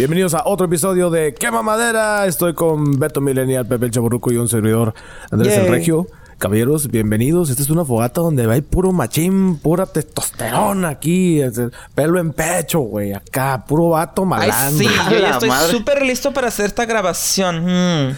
[0.00, 2.24] Bienvenidos a otro episodio de Quema Madera.
[2.24, 4.94] Estoy con Beto Millennial, Pepe el Chaburruco y un servidor
[5.30, 5.70] Andrés el Yay.
[5.70, 6.06] Regio.
[6.38, 7.50] Caballeros, bienvenidos.
[7.50, 12.78] Esta es una fogata donde hay puro machín, pura testosterona aquí, el pelo en pecho,
[12.80, 13.12] güey.
[13.12, 14.78] Acá, puro vato Ay, malandro.
[14.78, 17.66] sí, A yo ya estoy súper listo para hacer esta grabación.
[17.66, 18.16] Mm.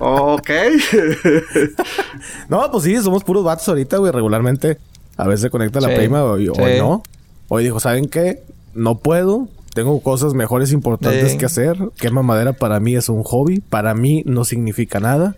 [0.00, 0.50] ok.
[2.48, 4.10] No, pues sí, somos puros vatos ahorita, güey.
[4.10, 4.78] Regularmente
[5.16, 6.50] a veces se conecta la Sí, prima sí.
[6.80, 7.04] no.
[7.46, 8.42] Hoy dijo, ¿saben qué?
[8.78, 9.48] No puedo.
[9.74, 11.38] Tengo cosas mejores importantes Sí.
[11.38, 11.76] que hacer.
[11.98, 13.60] Quema madera para mí es un hobby.
[13.60, 15.36] Para mí no significa nada.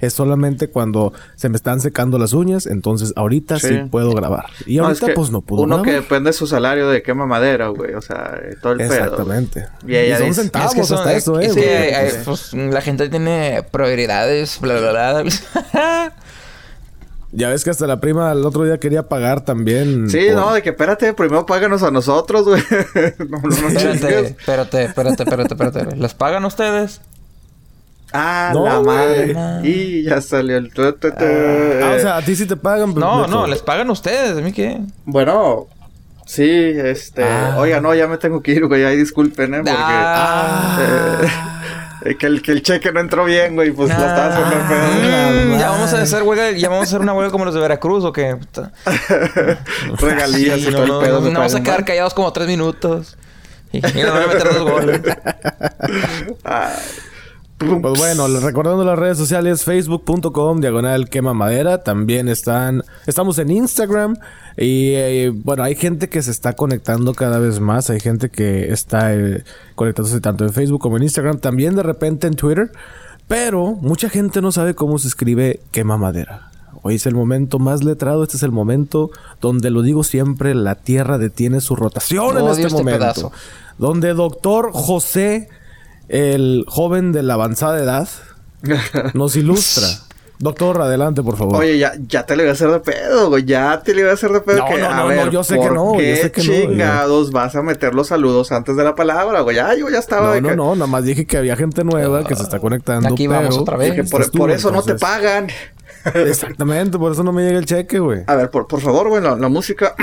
[0.00, 2.66] Es solamente cuando se me están secando las uñas.
[2.66, 3.74] Entonces ahorita sí, Sí.
[3.90, 4.46] puedo grabar.
[4.66, 7.02] Y No, ahorita es que pues no pudo Uno que depende de su salario de
[7.02, 7.94] quema madera, güey.
[7.94, 8.92] O sea, todo el pedo.
[8.94, 9.66] Exactamente.
[9.86, 11.48] Y ella son dice- centavos es que, son- hasta eso, eh.
[11.52, 12.24] güey.
[12.24, 15.24] Pues, pues, la gente tiene prioridades, bla, bla, bla.
[17.32, 20.08] ya ves que hasta la prima el otro día quería pagar también.
[20.10, 22.62] Sí, por- no, de que espérate, primero páganos a nosotros, güey.
[23.28, 25.96] no, no, no espérate, espérate, espérate, espérate, espérate.
[25.96, 27.00] ¿Les pagan ustedes?
[28.12, 29.32] Ah, No, la madre.
[29.32, 29.64] No.
[29.64, 30.70] Y ya salió el...
[30.72, 31.24] tu, tu, tu.
[31.24, 32.94] Ah, o sea, a ti sí te pagan.
[32.94, 34.36] No, no, les pagan ustedes.
[34.36, 34.80] ¿A mí qué?
[35.06, 35.66] Bueno...
[36.24, 37.24] Sí, este...
[37.24, 37.56] Ah.
[37.58, 38.84] Oiga, no, ya me tengo que ir, güey.
[38.84, 39.58] Ahí disculpen, ¿eh?
[39.58, 39.72] Porque...
[39.76, 40.78] Ah.
[40.80, 41.28] eh,
[42.18, 43.70] que, el, que el cheque no entró bien, güey.
[43.72, 45.46] Pues la estaba haciendo el pedo.
[45.54, 47.60] Mm, ya vamos a hacer huelga, ya vamos a hacer una huelga como los de
[47.60, 48.36] Veracruz o qué.
[48.36, 48.72] Puta.
[49.98, 51.20] Regalías Sí, y no, todo el no, pedo.
[51.20, 51.86] no, no vamos a quedar ¿no?
[51.86, 53.16] callados como tres minutos.
[53.72, 55.00] Y, y nos van a meter dos goles.
[56.44, 56.72] Ah,
[57.58, 61.82] Pues bueno, recordando las redes sociales, facebook.com, diagonal quema madera.
[61.82, 64.16] También están, estamos en Instagram.
[64.56, 67.90] Y eh, bueno, hay gente que se está conectando cada vez más.
[67.90, 71.38] Hay gente que está eh, conectándose tanto en Facebook como en Instagram.
[71.38, 72.70] También de repente en Twitter.
[73.28, 76.50] Pero mucha gente no sabe cómo se escribe quema madera.
[76.82, 78.24] Hoy es el momento más letrado.
[78.24, 82.62] Este es el momento donde lo digo siempre: la tierra detiene su rotación en este,
[82.62, 82.98] este momento.
[82.98, 83.32] pedazo.
[83.78, 85.48] Donde doctor José,
[86.08, 88.08] el joven de la avanzada edad,
[89.14, 89.86] nos ilustra.
[90.42, 91.54] Doctor, adelante, por favor.
[91.58, 93.44] Oye, ya, ya te le voy a hacer de pedo, güey.
[93.44, 94.58] Ya te le voy a hacer de pedo.
[94.58, 96.42] No, que, no, a no, ver, no, yo sé que ¿por no, yo sé que
[96.42, 99.54] no, chingados vas a meter los saludos antes de la palabra, güey?
[99.54, 100.26] Ya, yo ya estaba.
[100.26, 102.58] no, de no, que- no, nada más dije que había gente nueva que se está
[102.58, 103.08] conectando.
[103.08, 103.92] Aquí vamos otra vez.
[103.94, 105.46] que por, Estás tú, por eso no te pagan.
[106.12, 108.22] Exactamente, por eso no me llega el cheque, güey.
[108.26, 109.94] A ver, por, por favor, güey, la, la música.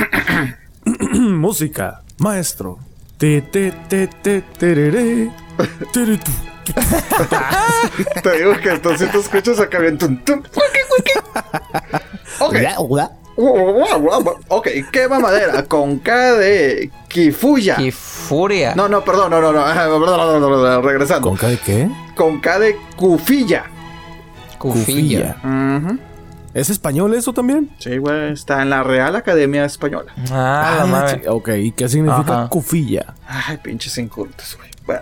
[1.14, 2.80] Música, maestro.
[3.18, 5.32] Te, te, te, te, tereré.
[8.24, 9.98] Te digo que entonces tú escuchas acá bien.
[9.98, 10.42] tum, tum.
[12.40, 12.56] Ok.
[14.50, 17.76] Ok, quema madera con K de Kifuya.
[17.78, 18.74] ¡Qué furia!
[18.76, 20.82] No, no, perdón, no, no, no.
[20.82, 21.30] Regresando.
[21.30, 21.90] ¿Con K de qué?
[22.16, 23.66] Con K de Kufilla.
[24.58, 25.38] Cufilla.
[25.44, 25.98] Ujú.
[26.54, 27.70] ¿Es español eso también?
[27.80, 30.12] Sí, güey, está en la Real Academia Española.
[30.32, 31.22] Ah, la Ah, madre.
[31.30, 32.50] Ok, ¿y qué significa Ajá.
[32.50, 33.14] cufilla?
[33.28, 34.70] Ay, pinches incultos, güey.
[34.86, 35.02] Bueno.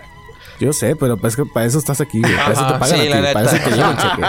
[0.60, 2.34] Yo sé, pero es que para eso estás aquí, güey.
[2.36, 4.22] Para eso te pagan sí, para eso te el cheque.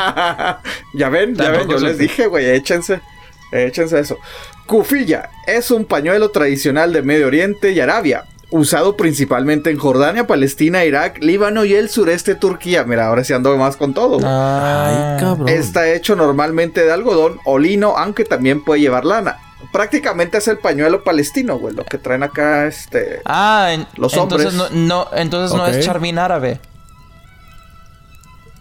[0.94, 3.01] ya ven, ya ven, yo les dije, güey, échense.
[3.51, 4.19] Échense eso.
[4.67, 10.85] Kufilla es un pañuelo tradicional de Medio Oriente y Arabia, usado principalmente en Jordania, Palestina,
[10.85, 12.84] Irak, Líbano y el sureste de Turquía.
[12.84, 14.19] Mira, ahora sí ando más con todo.
[14.19, 14.25] güey.
[14.28, 15.16] Ah.
[15.16, 15.50] Ay, cabrón.
[15.50, 19.38] Está hecho normalmente de algodón o lino, aunque también puede llevar lana.
[19.72, 23.22] Prácticamente es el pañuelo palestino, güey, lo que traen acá, este...
[23.25, 24.72] Ah, en- Los entonces hombres.
[24.72, 26.59] no, no, entonces no es charmín árabe.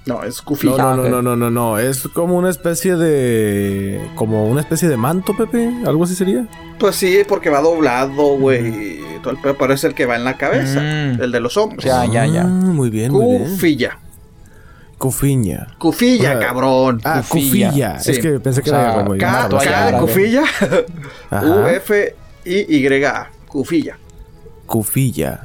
[0.07, 0.77] No, es kufilla.
[0.79, 1.09] No, no, Ah, no, ok.
[1.11, 1.79] no, no, no, no.
[1.79, 4.01] Es como una especie de.
[4.15, 5.71] Como una especie de manto, Pepe.
[5.87, 6.47] Algo así sería.
[6.79, 9.03] Pues sí, porque va doblado, güey.
[9.23, 10.81] Todo el pedo parece el que va en la cabeza.
[10.81, 11.21] Mm.
[11.23, 11.85] El de los hombres.
[11.85, 12.43] Ya, ya, ya.
[12.43, 13.59] Ah, muy bien, muy bien.
[14.99, 15.69] Cufiña.
[15.79, 17.01] Cufilla, O sea, cabrón.
[17.05, 17.69] Ah, Cufilla.
[17.69, 18.01] cufilla.
[18.01, 18.11] Sí.
[18.13, 19.17] Es que pensé que O sea, era como.
[19.17, 19.99] K, K.
[20.01, 20.43] Cufilla.
[21.31, 22.15] U, F,
[22.45, 23.31] I, Y, A.
[23.47, 23.97] Cufilla.
[24.67, 25.45] Cufilla.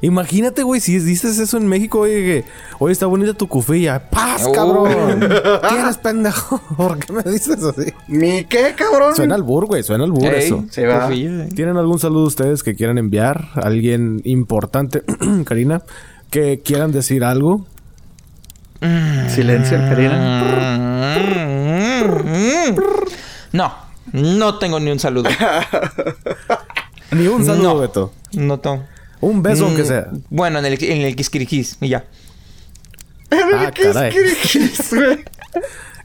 [0.00, 2.44] Imagínate, güey, si dices eso en México, oye, que
[2.80, 4.10] oye, está bonita tu cufilla.
[4.10, 4.52] ¡Paz, Uh.
[4.52, 5.20] cabrón!
[5.68, 6.60] ¿Quién es pendejo?
[6.76, 7.92] ¿Por qué me dices así?
[8.08, 9.14] ¿Mi qué, cabrón?
[9.14, 10.64] Suena al bur, güey, suena al bur Ey, eso.
[10.70, 11.06] Se va.
[11.06, 11.48] cufilla.
[11.50, 13.50] ¿Tienen algún saludo ustedes que quieran enviar?
[13.54, 15.04] ¿Alguien importante,
[15.44, 15.82] Karina?
[16.30, 17.66] Que quieran decir algo.
[19.28, 21.16] Silencio, Karina.
[23.52, 23.72] No,
[24.12, 25.30] no tengo ni un saludo.
[27.12, 27.78] Ni un saludo, No.
[27.78, 28.12] Beto.
[28.32, 28.84] No tengo.
[29.20, 30.06] Un beso, aunque Mm, sea.
[30.30, 32.04] Bueno, en el, en el Kiskirikis, y ya.
[33.30, 34.12] Ah, ¿Qué es caray.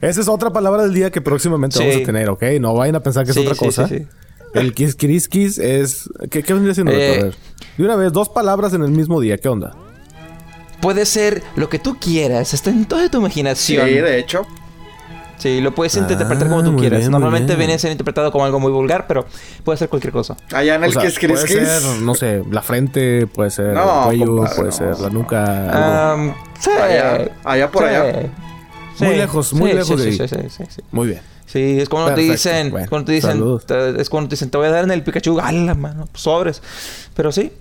[0.00, 1.84] Esa es otra palabra del día que próximamente Sí.
[1.84, 2.42] vamos a tener, ¿ok?
[2.60, 3.88] No vayan a pensar que es Sí, otra sí, cosa.
[3.88, 4.06] sí, sí.
[4.54, 6.08] El kiskiriskis es...
[6.30, 6.92] ¿Qué, qué vendría siendo?
[6.92, 6.96] Eh.
[6.96, 7.20] Beto?
[7.20, 7.34] A ver.
[7.78, 9.36] De una vez, dos palabras en el mismo día.
[9.38, 9.74] ¿Qué onda?
[10.80, 13.86] Puede ser lo que tú quieras, está en toda tu Sí, imaginación.
[13.86, 14.46] de hecho.
[15.38, 16.98] Sí, lo puedes Ah, interpretar como tú muy quieras.
[16.98, 19.24] bien, muy Normalmente viene a ser interpretado como algo muy vulgar, pero
[19.62, 20.36] puede ser cualquier cosa.
[20.52, 24.06] Allá en el Kiss Kiss puede ser, no sé, la frente, puede ser No, el
[24.18, 24.76] cuello, compadre, puede no.
[24.76, 25.70] ser la nuca.
[25.70, 26.32] algo.
[26.32, 26.70] Am, sí.
[26.70, 27.88] Allá- allá por Sí.
[27.88, 28.12] allá.
[28.98, 29.16] Muy Sí.
[29.16, 30.28] lejos, muy Sí, lejos sí, de sí, ahí.
[30.28, 30.82] sí, sí, sí, sí.
[30.90, 31.20] Muy bien.
[31.46, 32.32] Sí, es cuando te Perfecto.
[32.32, 34.90] dicen, Bueno, cuando te dicen, te- es cuando te dicen, te voy a dar en
[34.90, 36.60] el Pikachu, a la mano, sobres.
[37.14, 37.52] Pero sí,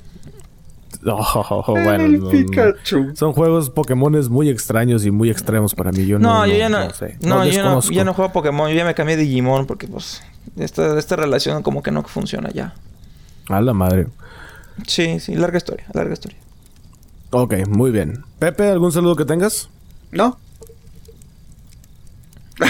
[1.50, 2.30] Oh, En bueno, el no, no.
[2.32, 3.16] Pikachu.
[3.16, 6.06] son juegos Pokémones muy extraños y muy extremos para mí.
[6.06, 7.18] Yo no, No, yo ya no, sé.
[7.22, 7.92] no, yo, no, desconozco.
[7.92, 10.22] yo no juego Pokémon, yo ya me cambié de Digimon porque pues
[10.58, 12.74] esta, esta relación como que no funciona ya.
[13.50, 14.08] A la madre.
[14.88, 16.38] Sí, sí, larga historia, larga historia.
[17.32, 18.24] Ok, muy bien.
[18.40, 19.70] Pepe, ¿algún saludo que tengas?
[20.12, 20.38] ¿No?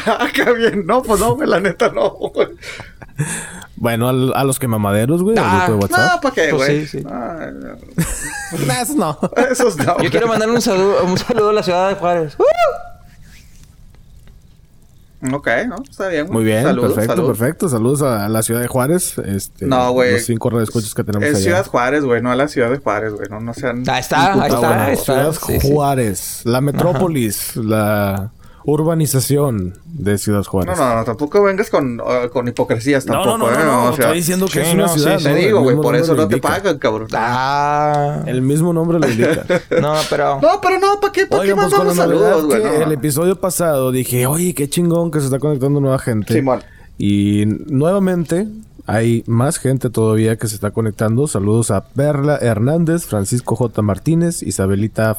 [0.06, 0.85] Ah, qué bien.
[0.85, 2.13] No, pues no, la neta no.
[3.77, 6.21] Bueno, al- a los que mamaderos, güey, al Ah, grupo de No, WhatsApp.
[6.24, 6.85] ¿para qué, Pues güey?
[6.88, 7.06] sí, sí.
[7.09, 7.75] Ah, no.
[8.81, 9.19] Esos no.
[9.51, 9.83] Esos no.
[9.85, 10.09] Yo güey.
[10.09, 12.35] quiero mandarle un saludo, un saludo a la ciudad de Juárez.
[12.39, 12.44] ¡Uh!
[15.33, 16.27] Ok, no, está bien.
[16.27, 16.33] güey.
[16.38, 17.38] Muy bien, Saludos, perfecto, saludos.
[17.38, 17.69] perfecto.
[17.69, 19.18] Saludos a, la ciudad de Juárez.
[19.25, 20.13] Este, No, güey.
[20.13, 21.44] Los cinco radioescuchas que tenemos Es allá.
[21.44, 23.27] Ciudad Juárez, güey, no a la ciudad de Juárez, güey.
[23.29, 23.83] No, no sean.
[23.89, 25.03] Ahí está, ahí Ah, está, ahí está.
[25.13, 25.68] Ciudad Sí, sí.
[25.71, 28.31] Juárez, la metrópolis, la
[28.69, 30.77] urbanización de Ciudad No, Juárez.
[30.77, 33.57] no, no, tampoco vengas con, uh, con hipocresías No, tampoco, no, no, ¿eh?
[33.57, 35.17] no, no, o sea, estoy diciendo que sí, es una no, sí, ciudad.
[35.19, 35.35] sí, te ¿no?
[35.37, 37.07] digo, güey, por eso no te pagan, cabrón.
[37.13, 39.45] Ah, El mismo nombre lo indica.
[39.81, 40.41] no, pero...
[40.41, 41.25] No, pero no, ¿para qué?
[41.25, 42.63] ¿Para qué Oigan, pues mandamos novedad saludos, güey?
[42.63, 42.91] No, el no.
[42.91, 46.33] episodio pasado dije, oye, qué chingón que se está conectando nueva gente.
[46.33, 46.61] Simón.
[46.97, 48.47] Y nuevamente
[48.88, 51.28] hay más gente todavía que se está conectando.
[51.28, 53.81] Saludos a Perla Hernández, Francisco J.
[53.81, 55.18] Martínez, Isabelita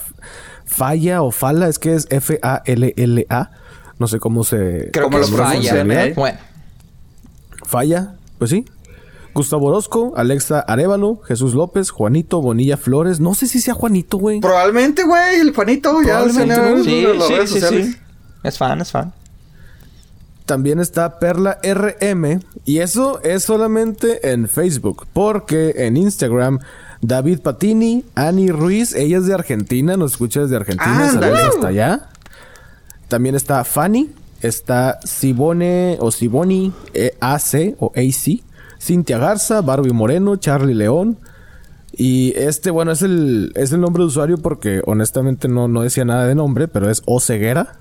[0.65, 3.51] Falla o Fala, es que es F-A-L-L-A.
[3.99, 4.91] No sé cómo se...
[4.93, 6.07] Creo ¿Cómo que lo falla.
[6.07, 6.13] eh?
[6.17, 6.39] Bueno,
[7.65, 8.65] Falla, pues sí.
[9.35, 13.21] Gustavo Orozco, Alexa Arevalo, Jesús López, Juanito Bonilla Flores.
[13.21, 14.41] No sé si sea Juanito, güey.
[14.41, 16.41] Probablemente, güey, el Juanito ya sí,
[17.47, 17.97] sí, sí, sí.
[18.43, 19.13] Es fan, es fan.
[20.49, 22.41] También está Perla RM.
[22.65, 25.07] Y eso es solamente en Facebook.
[25.13, 26.61] Porque en Instagram,
[27.03, 31.11] David Patini, Ani Ruiz, ella es de Argentina, nos escucha desde Argentina.
[31.13, 32.09] Saludos hasta allá.
[33.09, 34.11] También está Fanny.
[34.41, 38.43] Está Sibone o Siboni eh, AC o AC.
[38.81, 41.19] Cintia Garza, Barbie Moreno, Charlie León.
[41.93, 46.07] Y este, bueno, es el, es el nombre de usuario porque honestamente no, no decía
[46.07, 47.81] nada de nombre, pero es O Ceguera.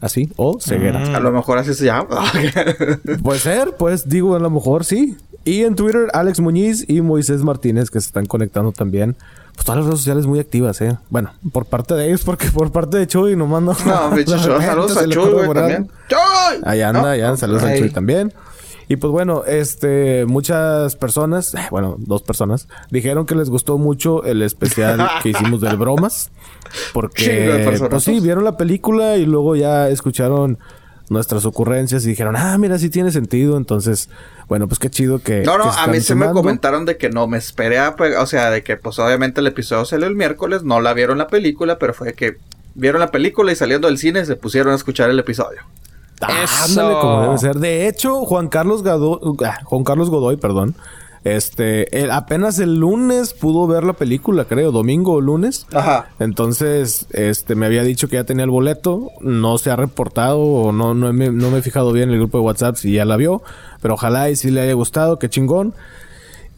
[0.00, 1.16] Así, O Ceguera.
[1.16, 2.24] A lo mejor así se llama.
[3.22, 5.16] Puede ser, pues digo, a lo mejor sí.
[5.44, 9.16] Y en Twitter, Alex Muñiz y Moisés Martínez, que se están conectando también.
[9.54, 10.96] Pues todas las redes sociales muy activas, ¿eh?
[11.10, 13.76] Bueno, por parte de ellos, porque por parte de Chuy nomás no.
[13.84, 15.64] no, bicho, saludos a Chuy, güey, borrar.
[15.64, 15.90] también.
[16.08, 16.60] ¡Chuy!
[16.64, 17.08] Ahí anda, ¿No?
[17.08, 17.76] allá, saludos a.
[17.76, 18.32] Chuy también.
[18.90, 24.24] Y pues bueno, este, muchas personas, eh, bueno, dos personas, dijeron que les gustó mucho
[24.24, 26.32] el especial que hicimos del bromas.
[26.92, 30.58] Porque, pues sí, vieron la película y luego ya escucharon
[31.08, 33.56] nuestras ocurrencias y dijeron, ah, mira, sí tiene sentido.
[33.56, 34.08] Entonces,
[34.48, 35.42] bueno, pues qué chido que.
[35.42, 38.16] No, no, que a mí se me comentaron de que no me esperé a, pe-
[38.16, 41.28] o sea, de que pues obviamente el episodio salió el miércoles, no la vieron la
[41.28, 42.38] película, pero fue que
[42.74, 45.60] vieron la película y saliendo del cine se pusieron a escuchar el episodio.
[46.28, 46.80] Eso.
[46.82, 47.56] ándale, como debe ser.
[47.58, 50.74] De hecho, Juan Carlos Gado- ah, Juan Carlos Godoy, perdón.
[51.22, 55.66] Este, él apenas el lunes pudo ver la película, creo, domingo o lunes.
[55.72, 56.06] Ajá.
[56.18, 59.10] Entonces, este, me había dicho que ya tenía el boleto.
[59.20, 62.20] No se ha reportado o no, no, me, no me he fijado bien en el
[62.20, 63.42] grupo de WhatsApp si ya la vio.
[63.82, 65.74] Pero ojalá y si le haya gustado, qué chingón.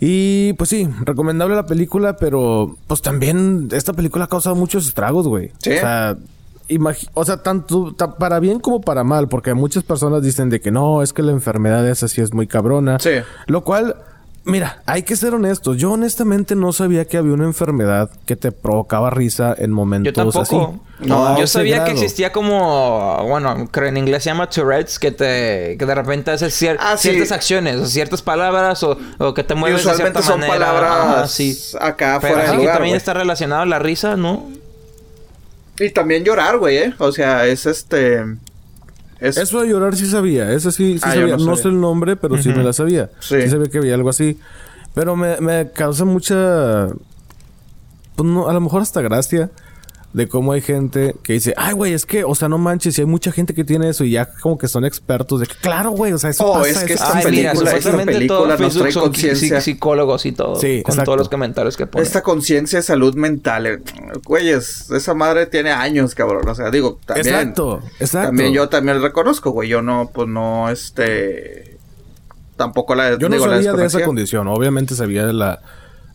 [0.01, 5.29] Y pues sí, recomendable la película, pero pues también esta película ha causado muchos estragos,
[5.29, 5.53] güey.
[5.59, 5.71] Sí.
[5.71, 6.17] O sea,
[7.15, 10.71] o sea, tanto ta- para bien como para mal, porque muchas personas dicen de que
[10.71, 12.99] no, es que la enfermedad esa sí es muy cabrona.
[12.99, 13.11] Sí.
[13.47, 13.97] Lo cual,
[14.45, 15.77] mira, hay que ser honestos.
[15.77, 20.13] Yo honestamente no sabía que había una enfermedad que te provocaba risa en momentos Yo
[20.15, 20.41] tampoco.
[21.01, 21.07] así.
[21.09, 25.11] No, A yo sabía que existía como, bueno, creo en inglés se llama Tourette's, que
[25.11, 27.09] te, que de repente haces cier- Ah, sí.
[27.11, 30.41] ciertas acciones, o ciertas palabras, o, o que te Y mueves de usualmente cierta son
[30.41, 30.67] manera.
[30.67, 31.59] palabras Ajá, sí.
[31.81, 34.49] acá Pero fuera así de que lugar, también está relacionado a la risa, ¿no?
[35.79, 36.95] Y también llorar, güey, ¿eh?
[36.99, 38.23] O sea, es este...
[39.21, 39.37] Es...
[39.37, 41.37] Eso de llorar sí sabía, eso sí, sí Ah, sabía.
[41.37, 43.11] no sé el nombre, pero sí me la sabía.
[43.21, 43.41] Sí.
[43.43, 43.49] Sí.
[43.49, 44.39] sabía que había algo así.
[44.95, 46.89] Pero me, me causa mucha...
[48.17, 49.51] Pues no, a lo mejor hasta gracia
[50.13, 53.01] de cómo hay gente que dice, ay, güey, es que, o sea, no manches, y
[53.01, 55.93] hay mucha gente que tiene eso y ya como que son expertos de que, claro,
[55.93, 56.69] güey, o sea, eso Oh, pasa.
[56.69, 57.19] es que esta pasa".
[57.21, 57.93] Ay, mira, película- esta
[58.59, 59.59] nos trae son conciencia.
[59.59, 60.57] psi- psicólogos y todo.
[60.57, 61.05] Sí, con exacto.
[61.07, 62.07] todos los comentarios que ponen.
[62.07, 63.79] Esta conciencia de salud mental, eh,
[64.25, 66.47] güeyes, esa madre tiene años, cabrón.
[66.47, 67.27] O sea, digo, también.
[67.35, 68.29] Exacto, exacto.
[68.29, 69.71] También yo también lo reconozco, güey.
[69.71, 71.79] Yo no, pues no, este.
[72.57, 73.17] Tampoco la.
[73.19, 74.47] Yo no digo, la sabía de esa condición.
[74.49, 75.61] Obviamente sabía de la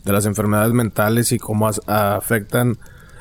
[0.04, 2.78] de las enfermedades mentales y cómo as- afectan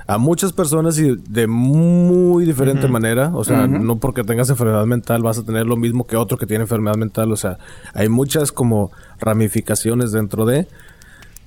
[0.08, 3.32] a muchas personas y de muy diferente manera.
[3.34, 6.46] O sea, no porque tengas enfermedad mental vas a tener lo mismo que otro que
[6.46, 7.32] tiene enfermedad mental.
[7.32, 7.58] O sea,
[7.94, 10.68] hay muchas como ramificaciones dentro de.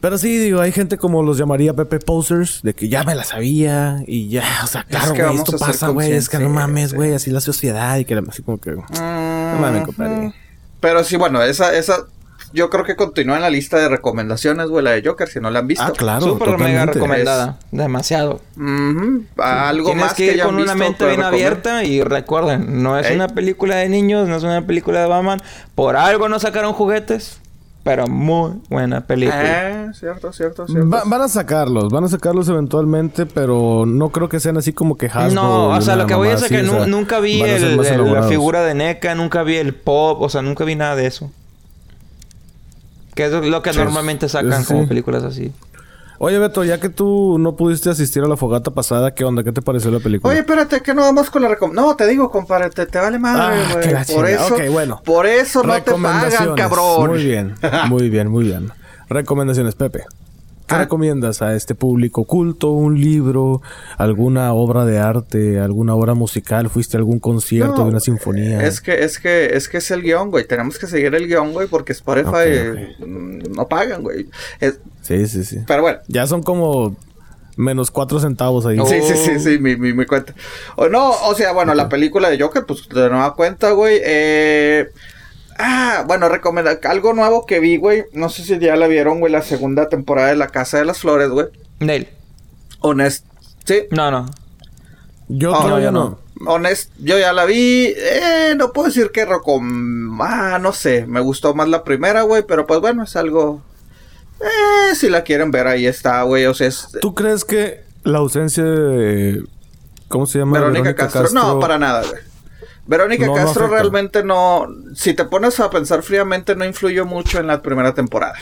[0.01, 3.25] Pero sí, digo, hay gente como los llamaría Pepe Posers, de que ya me la
[3.25, 6.49] sabía y ya, o sea, claro, que güey, vamos esto pasa, güey, es que no
[6.49, 8.77] mames, güey, así la sociedad y que así como que...
[8.77, 10.33] No mames, compadre.
[10.81, 12.07] Pero sí, bueno, esa, esa,
[12.53, 15.51] yo creo que continúa en la lista de recomendaciones, güey, la de Joker, si no
[15.51, 15.85] la han visto.
[15.85, 16.93] Ah, claro, Súper mega totalmente.
[16.95, 17.59] recomendada.
[17.71, 18.41] Demasiado.
[18.57, 21.27] Ujú, Algo Tienes más que ir hayan con una mente te bien recomiendo.
[21.49, 23.17] abierta y recuerden, no es Ey.
[23.17, 25.41] una película de niños, no es una película de Batman.
[25.75, 27.41] Por algo no sacaron juguetes,
[27.83, 29.71] pero muy buena película.
[29.71, 30.89] Eh, cierto, cierto, cierto.
[30.91, 34.97] Va- van a sacarlos, van a sacarlos eventualmente, pero no creo que sean así como
[34.99, 35.31] que Hasbro.
[35.31, 37.81] no, o sea, lo que voy a decir es que o sea, nunca vi el-
[37.81, 41.07] el- la figura de NECA, nunca vi el pop, o sea, nunca vi nada de
[41.07, 41.31] eso.
[43.21, 44.73] Que es lo que Sí, normalmente sacan sí.
[44.73, 45.53] como películas así.
[46.19, 49.43] Oye, Beto, ya que tú no pudiste asistir a la fogata pasada, ¿qué onda?
[49.43, 50.31] ¿Qué te pareció la película?
[50.31, 51.87] Oye, espérate, que no vamos con la recomendación.
[51.91, 54.05] No, te digo, compadre, te, te vale madre, Ah, güey.
[54.15, 55.03] por eso, bueno.
[55.05, 57.11] por eso no te pagan, cabrón.
[57.11, 57.55] Muy bien,
[57.89, 58.71] muy bien, muy bien.
[59.11, 60.05] Recomendaciones, Pepe.
[60.71, 60.79] ¿Qué Ah.
[60.79, 62.71] recomiendas a este público culto?
[62.71, 63.61] ¿Un libro?
[63.99, 65.59] ¿Alguna obra de arte?
[65.59, 66.71] ¿Alguna obra musical?
[66.71, 68.63] ¿Fuiste a algún concierto No, de una sinfonía?
[68.65, 70.47] Es que, es que, es que es el guion, güey.
[70.47, 74.29] Tenemos que seguir el guion, güey, porque Spotify mm, no pagan, güey.
[74.61, 75.59] Es- Sí, sí, sí.
[75.67, 75.99] pero bueno.
[76.07, 76.95] Ya son como
[77.57, 78.79] menos cuatro centavos ahí.
[78.79, 78.87] Oh.
[78.87, 80.35] Sí, sí, sí, sí, mi, mi, mi cuenta.
[80.77, 84.01] O no, o sea, bueno, la película de Joker, pues de nueva cuenta, güey.
[84.05, 84.89] Eh,
[85.61, 88.05] ah, bueno, recomenda algo nuevo que vi, güey.
[88.13, 90.99] No sé si ya la vieron, güey, la segunda temporada de La Casa de las
[91.01, 91.47] Flores, güey.
[91.79, 92.09] Neil.
[92.81, 93.27] Honest.
[93.65, 93.83] Sí.
[93.91, 94.27] No, no.
[95.29, 96.19] Yo Oh, todavía no.
[96.47, 97.93] Honest, yo ya la vi.
[97.97, 100.21] Eh, no puedo decir que recom...
[100.23, 101.07] Ah, no sé.
[101.07, 102.43] Me gustó más la primera, güey.
[102.47, 103.63] Pero pues bueno, es algo.
[104.41, 106.47] Eh, si la quieren ver, ahí está, güey.
[106.47, 106.89] O sea, es.
[107.01, 109.45] ¿Tú crees que la ausencia de...
[110.09, 110.59] ¿Cómo se llama?
[110.59, 111.29] Verónica, Castro.
[111.33, 112.30] No, para nada, güey.
[112.91, 114.67] Verónica No, Castro realmente no.
[114.97, 118.35] Si te pones a pensar fríamente, no influyó mucho en la primera temporada.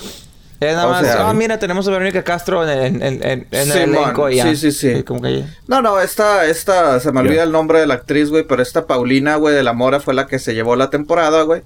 [0.58, 3.66] Es nada O más, sea, ah, mira, tenemos a Verónica Castro en, en, en, en
[3.66, 4.44] Sí, el elenco ya.
[4.44, 5.02] Sí, sí, sí.
[5.02, 5.44] Como que.
[5.66, 8.86] No, no, esta, esta, se me olvida el nombre de la actriz, güey, pero esta
[8.86, 11.60] Paulina, güey, de la Mora fue la que se llevó la temporada, güey.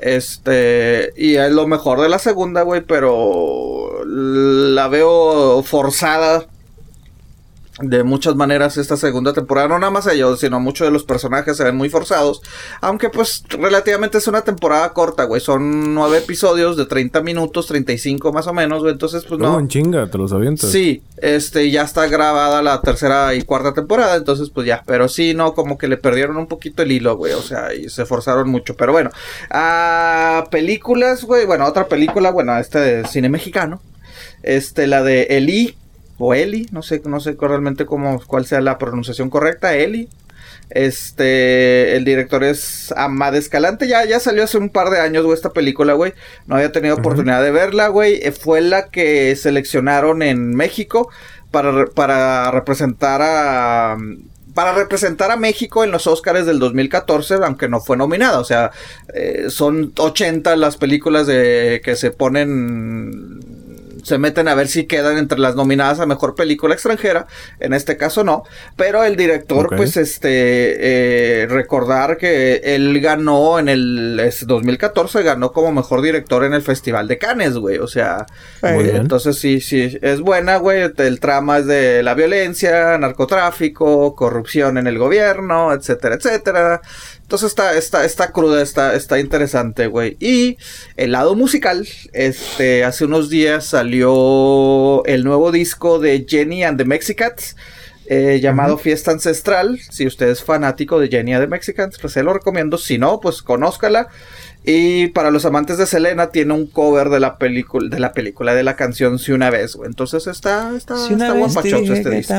[0.00, 6.46] Este, y es lo mejor de la segunda, güey, pero la veo forzada
[7.80, 9.68] de muchas maneras esta segunda temporada.
[9.68, 12.42] No nada más ellos, sino muchos de los personajes se ven muy forzados.
[12.80, 15.40] Aunque pues relativamente es una temporada corta, güey.
[15.40, 18.92] Son nueve episodios de 30 minutos, 35 más o menos, güey.
[18.92, 19.60] Entonces pues No, no.
[19.60, 20.70] en chinga, te los avientas.
[20.70, 25.34] Sí, este, ya está grabada la tercera y cuarta temporada, entonces pues ya, pero sí,
[25.34, 28.48] no, como que le perdieron un poquito el hilo, güey, o sea, y se forzaron
[28.48, 29.10] mucho, pero bueno,
[29.50, 33.80] ah, películas, güey, bueno, otra película, bueno, esta de cine mexicano,
[34.42, 35.76] este, la de Eli,
[36.20, 40.08] o Eli, no sé, no sé realmente cómo, cuál sea la pronunciación correcta, Eli,
[40.70, 45.34] este, el director es Amad Escalante, ya, ya salió hace un par de años, güey,
[45.34, 46.14] esta película, güey.
[46.46, 48.20] No había tenido oportunidad de verla, güey.
[48.22, 51.10] Eh, Fue la que seleccionaron en México
[51.50, 53.96] para, para representar a...
[54.54, 58.40] Para representar a México en los Oscars del 2014, aunque no fue nominada.
[58.40, 58.72] O sea,
[59.14, 63.59] eh, son 80 las películas de que se ponen
[64.04, 67.26] se meten a ver si quedan entre las nominadas a mejor película extranjera.
[67.58, 68.44] En este caso no.
[68.76, 75.52] Pero el director, pues, este, eh, recordar que él ganó en el es 2014, ganó
[75.52, 77.78] como mejor director en el Festival de Cannes, güey.
[77.78, 78.26] O sea,
[78.62, 78.96] Muy eh, bien.
[78.96, 80.90] entonces sí, sí, es buena, güey.
[80.96, 86.80] El trama es de la violencia, narcotráfico, corrupción en el gobierno, etcétera, etcétera.
[87.30, 90.16] Entonces está, está, está cruda, está, está interesante, güey.
[90.18, 90.58] Y
[90.96, 96.84] el lado musical, este, hace unos días salió el nuevo disco de Jenny and the
[96.84, 97.54] Mexicats.
[98.06, 99.78] eh, llamado Fiesta Ancestral.
[99.78, 102.76] Si usted es fanático de Jenny and the Mexicans, pues se lo recomiendo.
[102.76, 104.08] Si no, pues conózcala.
[104.62, 108.52] Y para los amantes de Selena, tiene un cover de la película, de la película,
[108.54, 109.88] de la canción Si una vez, güey.
[109.88, 112.34] Entonces está, está, Si una está vez guapachoso este disco.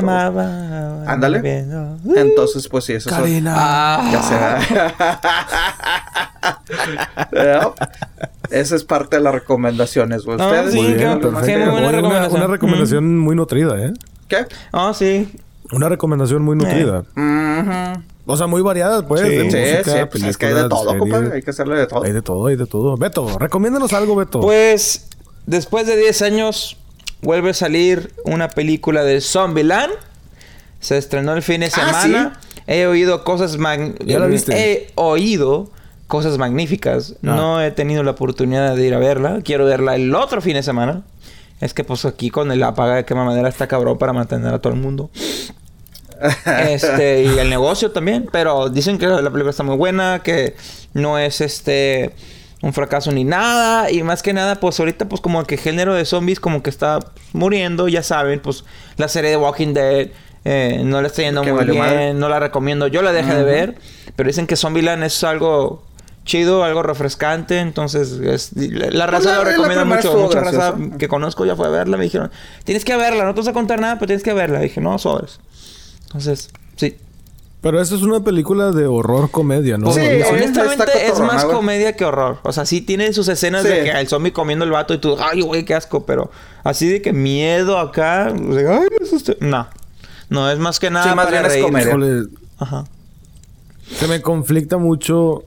[1.08, 1.64] Ándale.
[1.64, 1.98] ¿no?
[2.16, 3.44] Entonces, pues sí, eso es.
[3.48, 4.36] Ah, Ya se
[7.56, 7.74] va.
[8.50, 10.38] Esa es parte de las recomendaciones, güey.
[10.38, 10.76] No, ¿Ustedes?
[10.76, 12.38] Muy bien, muy buena una, recomendación.
[12.42, 13.94] una recomendación muy nutrida, ¿eh?
[14.28, 14.46] ¿Qué?
[14.72, 15.32] Ah, sí.
[15.72, 17.00] Una recomendación muy nutrida.
[17.16, 18.04] Ujú.
[18.26, 19.22] O sea, muy variada, pues.
[19.22, 19.28] Sí.
[19.30, 21.36] de Sí, música, sí, pues es que hay de todo, compadre.
[21.36, 22.04] Hay que hacerle de todo.
[22.04, 22.98] Hay de todo, hay de todo.
[22.98, 24.40] Beto, recomiéndanos algo, Beto.
[24.42, 25.08] Pues,
[25.48, 26.78] después de 10 años,
[27.22, 29.92] vuelve a salir una película de Zombieland.
[30.80, 32.40] Se estrenó el fin de Ah, semana.
[32.68, 34.54] He oído cosas mag- ¿Ya la viste?
[34.56, 35.70] He oído
[36.08, 37.14] cosas magníficas.
[37.18, 37.18] Ah.
[37.22, 39.42] No he tenido la oportunidad de ir a verla.
[39.44, 41.04] Quiero verla el otro fin de semana.
[41.60, 44.60] Es que pues aquí con el apaga de quema madera está cabrón para mantener a
[44.60, 45.12] todo el mundo.
[46.70, 48.28] este, y el negocio también.
[48.32, 50.56] Pero dicen que la película está muy buena, que
[50.94, 52.12] no es este
[52.62, 53.90] un fracaso ni nada.
[53.92, 56.70] Y más que nada, pues ahorita, pues como que el género de zombies como que
[56.70, 57.00] está
[57.34, 58.64] muriendo, ya saben, pues
[58.98, 60.10] la serie de Walking Dead
[60.46, 62.88] eh, no le está yendo muy bien, no la recomiendo.
[62.88, 63.76] Yo la dejé de ver,
[64.16, 65.84] pero dicen que Zombieland es algo
[66.24, 70.10] chido, algo refrescante, entonces es- la, la raza la- lo la recomienda mucho.
[70.28, 72.30] Mucha raza que conozco ya fue a verla, me dijeron,
[72.64, 74.60] tienes que verla, no te vas a contar nada, pero tienes que verla.
[74.60, 75.40] dije, no, sobres.
[76.12, 76.98] Entonces, sí.
[77.62, 79.94] Pero eso es una película de horror comedia, ¿no?
[79.94, 82.40] Sí, Honestamente es más comedia que horror.
[82.44, 85.16] O sea, sí tiene sus escenas de que el zombie comiendo el vato y tú,
[85.20, 86.06] ay, güey, qué asco.
[86.06, 86.32] Pero
[86.64, 89.38] así de que miedo acá, de, ay, me asusté".
[89.42, 89.68] No.
[90.30, 91.66] No, es más que nada Sí, más para bien es reír.
[91.66, 91.88] comedia.
[91.90, 92.24] Híjole,
[92.58, 92.84] Ajá.
[93.96, 95.44] se me conflicta mucho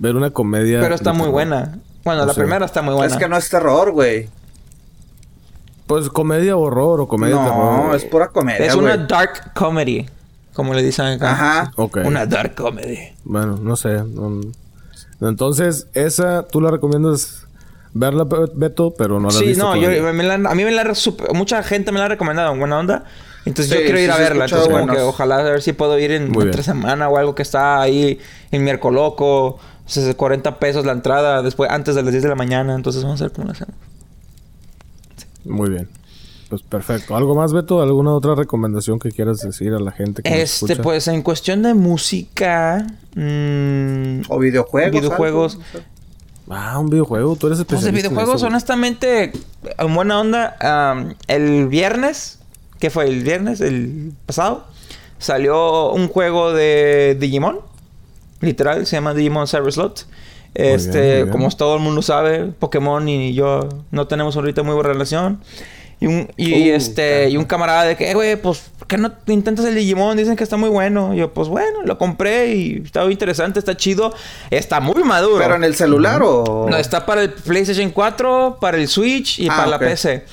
[0.00, 0.80] ver una comedia.
[0.80, 1.32] Pero está muy terror.
[1.32, 1.78] buena.
[2.04, 2.40] Bueno, No la sé.
[2.40, 3.12] primera está muy buena.
[3.14, 4.28] Es que no es terror, güey.
[5.86, 7.94] Pues comedia horror o comedia No, terror.
[7.96, 10.06] es pura comedia, Es una dark comedy.
[10.54, 11.32] Como le dicen acá.
[11.32, 11.72] Ajá.
[11.76, 11.98] Ok.
[12.04, 12.98] Una dark comedy.
[13.24, 14.02] Bueno, no sé.
[14.04, 14.40] no-
[15.20, 17.46] Entonces, esa tú la recomiendas
[17.92, 20.12] verla, Be- Beto, pero no la has Sí, visto no, yo, todavía.
[20.12, 20.92] me la- a mí me la
[21.34, 23.04] mucha gente me la ha recomendado en buena onda.
[23.44, 24.44] Entonces yo quiero ir sí, a verla.
[24.44, 25.08] Entonces como que buenos.
[25.08, 26.62] ojalá a ver si puedo ir en Muy bien.
[26.62, 28.18] semana o algo que está ahí
[28.50, 29.46] en miércoles loco.
[29.46, 32.74] O sea, 40 pesos la entrada después antes de las 10 de la mañana.
[32.74, 33.74] Entonces vamos a ver cómo la hacemos.
[35.44, 35.88] Muy bien.
[36.48, 37.16] Pues perfecto.
[37.16, 37.82] ¿Algo más, Beto?
[37.82, 40.82] ¿Alguna otra recomendación que quieras decir a la gente que nos Este, escucha?
[40.82, 42.86] pues en cuestión de música.
[43.14, 44.92] mm, O videojuegos.
[45.00, 45.54] Videojuegos.
[45.74, 45.84] algo.
[46.50, 47.36] Ah, un videojuego.
[47.36, 47.88] Tú eres Pues de especialista.
[48.08, 49.32] en videojuegos, eso, honestamente,
[49.78, 52.38] en buena onda, el viernes,
[52.78, 53.06] ¿qué fue?
[53.08, 54.66] El viernes, el pasado,
[55.18, 57.60] salió un juego de Digimon.
[58.40, 60.06] Literal, se llama Digimon Cyber Slot.
[60.54, 61.28] Bien, Este, muy bien.
[61.30, 65.40] como todo el mundo sabe, Pokémon y yo no tenemos ahorita muy buena relación.
[66.00, 68.98] Y un, y Uh, este, y un camarada de que, "Eh, güey, pues, ¿por qué
[68.98, 70.16] no te intentas el Digimon?
[70.16, 71.14] Dicen que está muy bueno.
[71.14, 74.12] Y yo, pues bueno, lo compré y está interesante, está chido.
[74.50, 75.38] Está muy maduro.
[75.38, 76.66] ¿Pero en el celular o...?
[76.68, 79.70] No, está para el PlayStation 4, para el Switch y Ah, para ok.
[79.70, 80.24] la PC.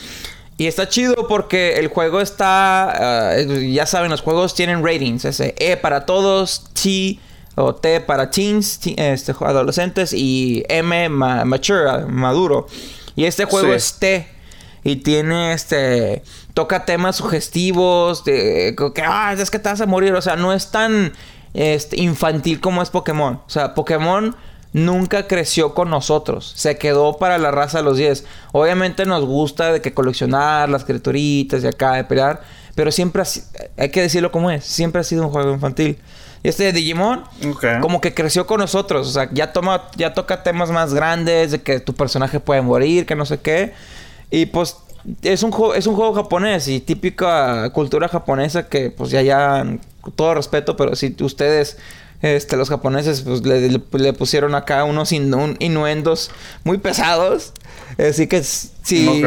[0.57, 3.31] Y está chido porque el juego está...
[3.33, 5.25] ah, ya saben, los juegos tienen ratings.
[5.25, 7.17] Es E para todos, T
[7.55, 12.67] o T para teens, te- este, adolescentes y M ma- mature, maduro.
[13.15, 13.73] Y este juego Sí.
[13.73, 14.27] es T.
[14.83, 16.23] Y tiene este...
[16.55, 18.75] Toca temas sugestivos de...
[18.95, 20.13] Que, ah, es que te vas a morir.
[20.13, 21.13] O sea, no es tan
[21.53, 23.35] este, infantil como es Pokémon.
[23.45, 24.35] O sea, Pokémon
[24.73, 26.53] nunca creció con nosotros.
[26.55, 28.25] Se quedó para la raza de los 10.
[28.53, 32.41] Obviamente nos gusta de que coleccionar las criaturitas y acá de pelear.
[32.73, 33.43] Pero siempre ha si-
[33.77, 34.63] hay que decirlo como es.
[34.65, 35.99] Siempre ha sido un juego infantil.
[36.43, 37.23] Y este de Digimon,
[37.81, 39.07] como que creció con nosotros.
[39.07, 43.05] O sea, ya toma, ya toca temas más grandes, de que tu personaje puede morir,
[43.05, 43.73] que no sé qué.
[44.31, 44.77] Y pues
[45.21, 49.65] es un juego, es un juego japonés y típica cultura japonesa que pues ya ya
[50.15, 51.77] todo respeto, pero si ustedes
[52.21, 56.31] este, los japoneses pues le, le- le pusieron acá unos inu- innuendos
[56.63, 57.51] muy pesados.
[57.97, 59.21] Así que si,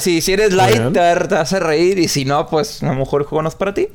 [0.00, 3.22] si, si eres light te, te hace reír y si no pues a lo mejor
[3.22, 3.88] el juego no es para ti.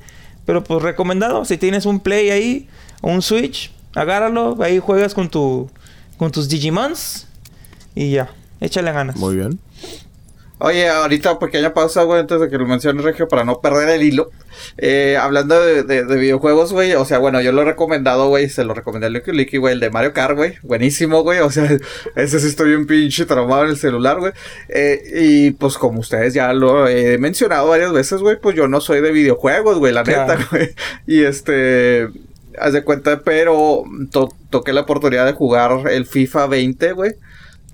[0.45, 2.67] Pero pues recomendado, si tienes un Play ahí
[3.01, 5.69] o un Switch, agárralo, ahí juegas con tu
[6.17, 7.27] con tus Digimons
[7.95, 9.15] y ya, échale ganas.
[9.17, 9.60] Muy bien.
[10.65, 14.02] Oye, ahorita pequeña pausa, güey, antes de que lo mencione Regio, para no perder el
[14.02, 14.30] hilo.
[14.78, 18.47] Eh, hablando de, de- de videojuegos, güey, o sea, bueno, yo lo he recomendado, güey,
[18.47, 21.52] se lo recomendé a Licky Licky, güey, el de Mario Kart, güey, buenísimo, güey, o
[21.52, 21.69] sea,
[22.15, 24.32] ese sí estoy un pinche traumado en el celular, güey.
[24.69, 28.80] Eh, y pues como ustedes ya lo he mencionado varias veces, güey, pues yo no
[28.80, 30.34] soy de videojuegos, güey, la Claro.
[30.34, 30.69] neta, güey.
[31.06, 32.08] Y este,
[32.58, 37.12] haz de cuenta, pero to- toqué la oportunidad de jugar el FIFA 20, güey.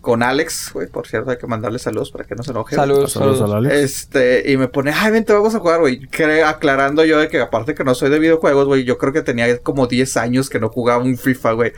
[0.02, 2.74] Con Alex, güey, por cierto, hay que mandarle saludos para que no se enoje.
[2.76, 3.56] Saludos, Saludos saludos.
[3.56, 3.76] a Alex.
[3.76, 6.00] Este, y me pone, ay, vente, vamos a jugar, güey.
[6.46, 9.58] Aclarando yo de que aparte que no soy de videojuegos, güey, yo creo que tenía
[9.60, 11.74] como 10 años que no jugaba un FIFA, güey.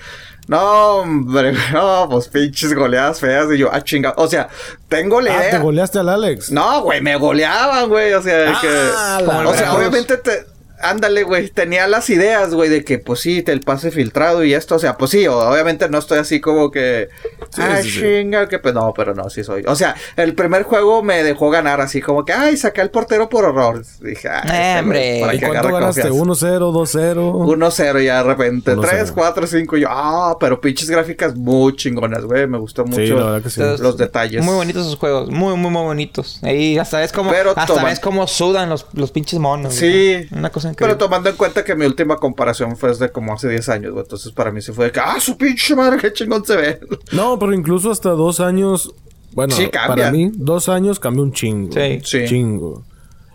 [0.47, 3.47] No, hombre, no, pues pinches goleadas feas.
[3.53, 4.13] Y yo, ah, chinga.
[4.17, 4.49] O sea,
[4.88, 5.60] tengo la Ah, te idea.
[5.60, 6.51] goleaste al Alex.
[6.51, 8.13] No, güey, me goleaban, güey.
[8.13, 8.67] O sea, que.
[8.95, 10.45] Ah, o sea, obviamente te.
[10.84, 14.54] Ándale, güey, tenía las ideas, güey, de que, pues sí, te el pase filtrado y
[14.54, 17.10] esto, o sea, pues sí, obviamente no estoy así como que,
[17.54, 18.00] Sí, ah, sí, sí.
[18.02, 19.63] chinga, que pues no, pero no, sí soy.
[19.67, 23.30] O sea, el primer juego me dejó ganar así como que, ay, saqué al portero
[23.30, 23.84] por horror.
[24.02, 24.44] Dije, ah,
[24.76, 25.17] Eh, hombre.
[25.22, 26.02] para ¿Y que cuánto agarre ganaste?
[26.10, 26.58] confianza.
[26.60, 27.46] 1-0, 2-0.
[27.46, 28.76] 1-0 ya de repente.
[28.76, 28.88] 1-0.
[28.89, 29.78] 3, 4, 5.
[29.78, 32.48] Yo, ah, pero pinches gráficas muy chingonas, güey.
[32.48, 33.60] Me gustó mucho Sí, la verdad que sí.
[33.62, 34.44] Entonces, los detalles.
[34.44, 36.39] Muy bonitos esos juegos, muy, muy, muy bonitos.
[36.44, 39.74] Ahí hasta ves como, Pero hasta toma- ves cómo sudan los, los pinches monos.
[39.76, 40.26] Sí.
[40.32, 43.69] Una cosa Pero tomando en cuenta que mi última comparación fue de como hace 10
[43.69, 44.03] años, güey.
[44.03, 46.79] Entonces para mí sí fue de que, ah, su pinche madre, qué chingón se ve.
[47.12, 48.93] No, pero incluso hasta dos años
[49.34, 51.71] Bueno, Sí, para mí, dos años cambió un chingo.
[51.73, 51.99] Sí.
[52.03, 52.25] Sí.
[52.27, 52.84] Chingo.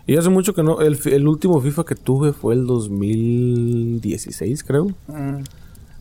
[0.07, 0.79] Y hace mucho que no.
[0.79, 4.85] El, último FIFA que tuve fue el 2016, creo.
[5.07, 5.43] Mm.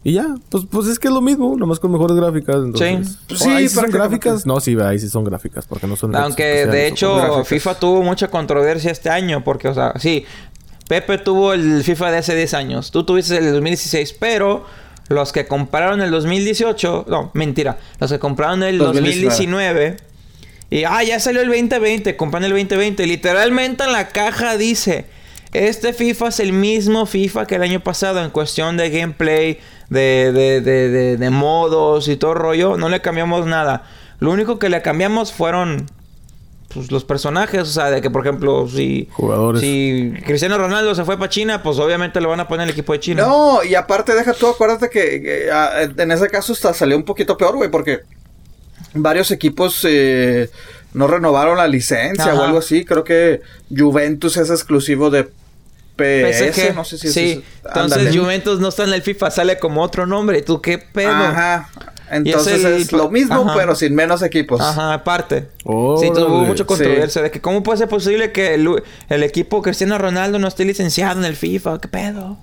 [0.05, 2.55] Y ya, pues, pues es que es lo mismo, nomás con mejores gráficas.
[2.55, 3.35] Entonces, Sí.
[3.35, 4.47] Oh, Sí, ahí sí son gráficas.
[4.47, 6.15] No, sí, ahí sí son gráficas, porque no son.
[6.15, 7.45] Aunque de hecho.
[7.45, 10.25] FIFA tuvo mucha controversia este año porque, o sea, sí,
[10.89, 14.65] Pepe tuvo el FIFA de hace 10 años, tú tuviste el 2016, pero
[15.09, 19.97] los que compraron el 2018, no, mentira, los que compraron el 2019
[20.69, 25.07] y, ah, ya salió el 2020, compran el 2020, literalmente en la caja dice,
[25.53, 29.59] este FIFA es el mismo FIFA que el año pasado en cuestión de gameplay,
[29.91, 33.85] de, de, de, de, de modos y todo rollo, no le cambiamos nada.
[34.19, 35.87] Lo único que le cambiamos fueron
[36.77, 39.63] pues, los personajes, o sea, de que por ejemplo, si Jugadores.
[39.63, 42.93] si Cristiano Ronaldo se fue para China, pues obviamente le van a poner el equipo
[42.93, 43.23] de China.
[43.27, 47.39] No, y aparte deja tú, acuérdate que, que, en ese caso hasta salió un poquito
[47.39, 48.03] peor, güey, porque
[48.93, 50.51] varios equipos eh,
[50.93, 52.85] no renovaron la licencia o algo así.
[52.85, 53.41] Creo que
[53.75, 55.25] Juventus es exclusivo de
[55.97, 57.43] PS, PSG, no sé si sí.
[57.43, 58.15] es Entonces.
[58.15, 60.43] Juventus no está en el FIFA, sale como otro nombre.
[60.43, 61.11] ¿Tú qué pedo?
[61.11, 61.71] Ajá.
[62.11, 63.55] Es Entonces el- es, lo mismo, Ajá.
[63.57, 64.61] pero sin menos equipos.
[64.61, 65.49] Ajá, aparte.
[65.59, 66.67] Sí, tuvo mucha Sí.
[66.69, 68.69] controversia de que cómo puede ser posible que el,
[69.09, 71.81] el equipo Cristiano Ronaldo no esté licenciado en el FIFA.
[71.81, 72.37] ¿Qué pedo?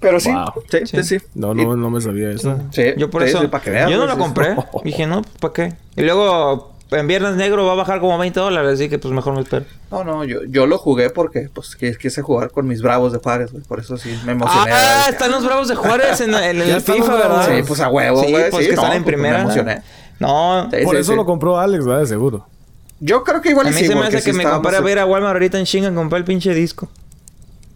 [0.00, 0.52] Pero sí, Wow.
[0.70, 1.02] sí, Sí.
[1.02, 1.26] sí, sí.
[1.34, 2.58] No, no, no me sabía eso.
[2.70, 3.42] Sí, Yo por sí, eso.
[3.88, 4.54] yo no lo compré.
[4.84, 5.72] Dije, no, ¿para qué?
[5.96, 8.74] Y luego en Viernes Negro va a bajar como 20 dólares.
[8.74, 9.64] Así que pues mejor me espero.
[9.90, 13.18] No, no, yo, yo lo jugué porque pues qui- quise jugar con mis bravos de
[13.18, 13.64] Juárez, güey.
[13.64, 14.70] Por eso sí me emocioné.
[14.72, 17.14] Ah, están los Bravos de Juárez en, en el FIFA.
[17.14, 17.48] ¿verdad?
[17.56, 18.50] Sí, pues a huevo, Sí, güey.
[18.50, 19.38] pues sí, que no, están en pues, primera.
[19.38, 19.82] Me emocioné.
[20.18, 21.16] No, Sí, Por sí, eso sí.
[21.16, 22.00] lo compró Alex, ¿verdad?
[22.00, 22.46] De seguro.
[23.00, 24.80] Yo creo que igual a mí sí, se me porque hace que me compare a
[24.80, 26.88] ver a Walmart ahorita en Shinga a comprar el pinche disco.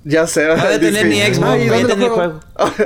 [0.05, 0.46] Ya sé.
[0.46, 2.40] No ha de tener ni Xbox, Ay, ni ¿dónde tener lo juego?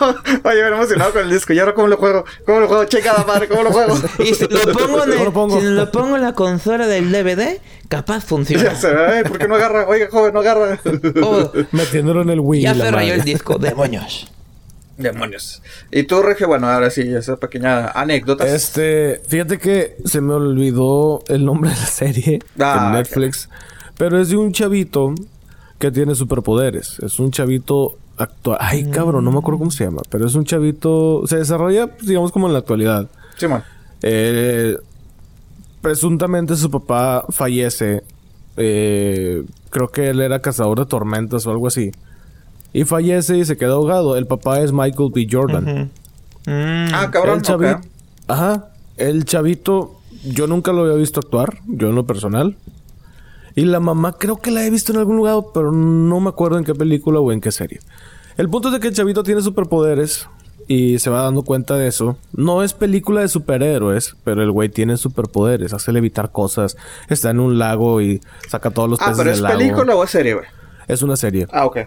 [0.44, 1.52] Oye, me he emocionado con el disco.
[1.52, 2.24] ¿Y ahora cómo lo juego?
[2.46, 2.84] ¿Cómo lo juego?
[2.84, 3.94] Chingada madre, ¿cómo lo juego?
[4.20, 5.60] Y si lo pongo en, ¿Cómo el- lo pongo?
[5.60, 8.64] si lo pongo en la consola del DVD, capaz funciona.
[8.64, 9.86] ya se ve, ¿por qué no agarra?
[9.86, 10.78] Oiga, joven, no agarra.
[11.22, 12.62] Oh, Metiéndolo en el Wii.
[12.62, 14.30] ya la se rayó el disco, demonios.
[14.96, 15.62] Demonios.
[15.92, 18.44] Y tú, Regio, bueno, ahora sí, esa pequeña anécdota.
[18.46, 23.48] Este, fíjate que se me olvidó el nombre de la serie Ah, en Netflix,
[23.96, 25.14] pero es de un chavito
[25.78, 26.98] que tiene superpoderes.
[26.98, 28.58] Es un chavito actual.
[28.60, 31.22] Ay, cabrón, no me acuerdo cómo se llama, pero es un chavito.
[31.26, 33.08] Se desarrolla, pues, digamos, como en la actualidad.
[33.36, 33.62] Simón.
[34.02, 34.76] Eh,
[35.80, 38.02] presuntamente su papá fallece.
[38.56, 41.92] Eh, creo que él era cazador de tormentas o algo así.
[42.72, 44.16] Y fallece y se queda ahogado.
[44.16, 45.26] El papá es Michael B.
[45.30, 45.90] Jordan.
[46.46, 46.94] Mm.
[46.94, 47.80] Ah, cabrón, el chavito.
[48.26, 48.68] Ajá.
[48.96, 52.56] El chavito, yo nunca lo había visto actuar, yo en lo personal.
[53.58, 56.58] Y la mamá creo que la he visto en algún lugar, pero no me acuerdo
[56.58, 57.80] en qué película o en qué serie.
[58.36, 60.28] El punto es de que el chavito tiene superpoderes
[60.68, 62.16] y se va dando cuenta de eso.
[62.32, 66.76] No es película de superhéroes, pero el güey tiene superpoderes, hace levitar cosas,
[67.08, 69.58] está en un lago y saca todos los Ah, peces pero del es lago.
[69.58, 70.46] película o es serie, güey.
[70.86, 71.48] Es una serie.
[71.50, 71.78] Ah, ok.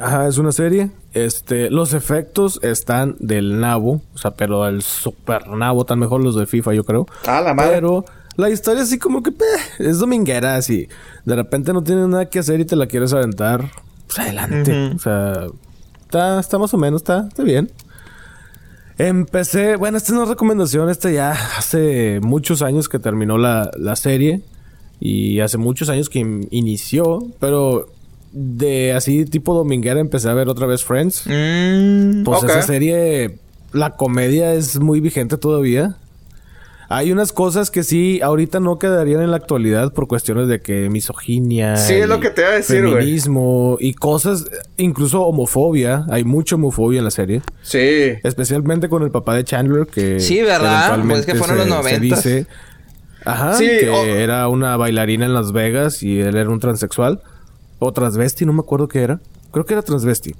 [0.00, 0.90] Ajá, es una serie.
[1.12, 6.34] Este, los efectos están del nabo, o sea, pero el super nabo, están mejor los
[6.34, 7.06] de FIFA, yo creo.
[7.26, 7.74] Ah, la madre.
[7.74, 8.04] Pero
[8.36, 9.44] la historia así como que peh,
[9.78, 10.88] es dominguera, así.
[11.24, 13.70] De repente no tienes nada que hacer y te la quieres aventar.
[14.06, 14.92] Pues adelante.
[14.94, 15.46] O sea,
[16.02, 17.70] está, está más o menos, está, está bien.
[18.96, 23.96] Empecé, bueno, esta es una recomendación, esta ya hace muchos años que terminó la, la
[23.96, 24.42] serie
[25.00, 27.88] y hace muchos años que in- inició, pero
[28.30, 31.24] de así tipo dominguera empecé a ver otra vez Friends.
[31.26, 32.22] Mm.
[32.22, 33.38] Pues esa serie,
[33.72, 35.96] la comedia es muy vigente todavía.
[36.88, 40.90] Hay unas cosas que sí, ahorita no quedarían en la actualidad por cuestiones de que
[40.90, 41.76] misoginia.
[41.76, 42.94] Sí, es lo que te iba a decir, güey.
[42.94, 44.44] Feminismo y cosas,
[44.76, 46.04] incluso homofobia.
[46.10, 47.42] Hay mucha homofobia en la serie.
[47.62, 48.12] Sí.
[48.22, 50.20] Especialmente con el papá de Chandler, que.
[50.20, 51.00] Sí, ¿verdad?
[51.08, 52.24] Pues que fueron los se- se noventas.
[52.24, 52.46] dice-
[53.26, 57.22] Ajá, Sí, que era una bailarina en Las Vegas y él era un transexual.
[57.78, 59.20] O transvesti, no me acuerdo qué era.
[59.50, 60.34] Creo que era transvesti.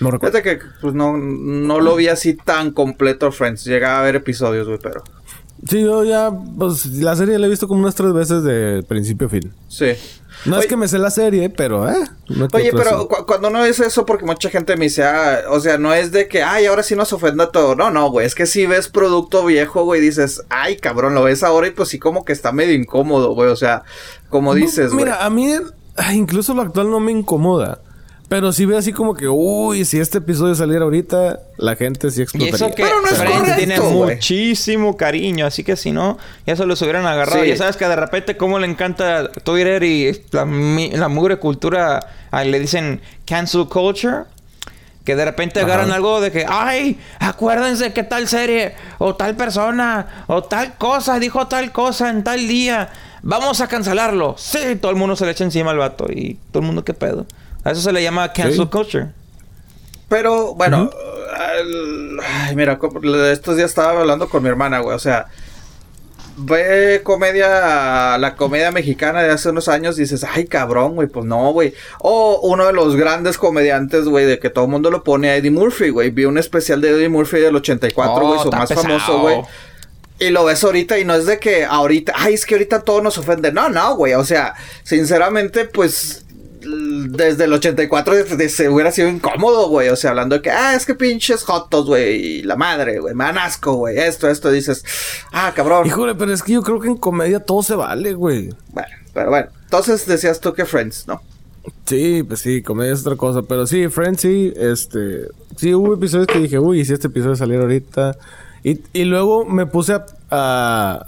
[0.00, 0.38] No recuerdo.
[0.38, 3.64] Fíjate que pues no, no lo vi así tan completo Friends.
[3.64, 5.02] Llegaba a ver episodios, güey, pero.
[5.68, 9.28] Sí, yo ya, pues la serie la he visto como unas tres veces de principio
[9.28, 9.52] a fin.
[9.68, 9.92] Sí.
[10.44, 11.94] No Oye- es que me sé la serie, pero, eh.
[12.52, 15.78] Oye, pero cu- cuando no es eso, porque mucha gente me dice, ah, o sea,
[15.78, 17.76] no es de que, ay, ahora sí nos ofenda todo.
[17.76, 21.44] No, no, güey, es que si ves producto viejo, güey, dices, ay, cabrón, lo ves
[21.44, 23.84] ahora y pues sí, como que está medio incómodo, güey, o sea,
[24.30, 25.04] como dices, No, güey.
[25.04, 25.48] Mira, a mí
[25.96, 27.80] ay, incluso lo actual no me incomoda.
[28.32, 32.20] Pero sí veo así como que, uy, si este episodio saliera ahorita, la gente sí
[32.20, 32.54] Y explotaría.
[32.56, 36.16] eso que Pero no es correcto, tiene muchísimo cariño, así que si no,
[36.46, 37.42] ya se los hubieran agarrado.
[37.42, 37.50] Sí.
[37.50, 42.58] Ya sabes que de repente cómo le encanta Twitter y la mugre cultura, ah, le
[42.58, 44.22] dicen cancel culture.
[45.04, 50.24] Que de repente agarran algo de que, ay, acuérdense que tal serie, o tal persona,
[50.26, 52.88] o tal cosa, dijo tal cosa en tal día.
[53.20, 54.36] Vamos a cancelarlo.
[54.38, 56.06] Sí, todo el mundo se le echa encima al vato.
[56.10, 57.26] Y todo el mundo, ¿qué pedo?
[57.64, 59.08] A eso se le llama cancel culture.
[60.08, 60.90] Pero, bueno,
[62.22, 62.78] ay, mira,
[63.30, 64.94] estos días estaba hablando con mi hermana, güey.
[64.94, 65.26] O sea,
[66.36, 71.52] ve comedia, la comedia mexicana de hace unos años, dices, ay, cabrón, güey, pues no,
[71.52, 71.72] güey.
[72.00, 75.36] O uno de los grandes comediantes, güey, de que todo el mundo lo pone a
[75.36, 76.10] Eddie Murphy, güey.
[76.10, 78.86] Vi un especial de Eddie Murphy del 84, Oh, güey, su más pesado.
[78.86, 79.40] famoso, güey.
[80.18, 83.02] Y lo ves ahorita y no es de que ahorita, ay, es que ahorita todo
[83.02, 83.50] nos ofende.
[83.50, 84.14] No, no, güey.
[84.14, 86.26] O sea, sinceramente, pues
[86.64, 89.88] desde el 84 de- de- se hubiera sido incómodo, güey.
[89.88, 92.14] O sea, hablando de que, ah, es que pinches jotos, güey.
[92.38, 93.14] Y la madre, güey.
[93.14, 93.98] Me dan asco, güey.
[93.98, 94.50] Esto, esto.
[94.50, 94.84] Dices,
[95.32, 95.86] ah, cabrón.
[95.86, 98.50] Híjole, pero es que yo creo que en comedia todo se vale, güey.
[98.72, 99.48] Bueno, pero bueno.
[99.64, 101.20] Entonces decías tú que Friends, ¿no?
[101.86, 103.42] Sí, pues sí, comedia es otra cosa.
[103.42, 105.28] Pero sí, Friends sí, este...
[105.56, 108.16] Sí, hubo episodios que dije, uy, si este episodio saliera ahorita...
[108.64, 110.06] Y, y luego me puse a...
[110.30, 111.06] a-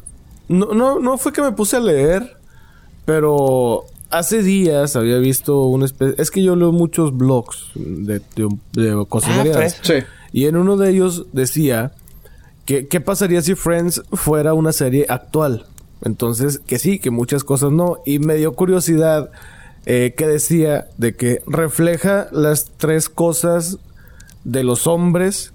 [0.48, 2.36] no, no, no fue que me puse a leer,
[3.06, 3.84] pero
[4.18, 5.82] hace días había visto un...
[5.82, 8.48] espe- Es que yo leo muchos blogs de, de,
[9.74, 9.78] Ah.
[9.82, 9.94] Sí.
[10.32, 11.92] Y en uno de ellos decía
[12.66, 15.66] que qué pasaría si Friends fuera una serie actual.
[16.02, 17.98] Entonces, que sí, que muchas cosas no.
[18.04, 19.30] Y me dio curiosidad
[19.86, 23.78] eh, que decía de que refleja las tres cosas
[24.44, 25.52] de los hombres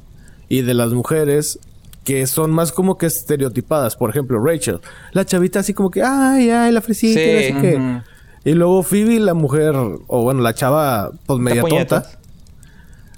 [0.47, 1.59] y de las mujeres
[2.03, 3.95] que son más como que estereotipadas.
[3.95, 4.79] Por ejemplo, Rachel,
[5.11, 8.01] la chavita así como que, ay, ay, la fresita, Sí, no sé qué.
[8.45, 12.05] Y luego Phoebe, la mujer, o bueno, la chava, pues media tonta.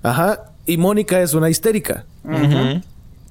[0.04, 0.46] Ajá.
[0.66, 2.06] Y Mónica es una histérica.
[2.24, 2.82] Ujú.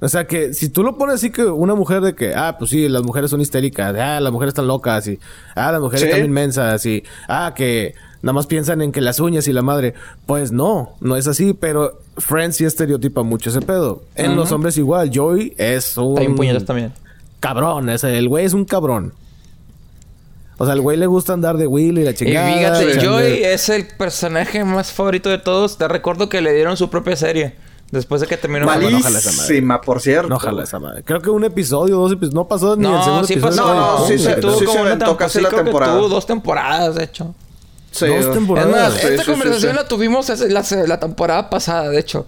[0.02, 2.70] O sea que si tú lo pones así que una mujer de que, ah, pues
[2.70, 5.18] sí, las mujeres son histéricas, ah, las mujeres están locas, y
[5.54, 6.08] ah, las mujeres Sí.
[6.08, 9.92] están inmensas, y ah, que nada más piensan en que las uñas y la madre.
[10.26, 14.02] Pues no, no es así, pero Friends sí estereotipa mucho ese pedo.
[14.14, 16.92] En los hombres igual, Joey es un bien puñetas también.
[17.40, 19.12] cabrón, ese, el güey es un cabrón.
[20.62, 22.52] O sea, el güey le gusta andar de Willy y la Y chingada.
[22.52, 25.78] fíjate, Chandler- Joey es el personaje más favorito de todos.
[25.78, 27.54] Te recuerdo que le dieron su propia serie.
[27.90, 29.42] Después de que terminó Mal- con- no, ojalá esa madre.
[29.48, 30.28] Malísima, por cierto.
[30.28, 31.02] No, ojalá esa madre.
[31.02, 33.56] Creo que un episodio, dos episodios, no pasó ni el No, segundo sí episodio.
[33.56, 33.74] pasó.
[33.74, 35.96] No, no, sí sí se- tuvo sí como se una casi la creo que temporada.
[35.96, 37.34] tuvo dos temporadas, de hecho.
[37.90, 38.70] Sí, Dos temporadas.
[38.70, 39.76] Es más, Sí, esta sí, conversación sí.
[39.78, 42.26] la tuvimos la, la temporada pasada, de hecho.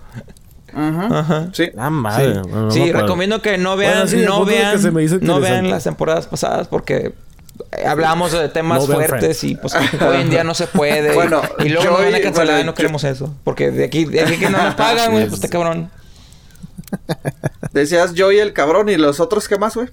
[0.74, 1.14] Ujú.
[1.14, 1.48] Ajá.
[1.52, 1.64] Sí.
[1.76, 2.40] Ah, madre.
[2.70, 5.38] Sí, recomiendo que no vean, Bueno, sí, el no que vean, se me hizo no
[5.38, 7.14] vean las temporadas pasadas porque
[7.76, 9.44] eh, hablamos de temas No fuertes Friends.
[9.44, 11.12] y pues hoy en día no se puede.
[11.14, 13.34] Bueno, y luego yo nos van a y- cancelar bueno, y no yo- queremos eso.
[13.44, 15.90] Porque de aquí, de aquí que no nos pagan, güey, pues está cabrón.
[17.72, 19.88] Decías Joey el cabrón y los otros, ¿qué más, güey?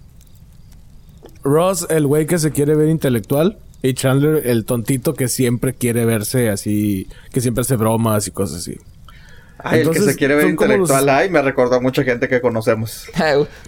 [1.44, 3.58] Ross, el güey que se quiere ver intelectual.
[3.82, 8.58] Y Chandler, el tontito que siempre quiere verse así, que siempre hace bromas y cosas
[8.60, 8.78] así.
[9.62, 11.06] Ay, el que se quiere ver intelectual.
[11.06, 13.06] los- Ay, me recordó a mucha gente que conocemos.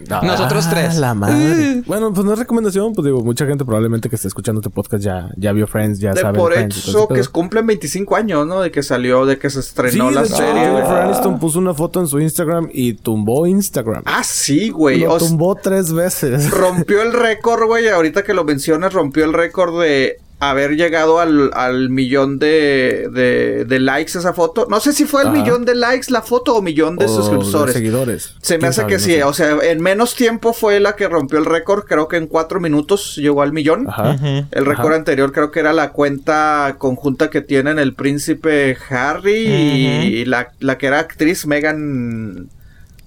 [0.10, 0.98] Nosotros Ah, tres.
[0.98, 1.82] La madre.
[1.86, 5.04] bueno, pues no es recomendación, pues digo, mucha gente probablemente que esté escuchando este podcast
[5.04, 6.40] ya, ya vio Friends, ya De sabe.
[6.40, 8.62] por Friends eso que cumplen 25 años, ¿no?
[8.62, 10.54] De que salió, de que se Sí, estrenó de la hecho, serie.
[10.62, 14.04] Jennifer Aniston puso una foto en su Instagram y tumbó Instagram.
[14.06, 15.00] Ah, sí, güey.
[15.02, 16.50] Lo tumbó tres veces.
[16.52, 17.88] rompió el récord, güey.
[17.90, 23.64] Ahorita que lo mencionas, rompió el récord de haber llegado al, al millón de, de,
[23.66, 24.66] de likes esa foto.
[24.70, 25.38] No sé si fue el Ajá.
[25.38, 27.74] millón de likes la foto o millón de O suscriptores.
[27.76, 28.36] seguidores.
[28.42, 28.88] Se me ¿Quién hace sabe?
[28.90, 29.24] que No sí, sé.
[29.24, 32.60] o sea, en menos tiempo fue la que rompió el récord, creo que en cuatro
[32.60, 33.88] minutos llegó al millón.
[33.88, 34.18] Ajá.
[34.52, 34.96] El récord Ajá.
[34.96, 40.78] anterior creo que era la cuenta conjunta que tienen el príncipe Harry y la, la
[40.80, 42.50] que era actriz Megan.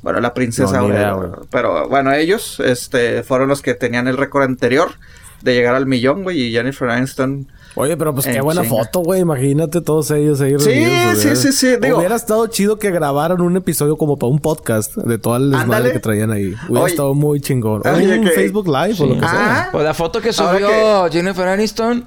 [0.03, 1.31] Bueno, la princesa No, idea, ahora.
[1.51, 4.91] Pero bueno, ellos este, fueron los que tenían el récord anterior
[5.45, 6.41] de llegar al millón, güey.
[6.49, 7.47] Y Jennifer Aniston.
[7.77, 9.21] Oye, pero pues qué En buena foto, güey.
[9.21, 12.91] Imagínate todos ellos ahí Sí, reunidos, sí, hubiera- sí, sí, digo- Hubiera estado chido que
[12.93, 15.93] grabaran un episodio como para un podcast de todo el desmadre Ándale.
[15.93, 16.55] que traían ahí.
[16.69, 16.91] Hubiera Oye.
[16.93, 17.83] estado muy chingón.
[17.85, 19.31] O Oye, un que- Facebook Live o lo que Ah.
[19.31, 19.69] sea.
[19.73, 22.05] Pues la foto que subió Jennifer Aniston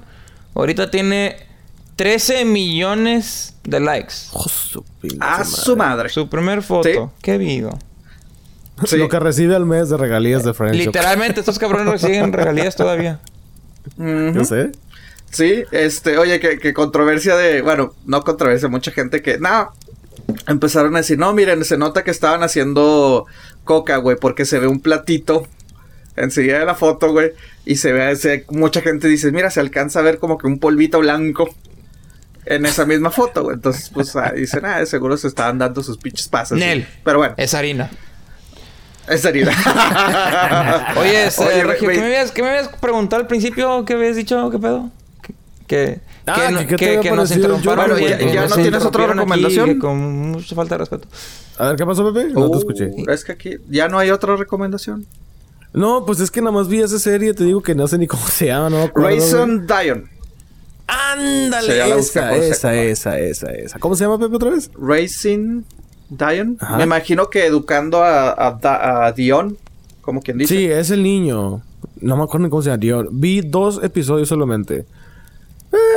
[0.54, 1.36] ahorita tiene
[1.96, 4.14] 13 millones de likes.
[4.32, 4.84] Oh, su
[5.20, 5.44] A madre.
[5.44, 6.08] su madre.
[6.08, 6.88] Su primer foto.
[6.88, 6.98] Sí.
[7.20, 7.78] Qué vivo.
[8.86, 8.96] Sí.
[8.96, 10.76] Lo que recibe al mes de regalías de Friends.
[10.78, 13.20] yo- Literalmente estos cabrones reciben regalías todavía.
[13.96, 14.32] Ujú.
[14.34, 14.72] Yo sé.
[15.30, 19.72] Sí, este, oye, que, que controversia de, bueno, no controversia, mucha gente que, no,
[20.46, 23.26] empezaron a decir, no, miren, se nota que estaban haciendo
[23.64, 25.46] coca, güey, porque se ve un platito
[26.16, 27.32] enseguida de la foto, güey,
[27.66, 30.58] y se ve, se- mucha gente dice, mira, se alcanza a ver como que un
[30.58, 31.48] polvito blanco
[32.46, 35.98] en esa misma foto, güey, entonces, pues, ah, dicen, ah, seguro se estaban dando sus
[35.98, 36.58] pinches pasos.
[36.58, 36.86] Nel.
[37.04, 37.90] Pero bueno, Es harina.
[39.10, 39.52] Es herida.
[40.96, 43.84] Oye, Oye, Regio, güey, ¿qué, me habías, qué me habías preguntado al principio?
[43.84, 44.50] ¿Qué habías dicho?
[44.50, 44.90] ¿Qué pedo?
[45.22, 45.34] ¿Qué,
[45.66, 47.40] que, Ah, que, no- que- ¿qué te que- que nos güey,
[47.88, 48.18] güey?
[48.18, 49.66] que ¿Ya nos no tienes otra aquí, recomendación?
[49.70, 51.08] que con mucha falta de respeto.
[51.58, 52.28] A ver, ¿qué pasó, Pepe?
[52.34, 52.90] No te Uh, escuché.
[53.08, 55.06] Es que aquí ya no hay otra recomendación.
[55.72, 58.06] No, pues es que nada más vi esa serie, te digo que no sé ni
[58.06, 59.20] cómo se llama, no me acuerdo, güey.
[59.20, 60.10] Raisin Dion.
[60.86, 63.78] Ándale, esa, esa, esa, esa, esa.
[63.78, 64.70] ¿Cómo se llama Pepe otra vez?
[64.74, 65.62] Racing
[66.10, 66.56] Dion.
[66.60, 66.76] Ajá.
[66.76, 69.56] Me imagino que educando a, a, Da- a Dion,
[70.00, 70.54] como quien dice.
[70.56, 71.62] Sí, es el niño.
[72.00, 72.78] No me acuerdo ni cómo se llama.
[72.78, 73.08] Dion.
[73.12, 74.86] Vi dos episodios solamente.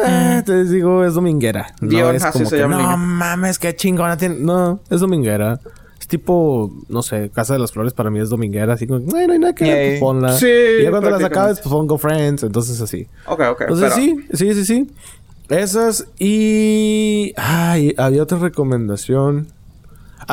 [0.05, 1.73] Eh, te digo, es dominguera.
[1.79, 2.97] No Dion, es así como se que, llama no niño".
[2.97, 4.35] mames, qué chingona tiene.
[4.39, 5.59] No, es dominguera.
[5.99, 8.73] Es tipo, no sé, Casa de las Flores para mí es dominguera.
[8.73, 10.33] Así como, "Ay, no hay nada que ver, pues ponla.
[10.33, 10.47] Sí,
[10.79, 12.43] y ya cuando las acabes, pues pongo Friends.
[12.43, 13.07] Entonces así.
[13.27, 13.61] Ok, ok.
[13.61, 14.87] Entonces pero- sí, sí, sí, sí.
[15.47, 17.33] Esas y...
[17.37, 19.47] Ay, había otra recomendación.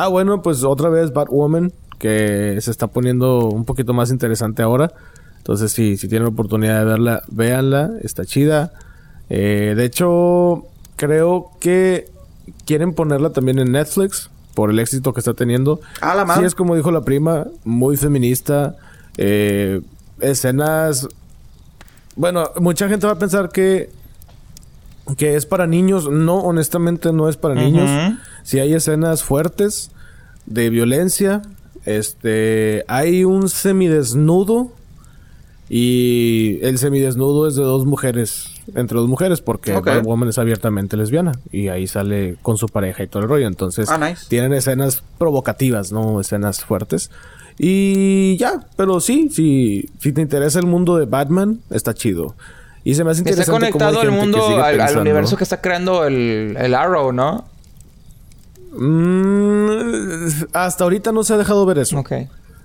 [0.01, 4.93] Ah, bueno, pues otra vez Batwoman, que se está poniendo un poquito más interesante ahora.
[5.37, 8.71] Entonces sí, si tienen la oportunidad de verla, véanla, está chida.
[9.29, 10.63] Eh, de hecho,
[10.95, 12.09] creo que
[12.65, 15.81] quieren ponerla también en Netflix por el éxito que está teniendo.
[15.99, 16.43] Ah, la madre.
[16.43, 18.77] Sí, es como dijo la prima, muy feminista.
[19.17, 19.81] eh,
[20.21, 21.07] escenas
[22.19, 23.89] bueno, mucha gente va a pensar que
[25.17, 26.09] que es para niños.
[26.09, 27.89] No, honestamente no es para niños.
[28.43, 29.91] Si hay escenas fuertes
[30.45, 31.41] de violencia,
[31.85, 34.71] este, hay un semidesnudo
[35.69, 39.85] y el semidesnudo es de dos mujeres, entre dos mujeres, porque Ok.
[39.85, 43.47] Batwoman es abiertamente lesbiana y ahí sale con su pareja y todo el rollo.
[43.47, 44.25] Entonces, Ah, nice.
[44.29, 47.11] tienen escenas provocativas, no escenas fuertes.
[47.59, 52.35] Y ya, pero sí, sí, si te interesa el mundo de Batman, está chido.
[52.89, 55.37] Y se me hace Está interesante cómo hay conectado al gente que mundo, al, universo
[55.37, 57.45] que está creando el, el Arrow, ¿no?
[58.71, 61.99] Mm, hasta ahorita no se ha dejado ver eso.
[61.99, 62.13] Ok.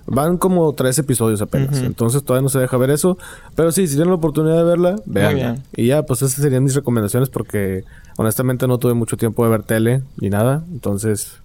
[0.06, 1.76] Van como tres episodios apenas.
[1.76, 1.84] Ujú.
[1.84, 3.18] Entonces todavía no se deja ver eso.
[3.54, 5.34] Pero sí, si tienen la oportunidad de verla, vean.
[5.34, 5.62] bien.
[5.76, 7.84] Y ya, pues esas serían mis recomendaciones porque
[8.16, 10.64] honestamente no tuve mucho tiempo de ver tele ni nada.
[10.72, 11.38] Entonces,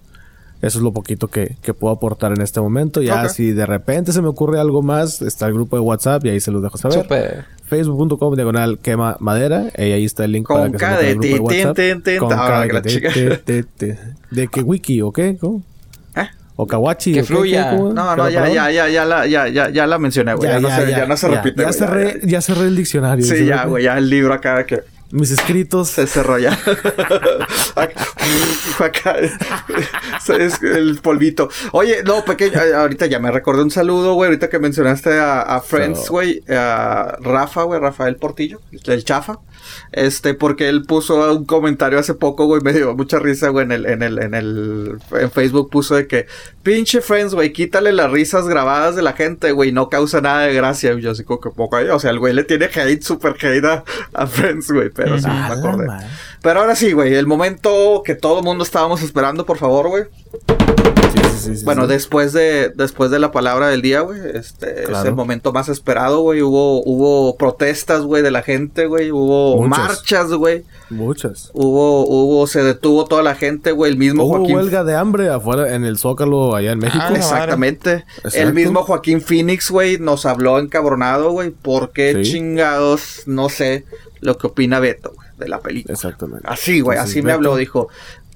[0.62, 3.02] eso es lo poquito que, que puedo aportar en este momento.
[3.02, 3.30] Ya Ok.
[3.30, 6.39] si de repente se me ocurre algo más, está el grupo de WhatsApp y ahí
[6.39, 7.45] se los dejo saber.
[7.67, 9.65] Facebook.com diagonal quema madera.
[9.78, 11.19] Y ahí está el link Con para que se de
[12.67, 13.12] que la de chica.
[13.13, 14.00] te, te, te.
[14.32, 15.38] ¿De qué wiki o qué?
[15.39, 15.62] ¿Cómo?
[16.15, 16.28] ¿Eh?
[16.56, 17.13] ¿O kawachi?
[17.13, 17.74] Que fluya.
[17.74, 20.50] No, no, ¿Cada ya, ya, ya, ya la, ya, ya, ya la mencioné, güey.
[20.50, 23.24] Ya, no se, repite, Ya, cerré, ya cerré el diccionario.
[23.24, 23.45] ¿sí?
[23.45, 25.89] ya, güey, ya el libro acá que Mis escritos.
[25.89, 26.52] se cerró ya.
[27.76, 28.06] Acá-
[28.80, 31.50] acá, es el polvito.
[31.72, 35.62] Oye, no, pequeño, ahorita ya me recordé un saludo, güey, ahorita que mencionaste a, a
[35.62, 39.39] Friends, güey, a Rafa, güey, Rafael Portillo, el chafa.
[39.91, 43.72] Este, porque él puso un comentario hace poco, güey, me dio mucha risa, güey, en
[43.72, 46.28] el, en el, en el, en Facebook puso de que,
[46.63, 50.54] pinche Friends, güey, quítale las risas grabadas de la gente, güey, no causa nada de
[50.54, 50.93] gracia.
[50.93, 53.65] Y yo así como que poco, o sea, el güey le tiene hate, super hate
[53.65, 55.88] a, a Friends, güey, pero sí, me acordé.
[56.42, 60.04] Pero ahora sí, güey, el momento que todo el mundo estábamos esperando, por favor, güey.
[61.12, 61.88] Sí, sí, sí, sí, Bueno, sí.
[61.90, 66.22] después de después de la palabra del día, güey, este es el momento más esperado,
[66.22, 66.42] güey.
[66.42, 69.88] Hubo hubo protestas, güey, de la gente, güey, hubo Muchas.
[69.88, 70.64] marchas, güey.
[70.90, 71.50] Muchas.
[71.54, 75.30] Hubo hubo se detuvo toda la gente, güey, el mismo Hubo Joaquín huelga de hambre
[75.30, 77.04] afuera en el Zócalo allá en México.
[77.06, 78.06] Ah, Exactamente.
[78.34, 82.32] El mismo Joaquín Phoenix, güey, nos habló encabronado, güey, por qué Sí.
[82.32, 83.86] chingados no sé
[84.21, 85.93] lo que opina Beto, güey, de la película.
[85.93, 86.47] Exactamente.
[86.47, 87.89] Así, güey, Entonces, así me habló, dijo,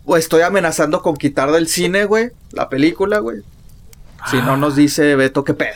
[0.05, 3.41] pues estoy amenazando con quitar del cine, güey, la película, güey.
[4.29, 5.75] Si no nos dice Beto, qué pedo.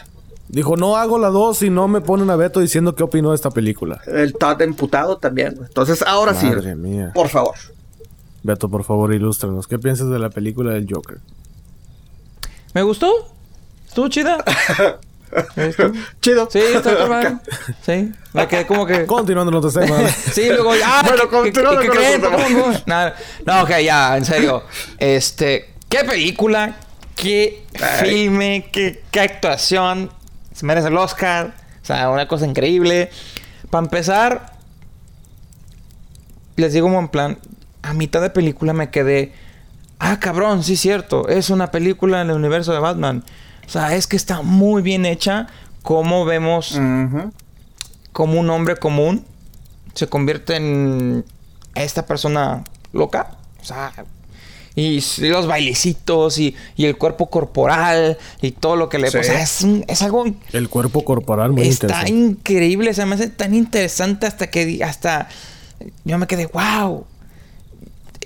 [0.49, 3.35] Dijo, no hago la 2 si no me ponen a Beto diciendo qué opinó de
[3.35, 3.99] esta película.
[4.07, 5.67] El Todd emputado también, güey.
[5.67, 7.11] Entonces, ahora Madre sí, mía.
[7.13, 7.55] por favor.
[8.43, 9.67] Beto, por favor, ilústranos.
[9.67, 11.17] ¿Qué piensas de la película del Joker?
[12.73, 13.11] ¿Me gustó?
[13.87, 14.37] ¿Estuvo chida?
[16.21, 16.49] Chido.
[16.49, 17.39] Sí, está.
[17.85, 18.11] Sí.
[18.33, 19.05] Me quedé como que...
[19.05, 20.11] Continuando otros temas.
[20.33, 20.71] Sí, luego...
[20.83, 22.83] Ah, Bueno, ¿qué- qué- continuando qué con creen?
[22.85, 23.15] Nada.
[23.45, 24.63] No, ok, ya, en serio.
[24.97, 25.73] Este...
[25.89, 26.75] ¿Qué película?
[27.15, 27.65] ¿Qué
[28.03, 28.69] filme?
[28.71, 30.11] ¿Qué, qué actuación?
[30.53, 31.53] Se merece el Oscar.
[31.81, 33.09] O sea, una cosa increíble.
[33.69, 34.53] Para empezar...
[36.55, 37.37] Les digo como en plan...
[37.83, 39.33] A mitad de película me quedé...
[39.99, 41.27] Ah, cabrón, sí es cierto.
[41.27, 43.23] Es una película en el universo de Batman.
[43.67, 45.47] O sea, es que está muy bien hecha.
[45.83, 47.31] Como vemos Ujú.
[48.11, 49.25] como un hombre común
[49.93, 51.23] se convierte en
[51.75, 52.63] esta persona
[52.93, 53.31] loca.
[53.61, 53.91] O sea,
[54.75, 59.09] y los bailecitos y, y el cuerpo corporal y todo lo que le...
[59.09, 59.17] Sí.
[59.17, 60.25] O sea, es, un- es algo...
[60.53, 62.11] El cuerpo corporal muy está interesante.
[62.11, 62.93] increíble.
[62.93, 64.83] Se me hace tan interesante hasta que...
[64.83, 65.29] Hasta...
[66.05, 67.05] Yo me quedé, wow.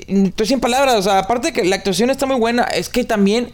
[0.07, 0.95] Estoy sin palabras.
[0.95, 3.51] O sea, aparte de que la actuación está muy buena, es que también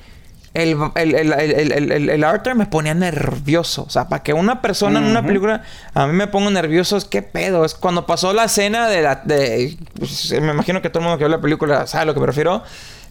[0.58, 3.84] el, el, el, el, Arthur me ponía nervioso.
[3.84, 7.06] O sea, para que una persona en una película a mí me ponga nervioso, es
[7.06, 7.64] qué pedo.
[7.64, 9.16] Es cuando pasó la escena de la.
[9.18, 12.14] De, pues, me imagino que todo el mundo que ve la película sabe a lo
[12.14, 12.64] que me refiero.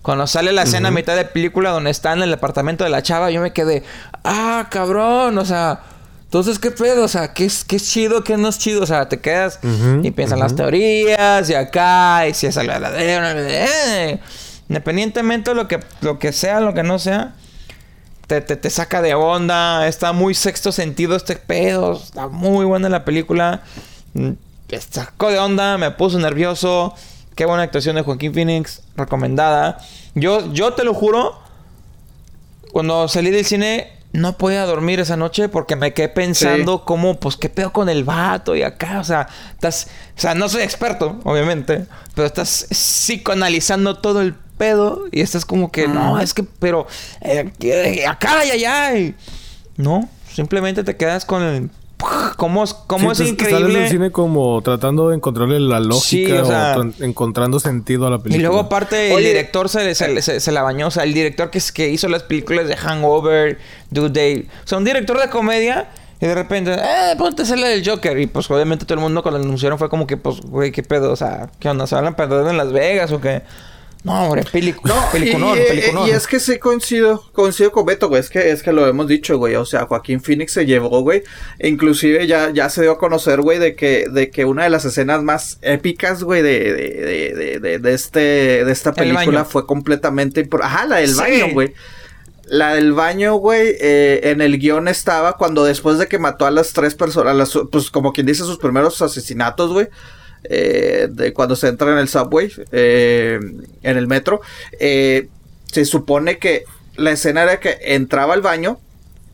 [0.03, 3.03] Cuando sale la escena a mitad de película donde está en el apartamento de la
[3.03, 3.83] chava, yo me quedé,
[4.23, 5.81] ah, cabrón, o sea,
[6.23, 7.05] entonces, ¿qué pedo?
[7.05, 8.83] O sea, ¿qué es, qué es chido, qué no es chido?
[8.83, 9.59] O sea, te quedas
[10.03, 14.21] y piensas las teorías y acá, y si es el verdadero, eh.
[14.69, 17.35] Independientemente de lo que, lo que sea, lo que no sea,
[18.27, 19.87] te, te, saca de onda.
[19.87, 21.93] Está muy sexto sentido este pedo.
[21.93, 23.63] Está muy buena la película.
[24.15, 24.33] Mm,
[24.91, 26.95] sacó de onda, me puso nervioso.
[27.35, 29.79] Qué buena actuación de Joaquín Phoenix, recomendada.
[30.15, 31.39] Yo, yo te lo juro,
[32.73, 37.37] cuando salí del cine no podía dormir esa noche porque me quedé pensando cómo, pues,
[37.37, 41.21] qué pedo con el vato y acá, o sea, estás, o sea, no soy experto,
[41.25, 46.87] obviamente, pero estás psicoanalizando todo el pedo y estás como que, no, es que, pero,
[47.21, 49.15] eh, acá y allá, y,
[49.77, 51.71] no, simplemente te quedas con el
[52.37, 53.79] ¿Cómo, cómo es increíble?
[53.79, 56.43] en el cine como tratando de encontrarle la lógica
[56.77, 58.37] o, encontrando sentido a la película.
[58.37, 60.89] Y luego aparte el director se, se, la bañó.
[60.89, 63.59] O sea, el director que, que hizo las películas de Hangover,
[63.91, 64.47] Do Day.
[64.65, 65.89] O sea, un director de comedia...
[66.19, 68.19] Y de repente, eh, ponte a la del Joker.
[68.19, 70.83] Y pues obviamente todo el mundo cuando lo anunciaron fue como que, pues, güey, qué
[70.83, 71.13] pedo.
[71.13, 71.87] O sea, ¿qué onda?
[71.87, 73.43] ¿Se van a perder en Las Vegas o qué?
[74.07, 74.95] No, hombre, película.
[74.95, 78.21] No, peliculón, y, y, es que sí coincido, coincido con Beto, güey.
[78.21, 79.57] Es que, es que lo hemos dicho, güey.
[79.57, 81.25] O sea, Joaquín Phoenix se llevó, güey.
[81.59, 84.85] inclusive ya, ya se dio a conocer, güey, de que, de que una de las
[84.85, 88.21] escenas más épicas, güey, de, de, de, de, este,
[88.65, 90.49] de esta película fue completamente.
[90.63, 91.75] Ajá, la del baño, güey.
[92.45, 96.53] La del baño, güey, eh, en el guion estaba cuando después de que mató a
[96.53, 99.89] las tres personas, pues como quien dice sus primeros asesinatos, güey
[100.51, 103.39] eh, de cuando se entra en el subway, eh,
[103.83, 104.41] en el metro,
[104.79, 105.29] eh,
[105.71, 106.65] se supone que
[106.97, 108.79] la escena era que entraba al baño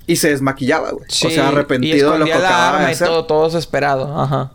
[0.07, 1.07] y se desmaquillaba, güey.
[1.07, 3.09] o sea, arrepentido de lo que acababa de hacer.
[3.09, 4.53] todo, todo desesperado, ajá.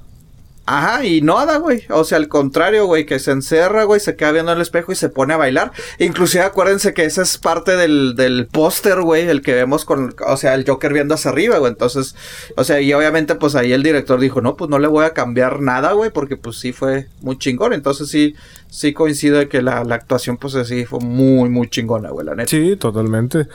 [0.69, 1.85] Ajá, y nada, güey.
[1.89, 4.95] O sea, al contrario, güey, que se encerra, güey, se queda viendo el espejo y
[4.95, 5.71] se pone a bailar.
[5.97, 10.35] Inclusive acuérdense que esa es parte del, del póster, güey, el que vemos con, o
[10.35, 11.71] sea, el Joker viendo hacia arriba, güey.
[11.71, 12.15] Entonces,
[12.57, 15.13] o sea, y obviamente, pues ahí el director dijo, no, pues no le voy a
[15.13, 17.71] cambiar nada, güey, porque pues sí fue muy chingón.
[17.71, 18.35] Entonces sí,
[18.69, 22.35] sí coincido de que la, la actuación, pues sí fue muy, muy chingona, güey, la
[22.35, 22.49] neta.
[22.49, 23.47] Sí, totalmente.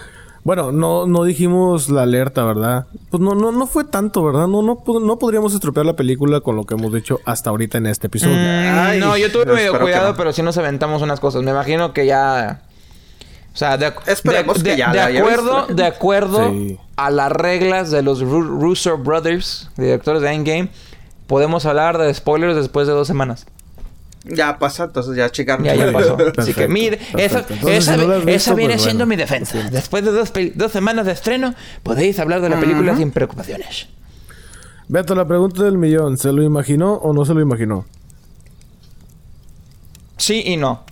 [0.45, 2.87] Bueno, no, no dijimos la alerta, ¿verdad?
[3.11, 4.49] Pues no, no, no fue tanto, ¿verdad?
[4.49, 7.87] No, no, no podríamos estropear la película con lo que hemos dicho hasta ahorita en
[7.87, 8.35] este episodio.
[8.35, 11.43] Mm, no, yo tuve medio cuidado, pero sí nos aventamos unas cosas.
[11.43, 12.63] Me imagino que ya.
[13.55, 16.53] O sea, de, acuerdo, de acuerdo
[16.97, 20.71] a las reglas de los Russo Brothers, directores de Endgame,
[21.27, 23.47] podemos hablar de spoilers después de dos semanas.
[24.25, 25.65] Ya pasó, entonces ya checaron.
[25.65, 26.17] Ya, ya pasó.
[26.37, 29.69] Así que mire, esa, esa, viene pues siendo mi defensa.
[29.71, 33.89] Después de dos, dos, semanas de estreno, podéis hablar de la película sin preocupaciones.
[34.89, 37.87] Beto, la pregunta del millón, ¿se lo imaginó o no se lo imaginó?
[40.19, 40.85] Sí y no.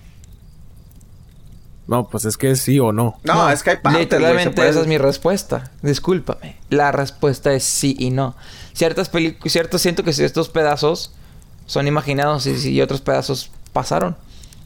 [1.86, 3.18] No, pues es que sí o no.
[3.24, 5.72] No, es que hay partes, Literalmente esa es mi respuesta.
[5.82, 6.56] Discúlpame.
[6.68, 8.36] La respuesta es sí y no.
[8.72, 11.12] Ciertas películas, cierto, siento que si estos pedazos
[11.70, 14.16] son imaginados y, otros pedazos pasaron.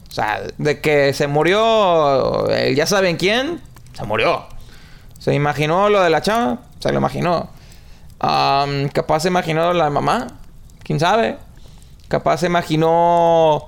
[0.09, 3.61] O sea, de que se murió, ya saben quién,
[3.93, 4.47] se murió.
[5.19, 7.51] Se imaginó lo de la chava, se lo imaginó.
[8.19, 10.29] capaz se imaginó la mamá,
[10.81, 11.37] quién sabe.
[12.07, 13.67] Capaz se imaginó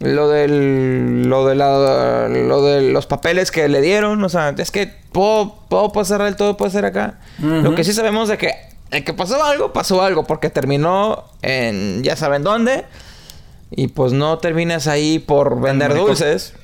[0.00, 4.72] lo del lo de la, lo de los papeles que le dieron, o sea, es
[4.72, 7.20] que puedo, puedo pasar todo puede ser acá.
[7.38, 12.02] Lo que sí sabemos de que el que pasó algo, pasó algo, porque terminó en
[12.04, 12.84] ya saben dónde.
[13.70, 16.54] Y pues no terminas ahí por vender dulces.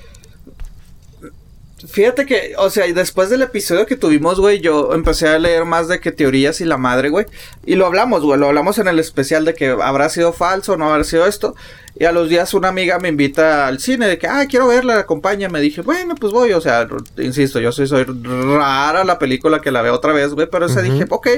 [1.86, 5.86] Fíjate que, o sea, después del episodio que tuvimos, güey, yo empecé a leer más
[5.86, 7.26] de que teorías y la madre, güey.
[7.64, 10.90] Y lo hablamos, güey, lo hablamos en el especial de que habrá sido falso, no
[10.90, 11.54] habrá sido esto.
[12.00, 14.98] Y a los días una amiga me invita al cine de que, ah, quiero verla,
[14.98, 15.48] acompaña.
[15.48, 16.52] Me dije, bueno, pues voy.
[16.52, 16.86] O sea,
[17.18, 20.48] insisto, yo soy, soy rara la película que la veo otra vez, güey.
[20.50, 21.28] Pero ese dije, ok.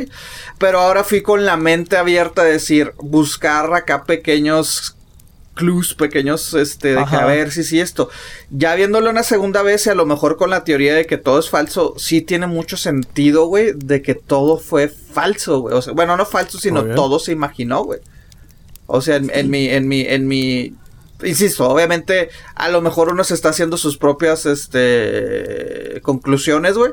[0.58, 4.96] Pero ahora fui con la mente abierta a decir, buscar acá pequeños
[5.60, 8.08] clues pequeños, este, de que a ver si sí esto.
[8.50, 11.38] Ya viéndolo una segunda vez y a lo mejor con la teoría de que todo
[11.38, 15.74] es falso, sí tiene mucho sentido, güey, de que todo fue falso, güey.
[15.76, 18.00] O sea, bueno, no falso, sino todo se imaginó, güey.
[18.86, 20.74] O sea, en, mi, en mi, en mi,
[21.22, 26.90] insisto, obviamente, a lo mejor uno se está haciendo sus propias, este, conclusiones, güey.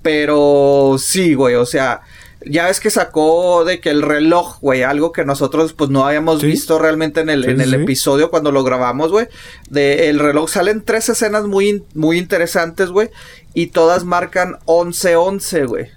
[0.00, 2.00] Pero sí, güey, o sea,
[2.46, 6.40] Ya ves que sacó de que el reloj, güey, algo que nosotros pues no habíamos
[6.40, 6.46] Sí.
[6.46, 7.76] visto realmente en el, Sí, en el sí.
[7.76, 9.26] episodio cuando lo grabamos, güey.
[9.68, 13.10] De el reloj salen tres escenas muy, in- muy interesantes, güey.
[13.52, 15.88] Y todas marcan 11-11, güey.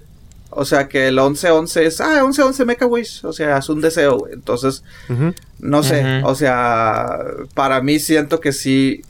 [0.50, 3.24] O sea que el 11-11 es, ah, 11-11 Mecha Wish.
[3.24, 4.34] O sea, es un deseo, güey.
[4.34, 4.84] Entonces,
[5.58, 7.08] no sé, o sea,
[7.54, 9.02] para mí siento que sí.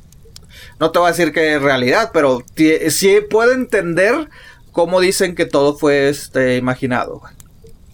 [0.80, 2.42] No te voy a decir que es realidad, pero
[2.88, 4.28] sí puedo entender
[4.74, 7.22] cómo dicen que todo fue este imaginado.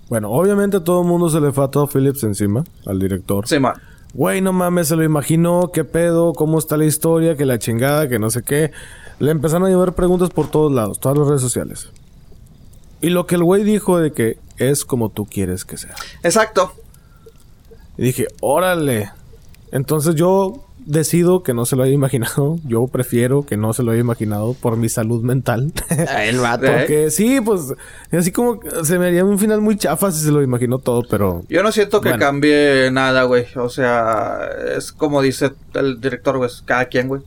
[0.09, 3.47] Bueno, obviamente a todo el mundo se le fue a Todd Phillips encima, al director.
[3.47, 3.75] Sí, man.
[4.15, 8.09] Güey, no mames, se lo imaginó, qué pedo, cómo está la historia, que la chingada,
[8.09, 8.73] que no sé qué.
[9.21, 11.91] Le empezaron a llevar preguntas por todos lados, todas las redes sociales.
[13.03, 15.95] Y lo que el güey dijo de que es como tú quieres que sea.
[16.23, 16.73] Exacto.
[17.99, 19.11] Y dije, órale.
[19.71, 22.59] Entonces yo decido que no se lo haya imaginado.
[22.65, 25.73] Yo prefiero que no se lo haya imaginado por mi salud mental.
[26.19, 26.67] El vato.
[26.67, 26.77] ¿Eh?
[26.79, 27.75] Porque sí, pues,
[28.13, 31.43] así como se me haría un final muy chafa si se lo imaginó todo, pero...
[31.49, 32.25] Yo no siento que Bueno.
[32.25, 33.47] cambie nada, güey.
[33.57, 36.51] O sea, es como dice el director, güey.
[36.65, 37.23] Cada quien, güey.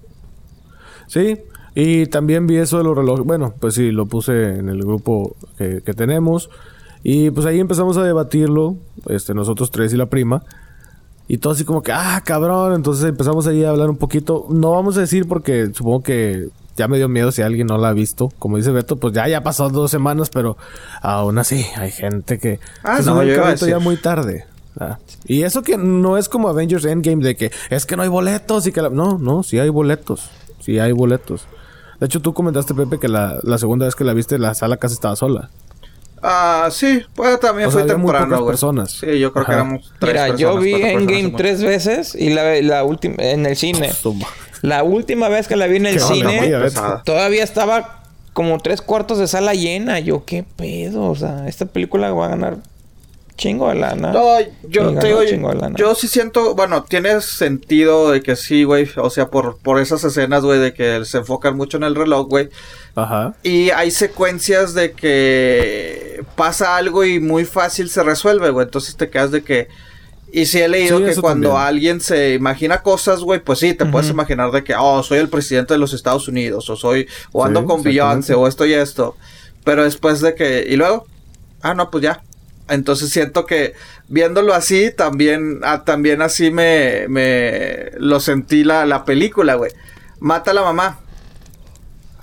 [1.08, 1.38] Sí,
[1.76, 3.26] y también vi eso de los relojes.
[3.26, 6.50] Bueno, pues sí, lo puse en el grupo que, que tenemos.
[7.04, 8.78] Y pues ahí empezamos a debatirlo,
[9.10, 10.44] este, nosotros tres y la prima.
[11.28, 12.74] Y todo así como que, ah, cabrón.
[12.74, 14.46] Entonces empezamos ahí a hablar un poquito.
[14.50, 17.90] No vamos a decir porque supongo que ya me dio miedo si alguien no la
[17.90, 18.30] ha visto.
[18.40, 20.58] Como dice Beto, pues ya, ya pasó dos semanas, pero
[21.02, 24.46] aún así hay gente que Ah, se no, sube yo ya muy tarde.
[24.80, 24.98] Ah.
[25.26, 28.66] Y eso que no es como Avengers Endgame de que es que no hay boletos
[28.66, 28.90] y que la...
[28.90, 30.30] No, no, sí hay boletos.
[30.60, 31.46] Sí hay boletos.
[32.00, 34.78] De hecho, tú comentaste, Pepe, que la, la segunda vez que la viste, la sala
[34.78, 35.50] casi estaba sola.
[36.24, 37.02] Ah, sí.
[37.16, 38.48] Pues también O sea, fue muy temprano, güey.
[38.48, 38.92] personas.
[38.92, 40.40] Sí, yo creo que éramos tres Mira, personas.
[40.40, 43.92] yo vi Endgame tres veces y la, la última en el cine.
[44.62, 46.62] La última vez que la vi en el cine,
[47.04, 50.00] todavía estaba como tres cuartos de sala llena.
[50.00, 51.10] Yo, qué pedo.
[51.12, 52.58] O sea, esta película va a ganar
[53.38, 54.12] chingo de lana.
[54.12, 55.76] No, yo Y te digo, chingo de lana.
[55.78, 60.04] yo sí siento, bueno, tiene sentido de que sí, güey, o sea, por, por esas
[60.04, 62.50] escenas, güey, de que se enfocan mucho en el reloj, güey,
[62.96, 63.34] Ajá.
[63.44, 69.10] y hay secuencias de que pasa algo y muy fácil se resuelve, güey, entonces te
[69.10, 69.68] quedas de que,
[70.32, 71.68] y sí he leído Sí, que cuando también.
[71.68, 75.30] alguien se imagina cosas, güey, pues sí, te puedes imaginar de que, oh, soy el
[75.30, 78.74] presidente de los Estados Unidos, o soy, o ando Sí, con Beyoncé, o esto y
[78.74, 79.16] esto,
[79.64, 81.06] pero después de que, y luego,
[81.62, 82.22] ah, no, pues ya,
[82.70, 83.74] entonces siento que
[84.08, 89.72] viéndolo así, también, ah, también así me, me lo sentí la, la película, güey.
[90.20, 91.00] Mata a la mamá.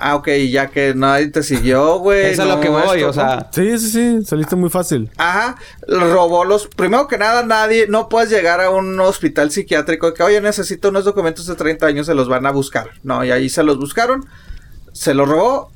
[0.02, 2.30] Ah, ok, ya que nadie te siguió, güey.
[2.30, 3.50] Eso es lo no, que voy, esto, o sea.
[3.52, 4.24] Sí, sí, sí.
[4.24, 5.10] Saliste muy fácil.
[5.18, 6.68] Ajá, robó los.
[6.68, 7.86] Primero que nada, nadie.
[7.86, 12.06] No puedes llegar a un hospital psiquiátrico que, oye, necesito unos documentos de 30 años,
[12.06, 12.92] se los van a buscar.
[13.02, 14.26] No, y ahí se los buscaron,
[14.92, 15.70] se los robó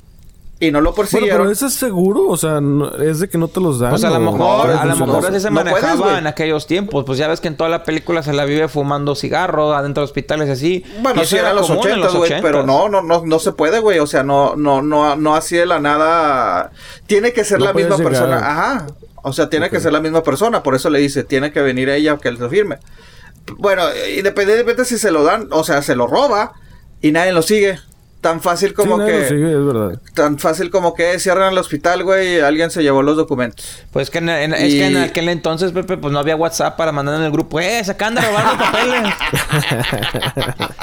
[0.65, 1.37] y no lo Bueno, persiguieron.
[1.39, 2.27] pero ¿eso es seguro?
[2.27, 3.91] O sea, no- es de que no te los dan.
[3.91, 6.17] Pues a lo mejor, a lo mejor así se No puedes, manejaba güey.
[6.17, 7.03] en aquellos tiempos.
[7.05, 10.05] Pues ya ves que en toda la película se la vive fumando cigarro adentro de
[10.05, 10.83] hospitales y así.
[10.97, 12.65] Y Bueno, eso sí, eran los común en 80, güey, pero 80s.
[12.65, 13.99] no, no, no, no se puede, güey.
[13.99, 16.71] O sea, no, no, no, no así de la nada.
[17.07, 18.11] Tiene que ser No la puedes misma llegar.
[18.29, 18.37] persona.
[18.51, 18.87] Ajá.
[19.27, 20.61] O sea, tiene que ser la misma persona.
[20.61, 22.77] Por eso le dice, tiene que venir ella que lo firme.
[23.57, 23.83] Bueno,
[24.17, 26.53] independientemente si se lo dan, o sea, se lo roba
[27.01, 27.79] y nadie lo sigue.
[28.25, 29.19] Tan fácil Sí, como nadie que.
[29.19, 30.01] lo sigue, es verdad.
[30.15, 33.83] Tan fácil como que cierran el hospital, güey, y alguien se llevó los documentos.
[33.91, 36.91] Pues que en- en- es que en aquel entonces, Pepe, pues no había WhatsApp para
[36.91, 37.59] mandar en el grupo.
[37.59, 39.13] ¡Eh, se acaban de robar los papeles!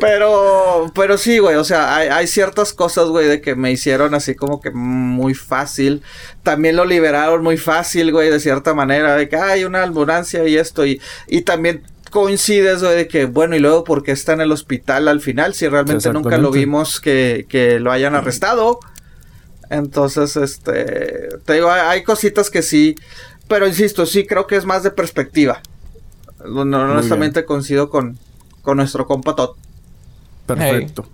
[0.00, 4.14] Pero, pero sí, güey, o sea, hay, hay ciertas cosas, güey, de que me hicieron
[4.14, 6.02] así como que muy fácil.
[6.42, 10.56] También lo liberaron muy fácil, güey, de cierta manera, de que hay una ambulancia y
[10.56, 11.82] esto, y, y también
[12.14, 15.52] coincides, güey, de que, bueno, y luego, ¿por qué está en el hospital al final?
[15.52, 18.78] Si realmente nunca lo vimos que, que lo hayan arrestado.
[19.68, 22.94] Entonces, este, te digo, hay, hay cositas que sí,
[23.48, 25.60] pero insisto, sí creo que es más de perspectiva.
[26.46, 28.16] No, honestamente coincido con,
[28.62, 29.56] con nuestro compa Todd.
[30.46, 31.08] Perfecto.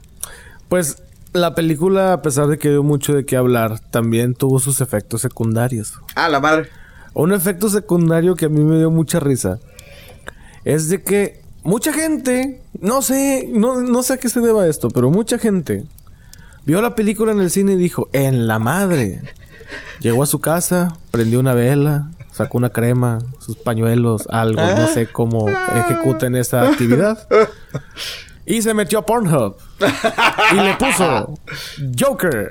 [0.68, 4.82] Pues la película, a pesar de que dio mucho de qué hablar, también tuvo sus
[4.82, 5.94] efectos secundarios.
[6.14, 6.68] Ah, la madre.
[7.14, 9.60] Un efecto secundario que a mí me dio mucha risa
[10.64, 14.88] es de que mucha gente, no sé, no, no sé a qué se deba esto,
[14.88, 15.84] pero mucha gente
[16.64, 19.22] vio la película en el cine y dijo, en la madre.
[20.00, 25.06] Llegó a su casa, prendió una vela, sacó una crema, sus pañuelos, algo, no sé
[25.06, 27.26] cómo ejecuten esa actividad.
[28.46, 29.56] Y se metió a Pornhub.
[30.52, 31.38] Y le puso
[31.98, 32.50] Joker.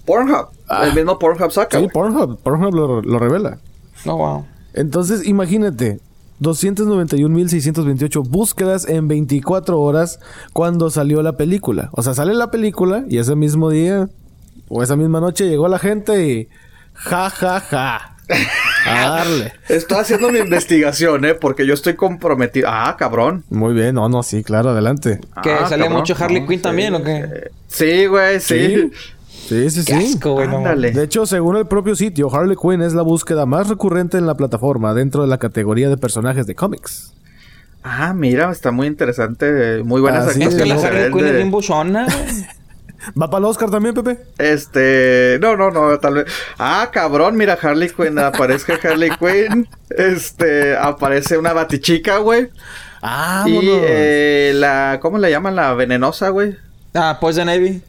[0.04, 0.48] Pornhub.
[0.82, 1.78] El mismo Pornhub saca.
[1.80, 1.88] Sí.
[1.92, 2.38] Pornhub.
[2.40, 3.58] Pornhub lo, lo revela.
[4.04, 4.44] No, wow.
[4.74, 5.98] Entonces, imagínate.
[6.40, 10.18] 291.628 búsquedas en 24 horas
[10.52, 11.90] cuando salió la película.
[11.92, 14.08] O sea, sale la película y ese mismo día
[14.68, 16.48] o esa misma noche llegó la gente y...
[16.94, 18.16] Ja, ja, ja.
[18.86, 19.52] A darle.
[19.68, 21.34] Estoy haciendo mi investigación, ¿eh?
[21.34, 22.68] Porque yo estoy comprometido.
[22.70, 23.44] Ah, cabrón.
[23.50, 23.94] Muy bien.
[23.96, 24.70] No, no, sí, claro.
[24.70, 25.20] Adelante.
[25.42, 26.00] ¿Que Ah, sale cabrón.
[26.00, 27.50] mucho Harley No, Quinn sí, también o qué?
[27.68, 28.90] Sí, güey, sí.
[29.48, 30.14] Sí, sí, Qué sí.
[30.14, 30.48] asco, güey.
[30.48, 30.62] no.
[30.76, 34.36] De hecho, según el propio sitio, Harley Quinn es la búsqueda más recurrente en la
[34.36, 37.12] plataforma dentro de la categoría de personajes de cómics.
[37.82, 39.82] Ah, mira, está muy interesante.
[39.84, 42.06] Muy buenas Ah, sí, Es que la Harley Quinn es bien buchona.
[43.20, 44.18] ¿Va para el Oscar también, Pepe?
[44.38, 46.26] Este, no, no, no, tal vez.
[46.58, 49.68] Ah, cabrón, mira, Harley Quinn, aparezca Harley Quinn.
[49.90, 52.48] Este, aparece una batichica, güey.
[53.02, 55.54] Ah, y eh, la, ¿cómo le llaman?
[55.56, 56.56] La venenosa, güey.
[56.94, 57.82] Ah, Poison Ivy.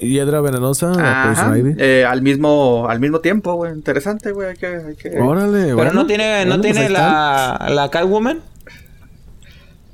[0.00, 1.74] Hiedra venenosa, Ajá, Poison Ivy.
[1.78, 3.72] eh, al mismo, al mismo tiempo, güey.
[3.72, 4.50] Interesante, güey.
[4.50, 5.18] Hay que, hay que...
[5.20, 5.92] Órale, Pero bueno.
[5.92, 8.40] no tiene, no Bueno, pues tiene la, la Catwoman.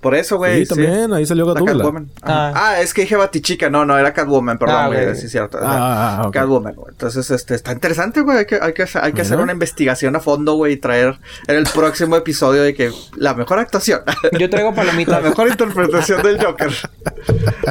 [0.05, 0.66] Por eso, güey.
[0.66, 1.78] Sí, también, ahí salió La Gatúbela.
[1.78, 2.11] Catwoman.
[2.22, 2.52] Ah.
[2.55, 2.80] Ah.
[2.82, 3.70] es que dije Batichica.
[3.70, 5.16] No, no, era Catwoman, perdón, Ah, güey.
[5.16, 5.59] Sí, cierto.
[5.61, 6.34] Ah, ah, ah, ok.
[6.34, 6.88] Catwoman, güey.
[6.90, 8.36] Entonces, este, está interesante, güey.
[8.38, 11.57] Hay que, hay que, hay que hacer una investigación a fondo, güey, y traer en
[11.57, 14.02] el próximo episodio de que la mejor actuación.
[14.38, 15.22] Yo traigo La palomitas.
[15.22, 16.70] mejor interpretación del Joker.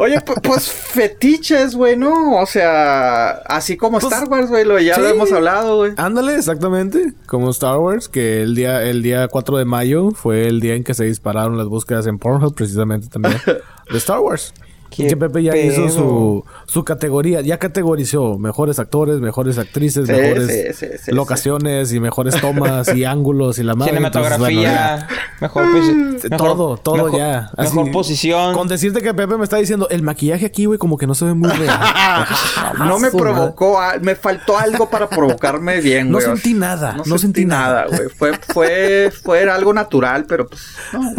[0.02, 2.38] Oye, pu- pues fetiches, güey, ¿no?
[2.42, 5.92] O sea, así como Pues, Star Wars, güey, lo ya lo hemos hablado, güey.
[5.98, 7.14] Ándale, exactamente.
[7.28, 10.84] Como Star Wars, que el día, el día 4 de mayo fue el día en
[10.84, 13.36] que se dispararon las búsquedas en Pornhub, precisamente también,
[13.92, 14.54] de Star Wars.
[14.96, 15.86] Qué que Pepe ya pedo.
[15.86, 21.12] hizo su, su categoría, ya categorizó mejores actores, mejores actrices, Sí, mejores sí, sí, sí,
[21.12, 23.96] locaciones y mejores tomas y ángulos y la madre.
[23.98, 25.08] Entonces, bueno, Cinematografía.
[25.42, 27.52] mejor, mejor- todo, todo mejor- ya.
[27.58, 28.54] Mejor posición.
[28.54, 31.26] Con decirte que Pepe me está diciendo, el maquillaje aquí, güey, como que no se
[31.26, 31.80] ve muy real.
[32.78, 36.26] No me provocó, a- me faltó algo para provocarme bien, No güey.
[36.26, 38.10] sentí nada, No, no sentí, sentí nada, güey.
[38.10, 40.62] Fue, fue, fue algo natural, pero pues,
[40.94, 41.14] no,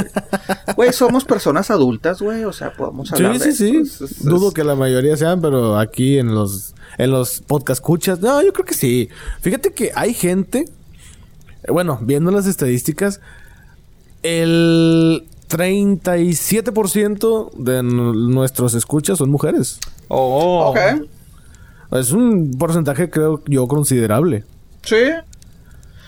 [0.77, 0.93] güey.
[0.93, 2.45] Somos personas adultas, güey.
[2.45, 3.79] O sea, podemos hablar Sí, de sí, sí.
[3.93, 4.05] esto.
[4.05, 7.81] Es- es- Dudo es- que la mayoría sean, pero aquí en los en los podcast
[7.81, 9.09] escuchas, no, yo creo que sí.
[9.41, 10.67] Fíjate que hay gente,
[11.69, 13.21] bueno, viendo las estadísticas,
[14.23, 19.79] el 37% de nuestros escuchas son mujeres.
[20.09, 20.71] Oh.
[20.71, 20.79] Ok.
[21.99, 24.45] Es un porcentaje, creo yo, considerable.
[24.83, 24.97] Sí.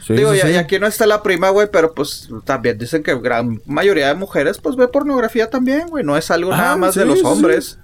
[0.07, 0.49] Sí, Digo, sí, y, sí.
[0.51, 4.15] y aquí no está la prima, güey, pero pues también dicen que gran mayoría de
[4.15, 6.05] mujeres pues ve pornografía también, güey.
[6.05, 7.79] No es algo Ah, nada más de los hombres.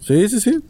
[0.00, 0.60] Sí, sí, sí.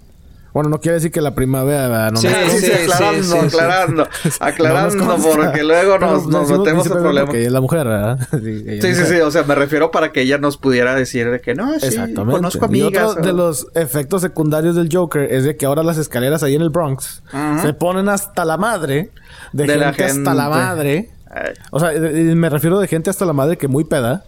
[0.55, 1.89] Bueno, no quiere decir que la primavera...
[1.89, 2.13] ¿verdad?
[2.13, 6.93] No, Sí, Sí, aclarando, aclarando, aclarando, no nos porque luego nos, nos decimos metemos en
[6.93, 7.25] problemas.
[7.25, 8.19] Porque ella es la mujer, ¿verdad?
[8.31, 9.07] Sí, Sí, sí, mujer.
[9.07, 11.87] sí, o sea, me refiero para que ella nos pudiera decir de que no, sí,
[11.87, 12.37] Exactamente.
[12.37, 13.05] conozco y amigas.
[13.11, 16.55] otro o- de los efectos secundarios del Joker es de que ahora las escaleras ahí
[16.55, 17.61] en el Bronx Ajá.
[17.61, 19.11] se ponen hasta la madre
[19.55, 21.11] de, De la gente, hasta la madre.
[21.31, 24.25] Ay, O sea, eh, eh, me refiero de gente hasta la madre que muy peda.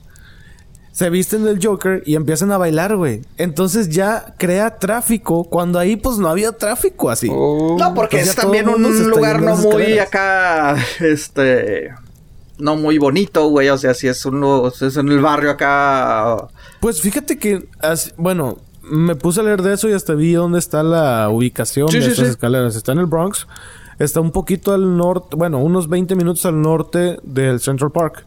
[0.92, 3.20] Se visten del Joker y empiezan a bailar, güey.
[3.36, 7.28] Entonces ya crea tráfico cuando ahí pues no había tráfico así.
[7.30, 7.76] Oh.
[7.78, 10.06] No, porque es también un lugar no muy escaleras.
[10.06, 11.90] acá, este,
[12.58, 13.68] no muy bonito, güey.
[13.68, 16.48] O sea, si es uno, es en el barrio acá.
[16.80, 20.58] Pues fíjate que, así- bueno, me puse a leer de eso y hasta vi dónde
[20.60, 22.30] está la ubicación Sí, de sí, estas sí.
[22.30, 22.74] escaleras.
[22.74, 23.46] Está en el Bronx.
[23.98, 28.24] Está un poquito al norte, bueno, unos 20 minutos al norte del Central Park.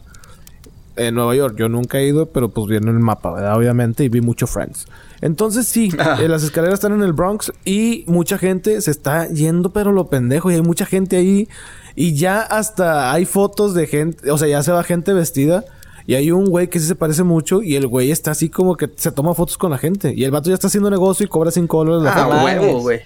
[0.95, 1.55] En Nueva York.
[1.57, 3.55] Yo nunca he ido, pero pues vi en el mapa, ¿verdad?
[3.55, 4.85] Obviamente, y vi mucho Friends.
[5.21, 5.89] Entonces sí,
[6.19, 10.07] eh, las escaleras están en el Bronx y mucha gente se está yendo, pero lo
[10.09, 10.51] pendejo.
[10.51, 11.47] Y hay mucha gente ahí.
[11.95, 15.63] Y ya hasta hay fotos de gente, o sea, ya se va gente vestida.
[16.05, 18.75] Y hay un güey que sí se parece mucho y el güey está así como
[18.75, 20.13] que se toma fotos con la gente.
[20.15, 23.01] Y el vato ya está haciendo negocio y cobra 5 dólares la Ah, huevo, güey.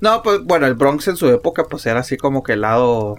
[0.00, 3.18] No, pues bueno, el Bronx en su época, pues era así como que el lado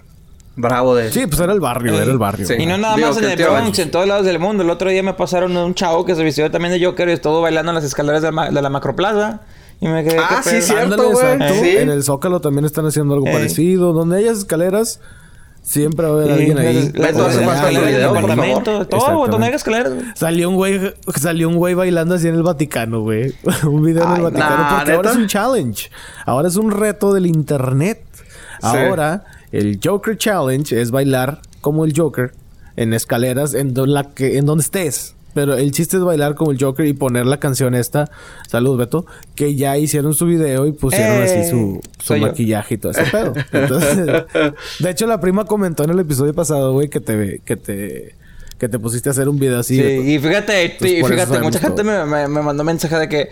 [0.56, 1.10] bravo de.
[1.12, 2.46] Sí, pues era el barrio, era el barrio.
[2.46, 2.54] Sí.
[2.58, 4.62] Y no nada Digo más en el Bronx, en todos lados del mundo.
[4.62, 7.40] El otro día me pasaron un chavo que se vistió también de Joker y estuvo
[7.40, 9.40] bailando en las escaleras de, ma- de la Macroplaza.
[9.82, 10.18] Y me quedé...
[10.18, 10.96] Ah, ¿qué sí, pedo?
[10.98, 11.60] cierto, güey.
[11.62, 11.76] Sí.
[11.78, 13.32] En el Zócalo también están haciendo algo Ey.
[13.32, 13.94] parecido.
[13.94, 15.00] Donde hay escaleras,
[15.62, 16.90] siempre va a haber alguien ahí.
[16.92, 17.38] Beto, hace
[18.20, 18.62] por favor.
[18.88, 19.00] Todo,
[19.32, 19.92] donde hay escaleras.
[20.14, 20.80] Salió un güey,
[21.16, 23.34] salió un güey bailando así en el Vaticano, güey.
[23.66, 24.56] un video en el Vaticano.
[24.78, 25.90] porque ahora es un challenge.
[26.26, 28.02] Ahora es un reto del internet.
[28.62, 32.32] Ahora, el Joker Challenge es bailar como el Joker
[32.76, 35.14] en escaleras en, do- la que, en donde estés.
[35.34, 38.10] Pero el chiste es bailar como el Joker y poner la canción esta,
[38.48, 41.22] salud Beto, que ya hicieron su video y pusieron ¡Eh!
[41.24, 42.26] así su, su Soy yo.
[42.26, 43.32] maquillaje y todo ese pedo.
[43.52, 44.06] Entonces,
[44.80, 48.14] de hecho, la prima comentó en el episodio pasado, güey, que te, que te,
[48.58, 49.76] que te pusiste a hacer un video así.
[49.76, 49.82] Sí,
[50.14, 53.28] y fíjate, y fíjate, mucha gente me, me- me mandó mensaje de que,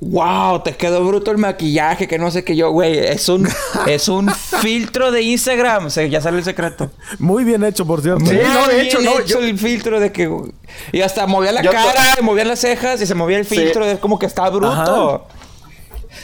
[0.00, 3.48] wow, te quedó bruto el maquillaje, que no sé qué yo, güey, es un,
[3.86, 6.90] es un filtro de Instagram, o sea, ya sale el secreto.
[7.18, 8.24] Muy bien hecho, por cierto.
[8.26, 10.30] Sí, Muy no, de hecho, bien no, hecho yo- el filtro de que...
[10.92, 13.46] Y hasta movía la Yo to- cara, y movía las cejas, y se movía el
[13.46, 13.56] Sí.
[13.56, 15.26] filtro, es como que está bruto.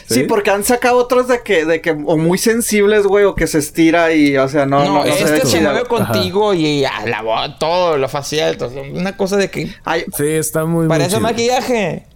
[0.07, 0.23] Sí, Sí.
[0.23, 3.59] porque han sacado otros de que, de que, o muy sensibles, güey, o que se
[3.59, 5.71] estira y, o sea, no, No, no, se este se chida.
[5.71, 10.05] mueve contigo y a la voz, todo, lo facial, todo, una cosa de que Ay,
[10.17, 11.21] Sí, está muy, muy parece chido.
[11.21, 12.07] maquillaje.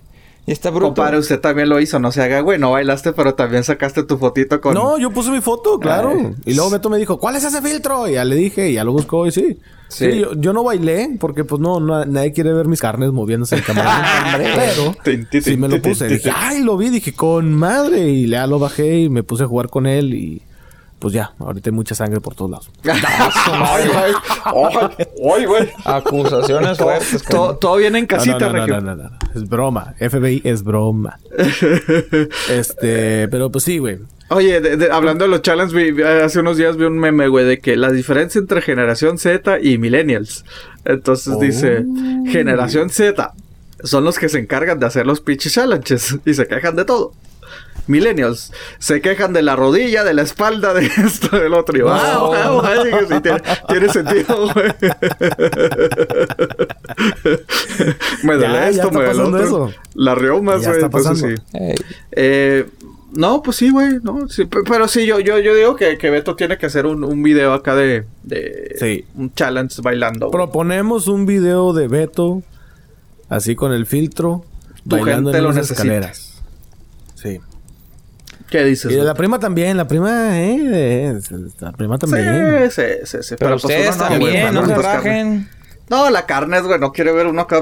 [0.47, 0.87] Y está bruto.
[0.87, 4.17] compadre, usted también lo hizo, no se haga, güey, no bailaste, pero también sacaste tu
[4.19, 4.75] fotito con...
[4.75, 6.09] No, yo puse mi foto, claro.
[6.15, 6.35] Ay.
[6.45, 8.07] Y luego Beto me dijo, ¿cuál es ese filtro?
[8.07, 9.57] Y ya le dije, y ya lo buscó y sí.
[9.87, 10.11] Sí.
[10.11, 13.55] Sí, yo, yo no bailé porque pues no, na- nadie quiere ver mis carnes moviéndose
[13.55, 14.03] en cámara.
[14.37, 14.95] Pero
[15.41, 16.07] sí me lo puse.
[16.07, 16.89] Dije, ay, lo vi.
[16.89, 18.07] Dije, con madre.
[18.09, 20.41] Y ya lo bajé y me puse a jugar con él y...
[20.99, 22.69] Pues ya, ahorita hay mucha sangre por todos lados.
[22.83, 24.13] Ay, güey.
[24.45, 25.69] Ay, ay, güey.
[25.83, 27.23] Acusaciones Todo, fuertes.
[27.23, 29.17] todo, todo bien en casita, no, no, no, no, no, no.
[29.35, 29.93] Es broma.
[29.99, 31.19] FBI es broma.
[32.49, 33.99] este, pero pues sí, güey.
[34.29, 37.59] Oye, de- de- hablando de los challenges, hace unos días vi un meme, güey, de
[37.59, 40.45] que la diferencia entre generación Z y millennials.
[40.83, 41.39] Entonces Oh.
[41.39, 41.85] dice,
[42.27, 43.33] generación Z
[43.83, 47.13] son los que se encargan de hacer los pitch challenges y se quejan de todo.
[47.87, 51.77] Millennials se quejan de la rodilla, de la espalda, de esto, del otro.
[51.77, 52.89] Y yo, ah, sí,
[53.21, 54.73] tiene, tiene sentido, güey.
[58.23, 59.43] me duele Ya, ya esto, está me duele otro.
[59.43, 59.71] eso.
[59.93, 60.83] La reumas, Ya güey.
[60.83, 61.41] está Entonces pasando.
[61.51, 61.57] sí.
[61.63, 61.75] Ey.
[62.11, 62.65] Eh,
[63.13, 66.09] no, pues sí, güey, no, sí, pe- pero sí, yo, yo, yo digo que, que
[66.09, 69.05] Beto tiene que hacer un, un video acá de, de Sí.
[69.15, 70.29] un challenge bailando.
[70.31, 72.43] Proponemos un video de Beto,
[73.29, 74.43] así con el filtro,
[74.87, 75.83] Tu bailando gente en lo las necesita.
[75.83, 76.41] escaleras.
[77.13, 77.39] Sí.
[78.49, 78.91] ¿Qué dices?
[78.91, 81.19] Y de la prima también, la prima, eh,
[81.59, 82.69] la prima también.
[82.71, 83.35] Sí, sí, sí, sí.
[83.37, 85.49] Pero pues ustedes no, también, no se rajen.
[85.89, 87.61] No, la carne es, güey, no quiere ver uno acá.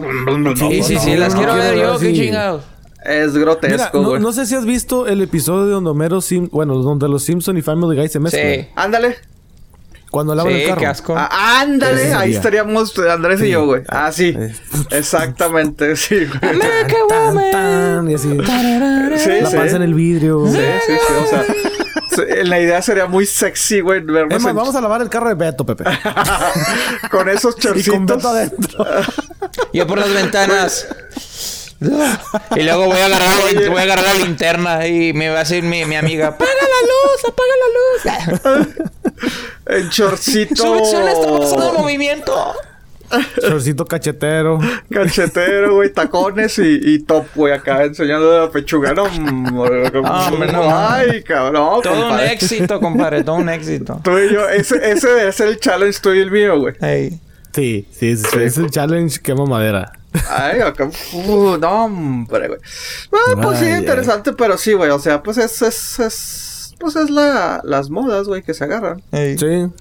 [0.55, 2.63] Sí, sí, no, sí, no, las no quiero ver yo, qué chingados.
[3.05, 4.21] Es Mira, grotesco, no, güey.
[4.21, 7.61] no sé si has visto el episodio donde Homero Sim, bueno, donde los Simpson y
[7.61, 8.53] Family Guy se mezclan.
[8.53, 8.67] Sí.
[8.75, 9.17] Ándale.
[10.13, 10.79] Cuando lavan Sí, el carro.
[10.79, 11.15] qué asco.
[11.17, 13.49] Ah, ándale, ahí estaríamos Andrés y Sí.
[13.49, 13.81] yo, güey.
[13.89, 14.31] Ah, sí.
[14.37, 14.53] Eh.
[14.91, 16.59] Exactamente, sí, güey.
[16.59, 17.51] Tan, woman.
[17.51, 18.29] tan, y así.
[18.29, 18.35] Sí,
[19.41, 19.55] la sí.
[19.57, 20.45] panza en el vidrio.
[20.45, 24.55] Sí, sí, sí, o sea, la idea sería muy sexy, güey, vernos Es más, en-
[24.55, 25.83] vamos a lavar el carro de Beto, Pepe.
[27.09, 28.05] con esos y con chorcitos.
[28.17, 28.85] Beto adentro.
[29.73, 30.89] Yo por las ventanas.
[32.55, 33.67] y luego voy a agarrar, Oye.
[33.67, 36.87] voy a agarrar la linterna y me va a decir mi, mi amiga, apaga la
[36.87, 38.67] luz, apaga la luz.
[39.65, 40.77] En chorcito.
[40.77, 42.53] El movimiento.
[43.39, 44.59] Chorcito cachetero.
[44.89, 48.93] Cachetero, güey, tacones y, y top, güey, acá enseñando la pechuga.
[48.93, 49.65] No, no.
[50.75, 51.81] Ay, cabrón.
[51.83, 53.99] Todo un éxito, compadre, todo un éxito.
[54.03, 56.75] Tú y yo, ese, ese ser el challenge tú y el mío, güey.
[56.81, 57.19] Ey.
[57.53, 59.91] Sí, sí, sí, es el challenge quema madera.
[60.29, 62.59] Ay, acá, uh, no, hombre, güey.
[63.11, 66.52] Bueno, pues sí, Ay, interesante, pero sí, güey, o sea, pues es, es, es,
[66.83, 69.01] pues es la, las modas, güey, que se agarran.
[69.11, 69.71] Sí.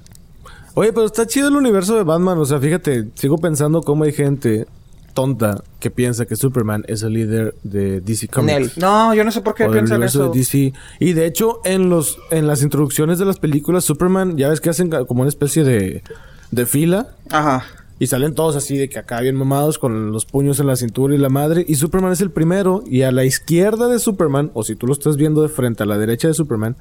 [0.75, 2.39] Oye, pero está chido el universo de Batman.
[2.39, 4.67] O sea, fíjate, sigo pensando cómo hay gente
[5.15, 8.55] tonta que piensa que Superman es el líder de DC Comics.
[8.55, 8.73] Nel.
[8.77, 10.33] No, yo no sé por qué piensan universo eso.
[10.33, 10.73] de DC.
[11.01, 14.71] Y de hecho, en los en las introducciones de las películas, Superman, ya ves que
[14.71, 16.03] hacen como una especie de,
[16.51, 17.09] de fila.
[17.31, 17.65] Ajá.
[18.03, 21.15] Y salen todos así de que acá bien mamados con los puños en la cintura
[21.15, 21.65] y la madre.
[21.69, 22.83] Y Superman es el primero.
[22.85, 25.87] Y a la izquierda de Superman, o si tú lo estás viendo de frente a
[25.87, 26.75] la derecha de Superman,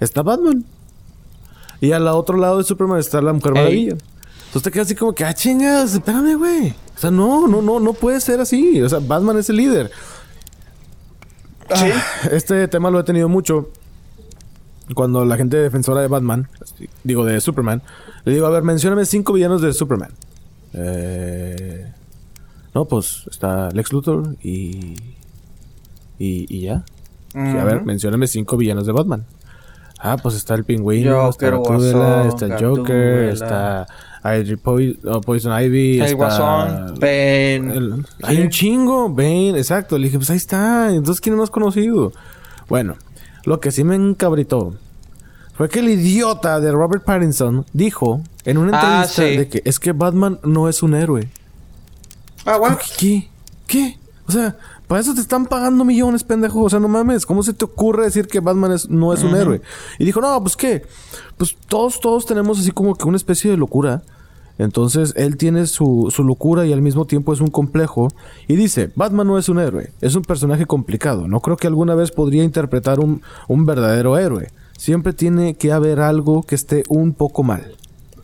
[0.00, 0.64] está Batman.
[1.82, 3.58] Y al otro lado de Superman está la Mujer Ey.
[3.58, 3.96] Maravilla.
[4.46, 6.70] Entonces te quedas así como que, ah, chingas, espérame, güey.
[6.70, 8.80] O sea, no, no, no, no puede ser así.
[8.80, 9.90] O sea, Batman es el líder.
[11.74, 11.90] Sí.
[12.30, 13.68] Este tema lo he tenido mucho.
[14.94, 16.48] Cuando la gente defensora de Batman,
[17.04, 17.82] digo de Superman,
[18.24, 20.12] le digo, a ver, mencióname cinco villanos de Superman.
[20.74, 21.92] Eh,
[22.74, 24.94] no, pues está Lex Luthor y.
[26.18, 26.84] Y, y ya.
[27.32, 29.24] Sí, a ver, mencióname cinco villanos de Batman.
[29.98, 33.32] Ah, pues está el pingüino, está Gatúbela, está el Joker, Gatúbela.
[33.32, 33.86] está
[34.36, 39.96] Ivy Poi- oh, Poison Ivy, El está Guasón, el- hay un chingo, Bane, exacto.
[39.98, 40.90] Le dije, pues ahí está.
[40.92, 42.12] Entonces, ¿quién es más conocido?
[42.68, 42.96] Bueno,
[43.44, 44.74] lo que sí me encabritó
[45.62, 49.36] fue que el idiota de Robert Pattinson dijo en una Ah, entrevista sí.
[49.36, 51.28] de que es que Batman no es un héroe.
[52.44, 52.76] Ah, bueno.
[52.98, 53.28] ¿Qué?
[53.68, 53.96] ¿Qué?
[54.26, 54.56] O sea,
[54.88, 56.62] para eso te están pagando millones, pendejo.
[56.62, 57.24] O sea, no mames.
[57.26, 59.60] ¿Cómo se te ocurre decir que Batman es- no es un héroe?
[60.00, 60.82] Y dijo, no, pues qué.
[61.36, 64.02] Pues todos, todos tenemos así como que una especie de locura.
[64.58, 68.08] Entonces, él tiene su, su locura y al mismo tiempo es un complejo.
[68.48, 69.92] Y dice, Batman no es un héroe.
[70.00, 71.28] Es un personaje complicado.
[71.28, 74.50] No creo que alguna vez podría interpretar un, un verdadero héroe.
[74.76, 77.76] Siempre tiene que haber algo que esté un poco mal.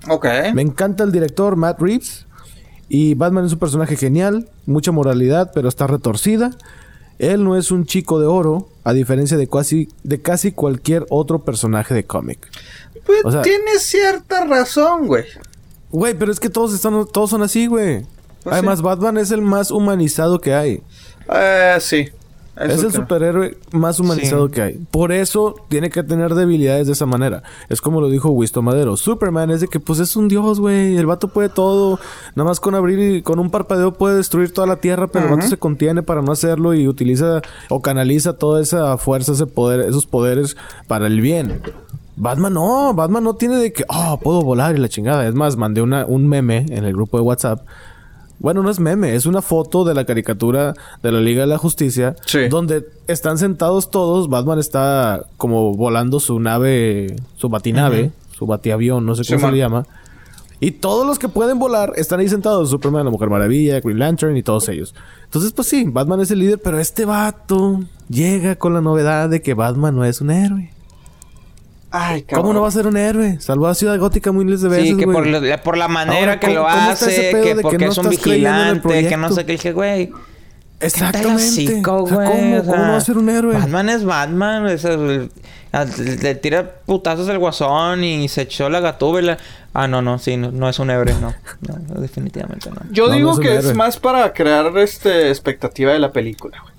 [0.09, 0.26] Ok.
[0.55, 2.26] Me encanta el director Matt Reeves.
[2.88, 6.53] Y Batman es un personaje genial, mucha moralidad, pero está retorcida.
[7.18, 11.40] Él no es un chico de oro, a diferencia de casi, de casi cualquier otro
[11.40, 12.49] personaje de cómic.
[13.05, 15.24] Pues O sea- tienes cierta razón, güey.
[15.90, 18.07] Güey, pero es que todos están, todos son así, güey.
[18.42, 20.82] Pues Además, Batman es el más humanizado que hay.
[21.30, 22.09] Eh, sí.
[22.61, 24.52] Es el superhéroe más humanizado Sí.
[24.54, 24.74] que hay.
[24.90, 27.42] Por eso tiene que tener debilidades de esa manera.
[27.68, 28.96] Es como lo dijo Wisto Madero.
[28.96, 30.96] Superman es de que, pues, es un dios, güey.
[30.96, 31.98] El vato puede todo.
[32.34, 35.34] Nada más con abrir y con un parpadeo puede destruir toda la tierra, pero el
[35.36, 39.80] vato se contiene para no hacerlo y utiliza o canaliza toda esa fuerza, ese poder,
[39.80, 40.56] esos poderes
[40.86, 41.61] para el bien.
[42.20, 45.26] Batman no, Batman no tiene de que, oh, puedo volar y la chingada.
[45.28, 47.64] Es más, mandé una, un meme en el grupo de WhatsApp.
[48.39, 51.59] Bueno, no es meme, es una foto de la caricatura de la Liga de la
[51.59, 52.14] Justicia.
[52.26, 52.49] Sí.
[52.49, 54.28] Donde están sentados todos.
[54.28, 59.59] Batman está como volando su nave, su batinave, su batiavión, no sé cómo se le
[59.59, 59.86] llama.
[60.61, 62.70] Y todos los que pueden volar están ahí sentados.
[62.70, 64.95] Superman, la Mujer Maravilla, Green Lantern y todos ellos.
[65.24, 69.41] Entonces, pues sí, Batman es el líder, pero este vato llega con la novedad de
[69.41, 70.72] que Batman no es un héroe.
[71.91, 72.43] Ay, cabrón.
[72.43, 73.41] ¿Cómo no va a ser un héroe?
[73.41, 75.24] Salvó a Ciudad Gótica miles de veces, Sí, que por,
[75.62, 77.99] por la manera Ahora, que ¿cómo- lo ese hace, que de que porque no es
[77.99, 79.53] un el vigilante, que no sé qué.
[79.53, 80.11] Dije, güey.
[80.80, 81.43] Exactamente.
[81.45, 83.55] Hocico, güey, ¿cómo, o sea, cómo no va a ser un héroe?
[83.55, 84.66] Batman es Batman.
[84.68, 85.30] es el-
[85.72, 85.91] al-
[86.22, 89.39] le tira putazos al guasón y se echó la gatúbela.
[89.74, 91.34] Ah, no, no, sí, no, no es un héroe, no.
[91.89, 92.76] No, definitivamente no.
[92.93, 96.12] Yo No, no digo es un que es más para crear este expectativa de la
[96.12, 96.74] película, güey.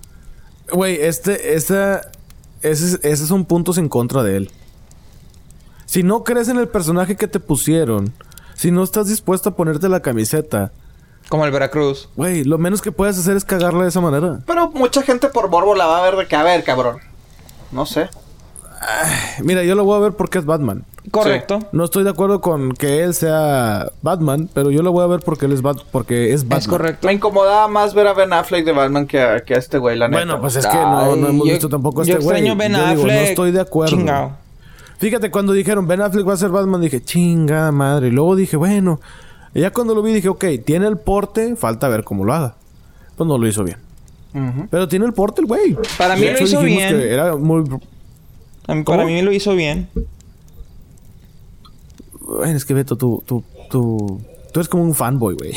[0.95, 2.01] Güey, este, esta,
[2.62, 4.51] ese- esos son puntos en contra de él.
[5.89, 8.13] Si no crees en el personaje que te pusieron,
[8.53, 10.71] si no estás dispuesto a ponerte la camiseta,
[11.29, 12.09] Como el Veracruz.
[12.15, 14.39] güey, lo menos que puedes hacer es cagarla de esa manera.
[14.45, 16.97] Pero mucha gente por morbo la va a ver de que, a ver, cabrón.
[17.71, 18.07] No sé.
[19.41, 20.85] Mira, yo lo voy a ver porque es Batman.
[21.09, 21.57] Correcto.
[21.71, 25.21] No estoy de acuerdo con que él sea Batman, pero yo lo voy a ver
[25.21, 26.59] porque él es Bat porque es Batman.
[26.59, 27.07] Es correcto.
[27.07, 29.97] Me incomodaba más ver a Ben Affleck de Batman que a, que a este güey,
[29.97, 30.19] la neta.
[30.23, 32.37] Bueno, pues es que no, no hemos yo- visto tampoco a yo este güey.
[32.37, 33.15] extraño Ben Yo digo, Affleck.
[33.15, 33.95] no estoy de acuerdo.
[33.97, 34.37] Chingao.
[34.99, 38.09] Fíjate, cuando dijeron Ben Affleck va a ser Batman, dije, chinga madre.
[38.09, 38.99] Y luego dije, bueno.
[39.53, 42.55] Y ya cuando lo vi, dije, ok, tiene el porte, falta ver cómo lo haga.
[43.15, 43.77] Pues no lo hizo bien.
[44.69, 45.75] Pero tiene el porte el güey.
[45.97, 46.97] Para mí lo hizo bien.
[46.97, 47.63] que era muy.
[48.85, 49.89] Para mí lo hizo bien.
[52.21, 54.21] Bueno, es que Beto, tú, tú, tú.
[54.51, 55.53] Tú eres como un fanboy, güey.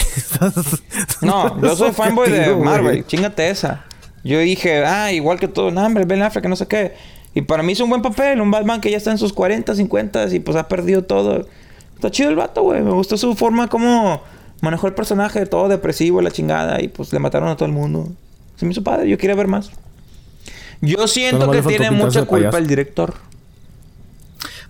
[1.22, 2.54] No, yo soy fanboy de.
[2.54, 3.04] Marvel.
[3.06, 3.84] Chingate esa.
[4.24, 5.70] Yo dije, ah, igual que todo.
[5.70, 6.94] No, hombre, Ben Affleck, no sé qué.
[7.34, 8.40] Y para mí es un buen papel.
[8.40, 11.46] Un Batman que ya está en sus 40, 50 y pues ha perdido todo.
[11.94, 12.82] Está chido el vato, güey.
[12.82, 14.22] Me gustó su forma como
[14.60, 15.46] manejó el personaje.
[15.46, 16.82] Todo depresivo, la chingada.
[16.82, 18.08] Y pues le mataron a todo el mundo.
[18.56, 19.08] Se me hizo padre.
[19.08, 19.70] Yo quería ver más.
[20.80, 23.14] Yo siento que tiene mucha culpa el director.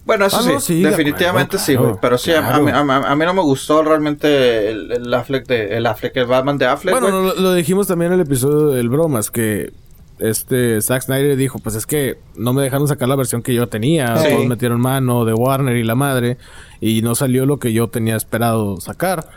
[0.05, 1.87] Bueno, eso Ah, sí, no, sí, de definitivamente sí, güey.
[1.91, 5.15] claro, Pero sí, a- mí, a mí- a mí no me gustó realmente el, el
[5.15, 8.27] Affleck de el Affleck, el Batman de Affleck, Bueno, lo, lo dijimos también en el
[8.27, 9.73] episodio del Bromas, que
[10.23, 13.69] este Zack Snyder dijo, pues es que no me dejaron sacar la versión que yo
[13.69, 14.29] tenía, Sí.
[14.31, 16.39] todos metieron mano de Warner y la madre,
[16.81, 19.29] y no salió lo que yo tenía esperado sacar.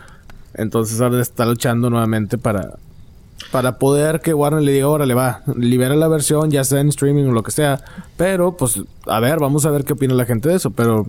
[0.54, 2.74] Entonces ahora está luchando nuevamente para,
[3.52, 7.24] para poder que Warner le diga, órale va, libera la versión, ya sea en streaming
[7.24, 7.80] o lo que sea.
[8.16, 10.70] Pero, pues, a ver, vamos a ver qué opina la gente de eso.
[10.70, 11.06] Pero,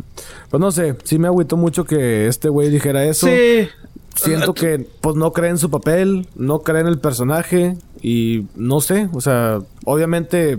[0.50, 3.28] pues no sé, sí me agüitó mucho que este güey dijera eso.
[3.28, 3.70] Sí.
[4.16, 8.82] Siento que pues no cree en su papel, no cree en el personaje y no
[8.82, 10.58] sé, o sea, obviamente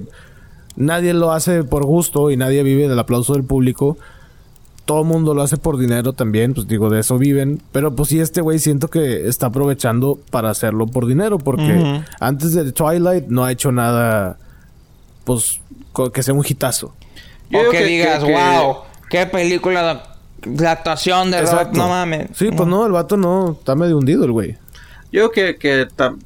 [0.77, 3.97] nadie lo hace por gusto y nadie vive del aplauso del público.
[4.85, 7.61] Todo el mundo lo hace por dinero también, pues digo, de eso viven.
[7.73, 12.55] Pero pues sí, este güey siento que está aprovechando para hacerlo por dinero, porque antes
[12.55, 14.39] de Twilight no ha hecho nada,
[15.25, 15.61] pues,
[16.15, 16.95] que sea un hitazo.
[17.51, 18.77] Yo o que, que- digas, que- que- wow,
[19.11, 20.05] qué película.
[20.45, 21.79] La actuación de Rock, Exacto.
[21.79, 22.29] no mames.
[22.35, 24.57] Sí, pues no, el vato no, está medio hundido el güey.
[25.13, 26.19] Yo que, que tam-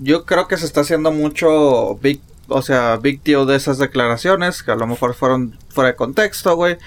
[0.00, 4.72] yo creo que se está haciendo mucho big, o sea, big de esas declaraciones, que
[4.72, 6.78] a lo mejor fueron fuera de contexto, güey.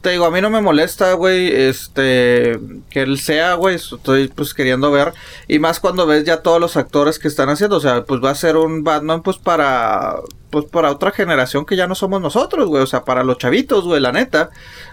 [0.00, 2.58] Te digo, a mí no me molesta, güey, este,
[2.90, 5.14] que él sea, güey, estoy pues queriendo ver.
[5.48, 8.30] Y más cuando ves ya todos los actores que están haciendo, o sea, pues va
[8.30, 10.16] a ser un Batman pues para,
[10.54, 13.82] pues para otra generación que ya no somos nosotros, güey, o sea, para los chavitos,
[13.82, 14.50] güey, la neta.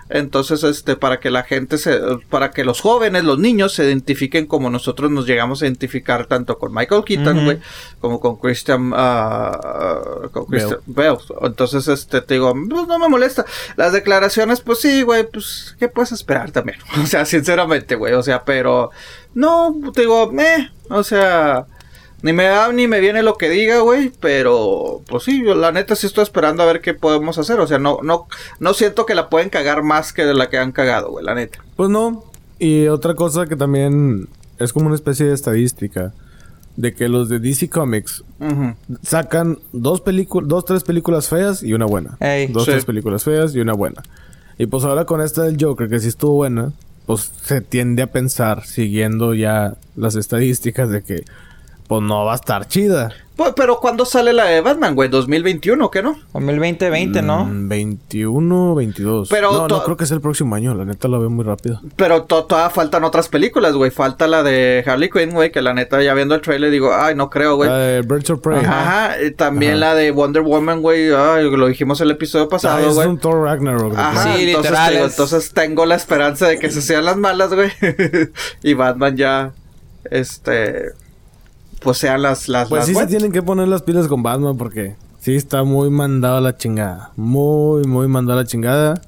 [0.10, 2.00] Entonces, este, para que la gente se,
[2.32, 6.58] para que los jóvenes, los niños se identifiquen como nosotros nos llegamos a identificar tanto
[6.58, 7.60] con Michael Keaton, güey,
[8.00, 11.20] como con Christian, ah, con Christian Bale.
[11.44, 13.46] Entonces, este, te digo, pues no me molesta.
[13.76, 16.80] Las declaraciones, pues sí, güey, pues, ¿qué puedes esperar también?
[17.04, 18.90] O sea, sinceramente, güey, o sea, pero,
[19.36, 21.68] no, te digo, eh, o sea,
[22.22, 25.72] ni me da ni me viene lo que diga, güey, pero pues sí, yo la
[25.72, 28.28] neta sí estoy esperando a ver qué podemos hacer, o sea, no no
[28.60, 31.36] no siento que la pueden cagar más que de la que han cagado, güey, la
[31.36, 31.60] neta.
[31.76, 32.26] Pues no.
[32.60, 34.28] Y otra cosa que también
[34.60, 36.14] es como una especie de estadística.
[36.78, 38.24] de que los de DC Comics
[39.04, 42.18] sacan dos películas, dos, tres películas feas y una buena.
[42.22, 42.48] Ey.
[42.48, 42.72] dos, Sí.
[42.72, 44.02] tres películas feas y una buena.
[44.58, 46.72] Y pues ahora con esta del Joker, que sí estuvo buena,
[47.06, 51.24] pues se tiende a pensar, siguiendo ya las estadísticas de que
[51.92, 53.12] pues no va a estar chida.
[53.36, 55.10] Pues, pero ¿cuándo sale la de Batman, güey?
[55.10, 56.16] 2021, ¿qué no?
[56.32, 57.44] 2020, ¿no?
[57.44, 59.28] Mm, 21, 22.
[59.30, 61.82] Pero no, creo que sea el próximo año, la neta lo veo muy rápido.
[61.98, 63.92] Pero to- todavía faltan otras películas, güey.
[63.92, 67.14] Falta la de Harley Quinn, güey, que la neta ya viendo el trailer digo, ay,
[67.16, 67.70] no creo, güey.
[67.70, 68.64] La de Birds of Prey.
[68.64, 69.80] Ajá, y también Ajá.
[69.82, 71.12] la de Wonder Woman, güey.
[71.14, 73.08] Ay, lo dijimos el episodio Ah, pasado, es güey.
[73.10, 73.98] un Thor Ragnarok.
[73.98, 77.04] Ajá, Sí, entonces, literal, te digo, es- entonces tengo la esperanza de que se sean
[77.04, 77.70] las malas, güey.
[78.64, 79.52] y Batman ya,
[80.12, 80.92] este,
[81.82, 84.58] pues sean las, las, Pues las sí se tienen que poner las pilas con Batman
[84.58, 87.12] porque sí está muy mandado a la chingada.
[87.16, 89.02] Muy, muy mandado a la chingada.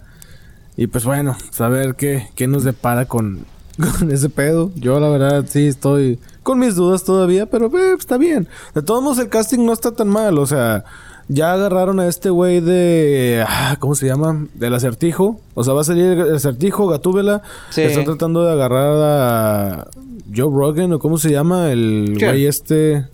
[0.76, 3.45] Y pues bueno, saber qué, qué nos depara con,
[3.99, 4.71] con ese pedo.
[4.76, 8.47] Yo la verdad sí estoy con mis dudas todavía, pero eh, está bien.
[8.74, 10.39] De todos modos el casting no está tan mal.
[10.39, 10.84] O sea,
[11.28, 13.43] ya agarraron a este güey de...
[13.47, 14.47] ah, ¿Cómo se llama?
[14.53, 15.39] Del acertijo.
[15.53, 17.41] O sea, va a salir el acertijo, Gatúbela.
[17.69, 17.82] Sí.
[17.82, 19.88] Está tratando de agarrar a
[20.36, 23.05] Joe Rogan o cómo se llama el güey este...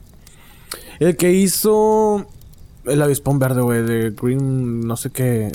[0.99, 2.28] El que hizo
[2.86, 5.51] el avispón verde, güey, de Green, no sé qué.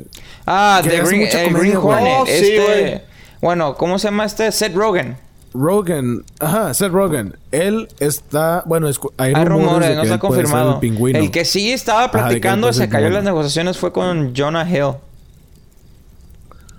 [0.47, 1.77] Ah, de Green, el Green.
[1.77, 2.19] Hornet.
[2.21, 3.03] Oh, sí, este, güey.
[3.43, 4.51] bueno, ¿cómo se llama este?
[4.53, 5.17] Seth Rogen.
[5.55, 7.37] Rogan, ajá, Seth Rogan.
[7.53, 10.43] Él está, bueno, es- hay, Hay rumores, rumores, de no que está él puede ser
[10.51, 10.75] confirmado.
[10.75, 11.19] El pingüino.
[11.21, 14.95] El que sí estaba platicando, ser se cayó en las negociaciones fue con Jonah Hill.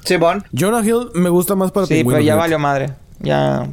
[0.03, 0.43] Simón.
[0.57, 2.17] Jonah Hill me gusta más para Sí, pingüino.
[2.17, 2.91] pero ya valió madre.
[3.19, 3.67] Ya.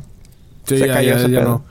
[0.67, 1.49] Sí, se ya, cayó ya, ese ya pedo.
[1.49, 1.65] no.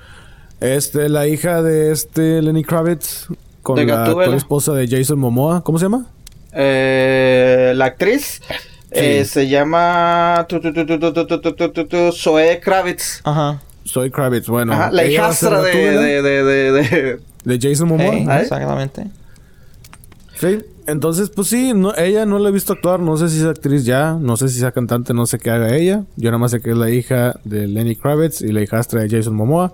[0.59, 3.27] Este, la hija de este Lenny Kravitz
[3.63, 6.05] con De la actual esposa de Jason Momoa, ¿cómo se llama?
[6.53, 8.41] Eh, la actriz
[8.91, 10.45] eh, se llama
[12.11, 13.21] Zoe Kravitz.
[13.23, 13.61] Ajá.
[13.87, 14.73] Zoe Kravitz, bueno.
[14.73, 18.41] Ajá, la hijastra de, de, de, de, Jason Momoa.
[18.41, 19.07] Exactamente.
[20.35, 20.59] Sí.
[20.87, 22.99] Entonces, pues sí, ella no la he visto actuar.
[22.99, 25.75] No sé si es actriz ya, no sé si sea cantante, no sé qué haga
[25.75, 26.03] ella.
[26.17, 29.09] Yo nada más sé que es la hija de Lenny Kravitz y la hijastra de
[29.09, 29.73] Jason Momoa.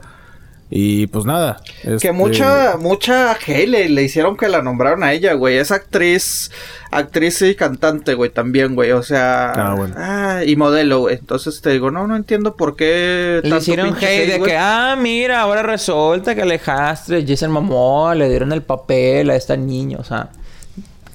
[0.70, 1.62] Y pues nada.
[1.82, 5.58] Que este, mucha, mucha hate le, le hicieron que la nombraron a ella, güey.
[5.58, 6.52] Es actriz,
[6.92, 8.92] actriz y cantante, güey, también, güey.
[8.92, 9.96] O sea, Ah, bueno.
[9.98, 11.16] ah, y modelo, güey.
[11.16, 13.40] Entonces te digo, no, no entiendo por qué.
[13.44, 14.52] Le tanto hicieron hate de güey.
[14.52, 19.56] que, ah, mira, ahora resulta que Alejastre, Jason Momoa le dieron el papel a esta
[19.56, 20.32] niña, o sea.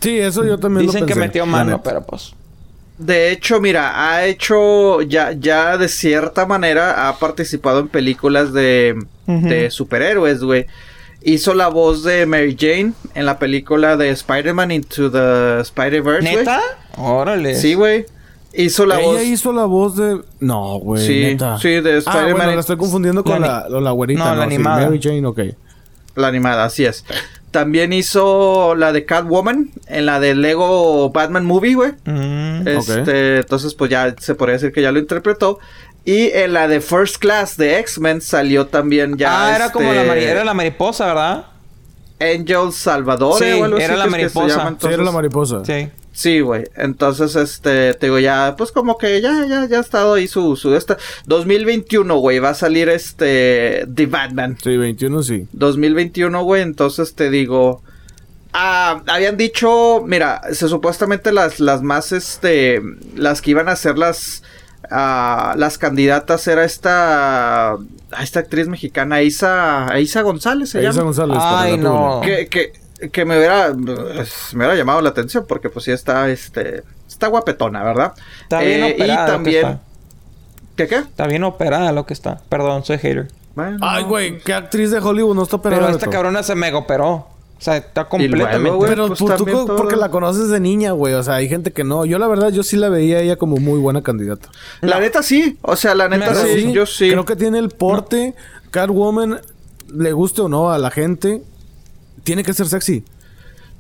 [0.01, 2.35] Sí, eso yo también Dicen lo que pensé, metió la mano, pero pues.
[2.99, 8.95] De hecho, mira, ha hecho ya, ya de cierta manera ha participado en películas de,
[9.71, 10.67] superhéroes, güey.
[11.25, 16.37] Hizo la voz de Mary Jane en la película de Spider-Man Into the Spider-Verse, güey.
[16.37, 16.61] ¿Neta?
[16.97, 17.55] Órale.
[17.55, 18.07] Sí, güey.
[18.55, 19.23] Hizo la Ella voz.
[19.23, 20.21] hizo la voz de...
[20.41, 21.59] No, güey, Sí, neta.
[21.59, 22.33] sí, de Ah, Spider-Man.
[22.37, 24.37] bueno, la estoy confundiendo con La la, la, güerita, no, ¿no?
[24.37, 24.85] la Sí, animada.
[24.87, 25.41] Mary Jane, ok.
[26.17, 27.05] La animada, así es.
[27.53, 31.93] También hizo la de Catwoman en la de Lego Batman Movie, güey.
[32.05, 32.67] Mm.
[32.67, 35.59] Este, entonces pues ya se podría decir que ya lo interpretó.
[36.05, 39.47] Y en la de First Class de X-Men salió también ya.
[39.47, 41.45] ah, era este, como la, mari- era la mariposa, ¿verdad?
[42.23, 43.39] Angel Salvador.
[43.39, 44.57] Sí, o algo así era la se mariposa.
[44.57, 45.65] llama, Sí, era la mariposa.
[45.65, 45.89] Sí.
[46.13, 46.65] Sí, güey.
[46.77, 50.57] Entonces, este, te digo, ya, pues como que ya, ya, ya ha estado ahí su,
[50.57, 50.99] su, esta.
[51.27, 54.59] 2021, güey, va a salir este, The Batman.
[54.63, 55.47] Sí, 21 sí.
[55.53, 57.83] 2021, güey, entonces te digo...
[58.55, 62.83] Ah, habían dicho, mira, se supuestamente las, las más, este,
[63.17, 64.43] las que iban a ser las,
[64.93, 67.77] ah, las candidatas era esta,
[68.21, 71.03] esta actriz mexicana, Isa, Isa González se Isa llama.
[71.05, 71.39] González.
[71.41, 72.21] Ay, no.
[72.23, 72.73] Que, que,
[73.11, 77.27] que me hubiera, pues, me hubiera llamado la atención porque pues sí está, este, está
[77.29, 78.13] guapetona, ¿verdad?
[78.43, 79.05] Está bien Eh, operada.
[79.05, 79.81] Y lo que también, está.
[80.77, 80.97] ¿qué qué?
[80.97, 82.41] Está bien operada lo que está.
[82.49, 83.29] Perdón, soy hater.
[83.55, 85.83] Bueno, Ay, güey, ¿qué actriz de Hollywood no está operada?
[85.83, 87.27] Pero esta cabrona se mega operó.
[87.63, 88.59] O sea, está completamente.
[88.59, 91.15] luego, güey, Pero pues, tú todo- porque la conoces de niña, güey.
[91.15, 92.05] O sea, hay gente que no.
[92.05, 94.49] Yo la verdad, yo sí la veía a ella como muy buena candidata.
[94.81, 97.09] La neta sí, o sea, la neta sí, yo sí.
[97.09, 98.35] Creo que tiene el porte.
[98.73, 99.41] Catwoman,
[99.95, 101.41] le guste o no a la gente,
[102.25, 103.05] tiene que ser sexy.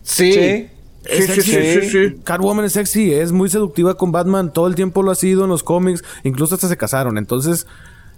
[0.04, 0.32] Sí.
[0.32, 0.68] Sí.
[1.04, 2.20] Sí, sí, sí, sí, sí.
[2.22, 4.52] Catwoman es sexy, es muy seductiva con Batman.
[4.52, 6.04] Todo el tiempo lo ha sido en los cómics.
[6.22, 7.18] Incluso hasta se casaron.
[7.18, 7.66] Entonces,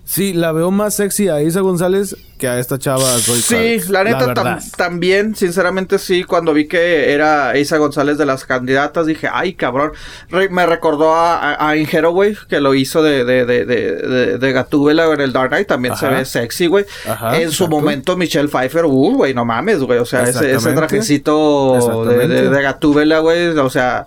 [0.05, 3.05] sí, la veo más sexy a Isa González que a esta chava.
[3.19, 8.27] Zoe Sí, la neta tam- también, sinceramente sí, cuando vi que era Isa González de
[8.27, 9.93] las candidatas, dije, ay cabrón,
[10.29, 14.53] Re- me recordó a, a, Hathaway, que lo hizo de, de, de, de, de, de
[14.53, 16.85] Gatúbela en el Dark Knight, también se ve sexy, güey.
[17.33, 22.05] En su momento Michelle Pfeiffer, uh, güey, no mames, güey, o sea, ese, ese trajecito
[22.07, 24.07] de, de, Gatúbela, güey, o sea...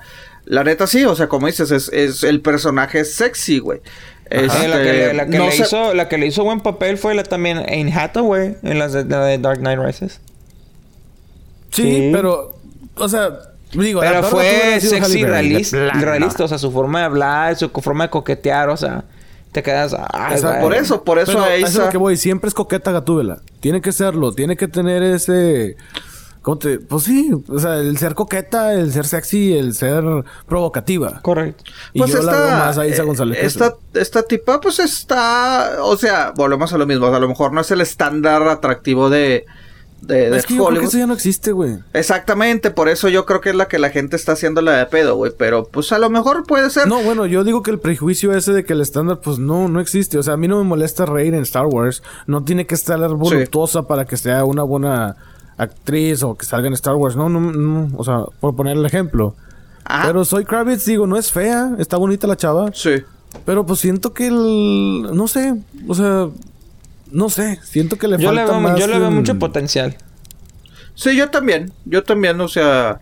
[0.49, 3.81] La neta sí, o sea, como dices, es, es el personaje sexy, güey.
[4.29, 7.23] Este, la, que, la, que le hizo, la que le hizo buen papel fue la
[7.23, 10.19] también Anne Hathaway en la de, Dark Knight Rises.
[11.71, 12.57] Sí, pero...
[12.95, 13.39] O sea...
[13.73, 18.09] Digo, pero fue sexy realista, realista, o sea, su forma de hablar, su forma de
[18.09, 19.03] coquetear, o sea,
[19.51, 19.95] te quedas.
[20.61, 23.41] por eso, por eso Pero, es lo que voy, siempre es coqueta Gatúbela.
[23.59, 25.75] Tiene que serlo, tiene que tener ese
[26.55, 30.03] pues sí, o sea, el ser coqueta, el ser sexy, el ser
[30.47, 31.21] provocativa.
[31.21, 31.63] Correcto.
[31.93, 33.37] Y pues yo esta, la más a Isa González.
[33.41, 37.07] Esta, esta tipa, pues está, o sea, volvemos a lo mismo.
[37.07, 39.45] a lo mejor no es el estándar atractivo de,
[40.01, 41.79] de, es que Yo creo que eso ya no existe, güey.
[41.93, 44.85] Exactamente, por eso yo creo que es la que la gente está haciendo la de
[44.85, 45.33] pedo, güey.
[45.37, 46.87] Pero pues a lo mejor puede ser.
[46.87, 49.79] No, bueno, yo digo que el prejuicio ese de que el estándar, pues no, no
[49.79, 50.17] existe.
[50.17, 52.03] O sea, a mí no me molesta reír en Star Wars.
[52.25, 55.17] No tiene que estar voluptuosa para que sea una buena
[55.57, 57.15] actriz o que salga en Star Wars.
[57.15, 57.89] No, no, no.
[57.97, 59.35] O sea, por poner el ejemplo.
[60.03, 61.71] Pero soy Kravitz, digo, no es fea.
[61.79, 62.71] Está bonita la chava.
[62.73, 62.95] Sí.
[63.45, 65.15] Pero pues siento que el...
[65.15, 65.55] No sé.
[65.87, 66.27] O sea...
[67.11, 67.59] No sé.
[67.63, 68.79] Siento que le yo falta le veo, más...
[68.79, 69.95] Yo le veo mucho potencial.
[70.93, 71.71] Sí, yo también.
[71.85, 72.99] Yo también, o sea...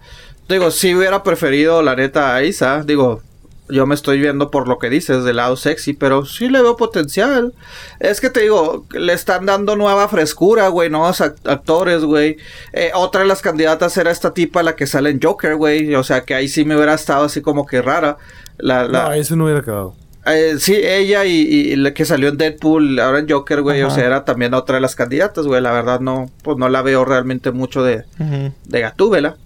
[0.47, 2.83] Digo, si hubiera preferido, la neta, a Isa.
[2.83, 3.21] Digo,
[3.69, 6.77] yo me estoy viendo por lo que dices del lado sexy, pero sí le veo
[6.77, 7.53] potencial.
[7.99, 12.37] Es que te digo, le están dando nueva frescura, güey, nuevos actores, güey.
[12.73, 15.95] Eh, otra de las candidatas era esta tipa, la que sale en Joker, güey.
[15.95, 18.17] O sea, que ahí sí me hubiera estado así como que rara.
[18.57, 19.05] La, la...
[19.05, 19.95] No, eso no hubiera quedado.
[20.27, 24.05] Eh, sí, ella y, la que salió en Deadpool, ahora en Joker, güey, o sea,
[24.05, 25.61] era también otra de las candidatas, güey.
[25.61, 29.37] La verdad no, pues no la veo realmente mucho de, de Gatúbela.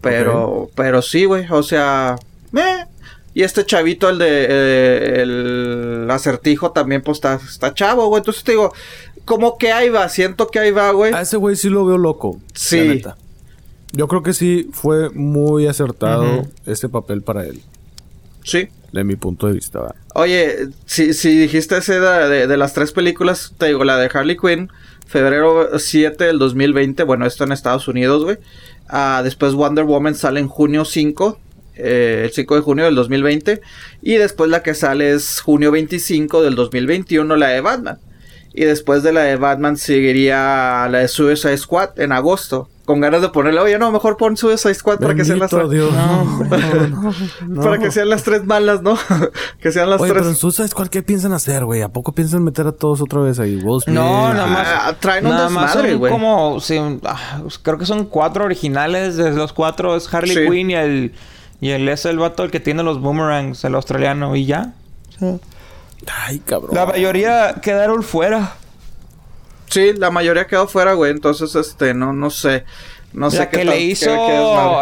[0.00, 2.16] Pero, pero sí, güey, o sea,
[2.54, 2.84] eh,
[3.34, 8.20] y este chavito, el de eh, el acertijo, también pues está, está chavo, güey.
[8.20, 8.72] Entonces te digo,
[9.24, 11.12] como que ahí va, siento que ahí va, güey.
[11.12, 12.40] A ese güey sí lo veo loco.
[12.54, 13.02] Sí.
[13.92, 17.60] Yo creo que sí fue muy acertado ese papel para él.
[18.44, 18.68] Sí.
[18.92, 19.80] De mi punto de vista.
[19.80, 19.96] ¿verdad?
[20.14, 24.36] Oye, si, si dijiste ese de, de, las tres películas, te digo, la de Harley
[24.36, 24.70] Quinn,
[25.06, 28.38] febrero 7 del 2020, bueno, esto en Estados Unidos, güey.
[28.88, 31.40] Ah, después Wonder Woman sale en junio 5
[31.76, 33.60] eh, el 5 de junio del 2020.
[34.02, 37.98] Y después la que sale es junio 25 del 2021, la de Batman.
[38.56, 42.68] Y después de la de Batman seguiría la de Suicide Squad en agosto.
[42.84, 45.66] Con ganas de ponerle, oye, no, mejor pon Suicide Squad para que sean las tres.
[47.56, 48.96] para que sean las tres malas, ¿no?
[49.60, 50.22] que sean las oye, tres.
[50.22, 51.80] Pero en Suicide Squad, ¿qué piensan hacer, güey?
[51.80, 53.56] ¿A poco piensan meter a todos otra vez ahí?
[53.56, 54.68] ¿Vos, no, nada más.
[54.68, 56.12] Ah, traen un desmadre, güey.
[56.12, 56.58] Como,
[57.04, 59.16] ah, creo que son cuatro originales.
[59.16, 61.12] De los cuatro es Harley Quinn y el
[61.64, 64.74] y él es el vato el que tiene los boomerangs, el australiano, y ya.
[66.14, 66.74] Ay, cabrón.
[66.74, 68.52] La mayoría quedaron fuera.
[69.70, 71.10] Sí, la mayoría quedó fuera, güey.
[71.12, 72.64] Entonces, este, no, no sé.
[73.14, 74.10] No sé qué le hizo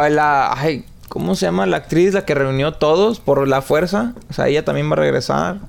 [0.09, 0.55] la...
[0.55, 2.15] Ay, ¿cómo se llama la actriz?
[2.15, 4.15] La que reunió todos por la fuerza.
[4.29, 5.61] O sea, ella también va a regresar.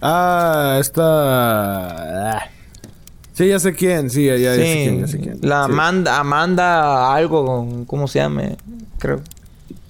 [0.00, 2.36] Ah, esta...
[2.36, 2.50] Ah.
[3.32, 5.38] Sí, ya sé quién, sí, ya, ya, sé quién, ya sé quién.
[5.40, 8.42] La Amanda, Amanda algo, ¿cómo se llama?
[9.02, 9.20] Creo.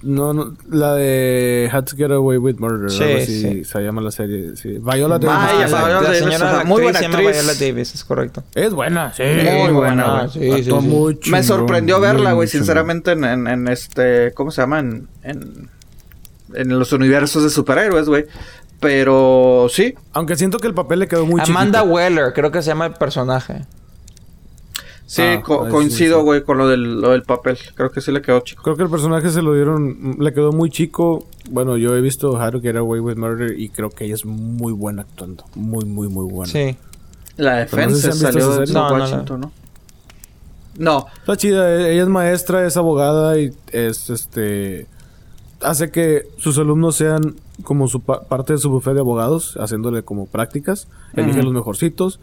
[0.00, 3.64] No, no, la de How to Get Away with Murder, sí, algo así sí.
[3.64, 4.78] se llama la serie, sí.
[4.78, 5.26] Viola Davis.
[5.26, 7.30] Vaya, Viola Davis, la señora muy buena actriz.
[7.30, 8.42] Viola Davis, es correcto.
[8.54, 9.22] Es buena, sí.
[9.22, 14.50] Muy, buena, Sí, sí, muy Me sorprendió verla, güey, sinceramente, en, en, en, este, ¿cómo
[14.50, 14.78] se llama?
[14.80, 15.68] En, en,
[16.54, 18.24] en los universos de superhéroes, güey.
[18.80, 19.94] Pero sí.
[20.14, 22.94] Aunque siento que el papel le quedó muy Amanda Weller, creo que se llama el
[22.94, 23.66] personaje.
[25.12, 27.58] Sí, ah, coincido, güey, con lo del, lo del, papel.
[27.74, 28.62] Creo que sí le quedó chico.
[28.62, 30.16] Creo que el personaje se lo dieron...
[30.18, 31.26] Le quedó muy chico.
[31.50, 34.24] Bueno, yo he visto How to Get Away with Murder y creo que ella es
[34.24, 35.44] muy buena actuando.
[35.54, 36.50] Muy, muy, muy buena.
[36.50, 36.78] Sí.
[37.36, 39.52] La defensa salió de no, Washington, ¿no?
[40.78, 41.06] No.
[41.18, 41.70] Está chida.
[41.70, 44.86] E-, ella es maestra, es abogada y es, este...
[45.60, 50.24] Hace que sus alumnos sean como su parte de su buffet de abogados, haciéndole como
[50.24, 52.18] prácticas, eligen los mejorcitos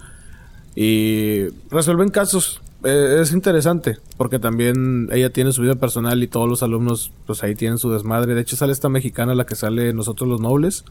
[0.81, 2.61] y resuelven casos.
[2.85, 7.43] Eh, es interesante, porque también ella tiene su vida personal y todos los alumnos, pues
[7.43, 8.33] ahí tienen su desmadre.
[8.33, 10.85] De hecho, sale esta mexicana, la que sale Nosotros los Nobles.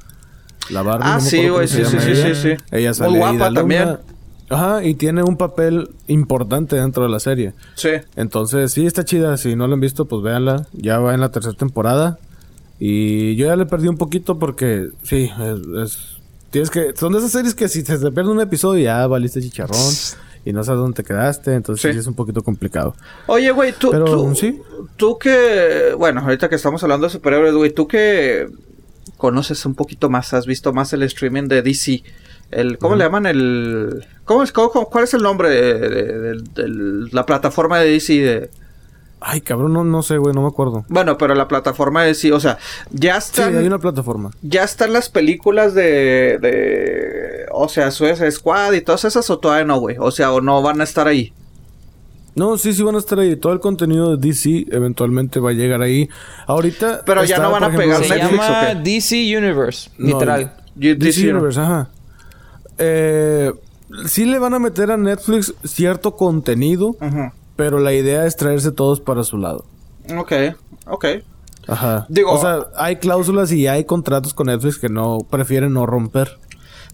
[0.68, 1.04] La Barbie.
[1.06, 3.96] Ah, sí, güey, sí, sí, sí, sí, Ella sale Muy guapa también.
[4.50, 7.54] Ajá, y tiene un papel importante dentro de la serie.
[7.74, 7.92] Sí.
[8.14, 9.38] Entonces, sí, está chida.
[9.38, 10.66] Si no la han visto, pues véanla.
[10.74, 12.18] Ya va en la tercera temporada.
[12.78, 15.30] Y yo ya le perdí un poquito porque, sí,
[15.82, 16.17] es,
[16.50, 19.92] tienes que, son de esas series que si te, pierde un episodio ya valiste chicharrón
[20.44, 21.98] y no sabes dónde te quedaste, entonces sí.
[21.98, 22.94] es un poquito complicado.
[23.26, 24.60] Oye, güey, tú, tú, ¿sí?
[24.96, 28.48] tú que, bueno, ahorita que estamos hablando de superhéroes, güey, tú que
[29.16, 32.02] conoces un poquito más, has visto más el streaming de DC,
[32.50, 33.26] el, ¿cómo le llaman?
[33.26, 38.50] El, ¿cómo es, cuál es el nombre de, la plataforma de DC de
[39.20, 40.84] Ay, cabrón, no, no sé, güey, no me acuerdo.
[40.88, 42.58] Bueno, pero la plataforma de sí, o sea,
[42.90, 43.56] ya Sí, están.
[43.56, 44.30] hay una plataforma.
[44.42, 46.38] Ya están las películas de.
[46.40, 49.96] de o sea, Suicide Squad y todas esas, o todavía no, güey.
[49.98, 51.32] O sea, o no van a estar ahí.
[52.36, 53.34] No, sí, sí van a estar ahí.
[53.34, 56.08] Todo el contenido de DC eventualmente va a llegar ahí.
[56.46, 57.02] Ahorita.
[57.04, 58.90] Pero ya no van a ejemplo, pegar Se Netflix, llama ¿o qué?
[58.90, 60.52] DC Universe, No, literal.
[60.76, 61.32] DC.
[61.32, 61.88] Universe, ajá.
[62.78, 63.52] Eh,
[64.06, 67.32] sí le van a meter a Netflix cierto contenido, Ujú.
[67.58, 69.64] Pero la idea es traerse todos para su lado.
[70.16, 70.32] Ok,
[70.86, 71.04] ok.
[71.66, 72.06] Ajá.
[72.08, 76.38] Digo- o sea, hay cláusulas y hay contratos con Netflix que no prefieren no romper.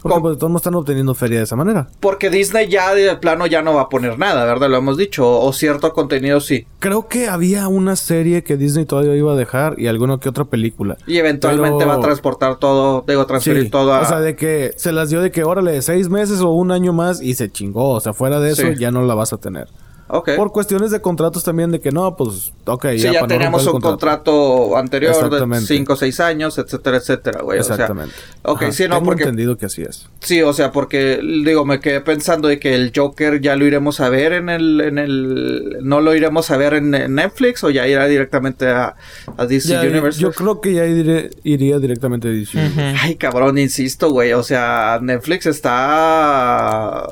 [0.02, 1.88] Porque pues todos están obteniendo feria de esa manera.
[2.00, 4.68] Porque Disney ya de plano ya no va a poner nada, ¿verdad?
[4.68, 5.26] Lo hemos dicho.
[5.40, 6.66] O cierto contenido sí.
[6.78, 10.44] Creo que había una serie que Disney todavía iba a dejar y alguna que otra
[10.44, 10.98] película.
[11.06, 14.00] Y eventualmente Pero- va a transportar todo, digo, transferir Sí, todo a...
[14.00, 16.92] O sea, de que se las dio de que órale, seis meses o un año
[16.92, 17.90] más y se chingó.
[17.90, 18.74] O sea, fuera de eso Sí.
[18.78, 19.68] ya no la vas a tener.
[20.06, 23.66] Por cuestiones de contratos también de que no, pues, ok, Sí, ya, ya, no tenemos
[23.66, 25.66] un contrato anterior de Exactamente.
[25.66, 27.58] 5 o 6 años, etcétera, etcétera, güey.
[27.58, 28.14] Exactamente.
[28.42, 29.22] O sea, ok, Ajá, sí, no, Tengo porque...
[29.22, 30.08] entendido que así es.
[30.20, 34.00] Sí, o sea, porque, digo, me quedé pensando de que el Joker ya lo iremos
[34.00, 34.80] a ver en el...
[34.82, 38.94] En el no lo iremos a ver en, en Netflix o ya irá directamente a,
[39.36, 40.20] a DC Ya, Universe.
[40.20, 42.58] yo creo que ya iré- iría directamente a DC.
[42.58, 42.80] Ujú.
[43.00, 44.32] Ay, cabrón, insisto, güey.
[44.34, 47.06] O sea, Netflix está...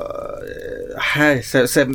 [0.47, 1.87] eh, ay, se- se-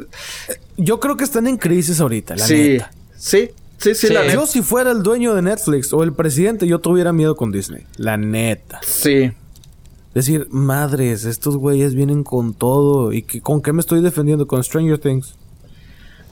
[0.79, 2.91] Yo creo que están en crisis ahorita, la sí, neta.
[3.17, 4.13] sí, sí, sí, Sí.
[4.15, 4.35] la neta.
[4.35, 7.85] Yo si fuera el dueño de Netflix o el presidente, yo tuviera miedo con Disney.
[7.97, 8.81] La neta.
[8.83, 9.33] Sí.
[10.15, 13.13] Decir, madres, estos güeyes vienen con todo.
[13.13, 14.47] ¿Y que, con qué me estoy defendiendo?
[14.47, 15.35] Con Stranger Things.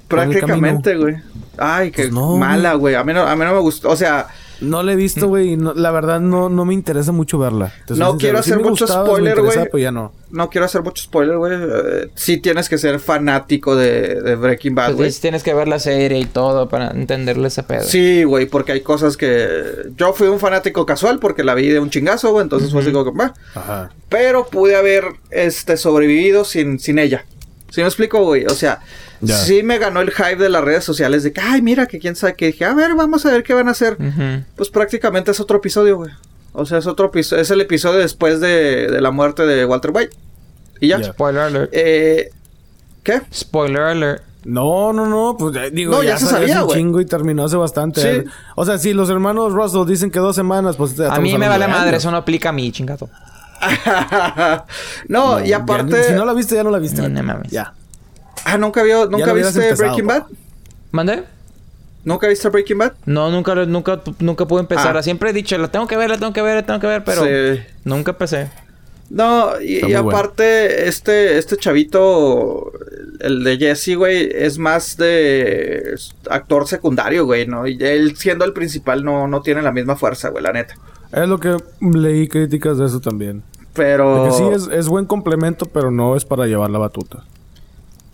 [0.08, 1.16] Prácticamente, güey.
[1.58, 2.94] Ay, qué Pues no, mala, güey.
[2.94, 3.90] A mí no, a mí no me gustó.
[3.90, 4.28] O sea,
[4.60, 5.52] No la he visto, güey.
[5.52, 7.72] y no- la verdad, no, no me interesa mucho verla.
[7.90, 9.68] No quiero Sí hacer mucho spoiler, güey.
[9.70, 10.12] Pues no.
[10.30, 11.52] no quiero hacer mucho spoiler, güey.
[12.14, 15.10] Sí tienes que ser fanático de, de Breaking Bad, Pues güey.
[15.12, 17.82] sí, tienes que ver la serie y todo para entenderle ese pedo.
[17.84, 19.56] Sí, güey, porque hay cosas que...
[19.96, 22.42] Yo fui un fanático casual porque la vi de un chingazo, güey.
[22.44, 23.16] Entonces fue así como que...
[23.18, 23.34] "Bah".
[23.54, 23.90] Ajá.
[24.08, 27.24] Pero pude haber este, sobrevivido sin, sin ella.
[27.70, 28.46] ¿Sí me explico, güey?
[28.46, 28.80] O sea,
[29.24, 32.16] Sí me ganó el hype de las redes sociales de que, ay, mira, que quién
[32.16, 32.46] sabe qué.
[32.46, 33.96] Dije, a ver, vamos a ver qué van a hacer.
[34.56, 36.10] Pues prácticamente es otro episodio, güey.
[36.52, 37.42] O sea, es otro episodio.
[37.42, 40.16] Es el episodio después de, de la muerte de Walter White.
[40.80, 41.02] Y ya.
[41.02, 41.70] Spoiler alert.
[41.72, 42.30] Eh,
[43.02, 43.22] ¿Qué?
[43.32, 44.22] Spoiler alert.
[44.44, 46.78] No, no, no, pues eh, digo, No, ya, ya se sabía, un güey.
[46.78, 48.22] chingo y terminó hace bastante.
[48.22, 48.28] Sí.
[48.54, 51.66] O sea, si los hermanos Russell dicen que dos semanas, pues A mí me vale
[51.66, 52.02] madre, años.
[52.02, 53.08] eso no aplica a mí, chingato.
[55.08, 56.04] no, y aparte.
[56.04, 57.02] si no la viste, ya no la viste.
[57.02, 57.50] No, no mames.
[57.50, 57.72] Ya.
[58.48, 60.22] Ah, nunca vio, nunca viste Breaking Bad.
[60.92, 61.24] ¿Mande?
[62.04, 62.92] ¿Nunca viste Breaking Bad?
[63.04, 64.96] No, nunca, nunca, nunca pude empezar.
[64.96, 65.02] Ah.
[65.02, 67.02] Siempre he dicho, la tengo que ver, la tengo que ver, la tengo que ver,
[67.02, 67.60] pero Sí.
[67.84, 68.48] nunca empecé.
[69.10, 70.10] No, y, bueno.
[70.10, 72.70] aparte, este, este chavito,
[73.18, 75.96] el de Jesse, güey, es más de
[76.30, 77.66] actor secundario, güey, ¿no?
[77.66, 80.74] Y él siendo el principal no, no tiene la misma fuerza, güey, la neta.
[81.12, 83.42] Es lo que leí críticas de eso también.
[83.74, 84.22] Pero...
[84.24, 87.24] De que sí es, es buen complemento, pero no es para llevar la batuta.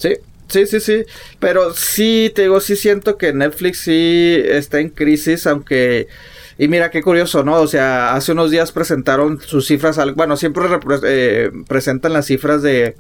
[0.03, 0.17] Sí,
[0.49, 1.05] sí, sí, sí.
[1.39, 6.09] Pero sí, te digo, sí siento que Netflix sí está en crisis, aunque...
[6.59, 7.61] Y mira qué curioso, ¿no?
[7.61, 10.65] O sea, hace unos días presentaron sus cifras, al- bueno, siempre
[11.05, 12.95] eh, presentan las cifras de...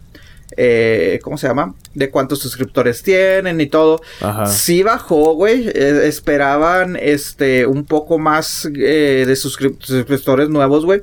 [0.57, 1.74] eh, ¿Cómo se llama?
[1.95, 4.01] De cuántos suscriptores tienen y todo.
[4.20, 4.47] Ajá.
[4.47, 5.69] Sí bajó, güey.
[5.69, 11.03] eh, esperaban este un poco más eh, de suscrip- suscriptores nuevos, güey.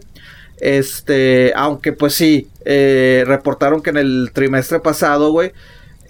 [0.60, 5.52] Este, aunque pues sí, eh, reportaron que en el trimestre pasado, güey,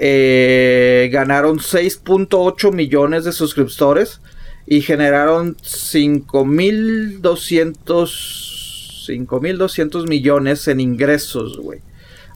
[0.02, 4.22] eh, ganaron 6.8 millones de suscriptores
[4.66, 8.50] y generaron 5.200
[9.10, 11.82] 5.200 millones en ingresos, güey.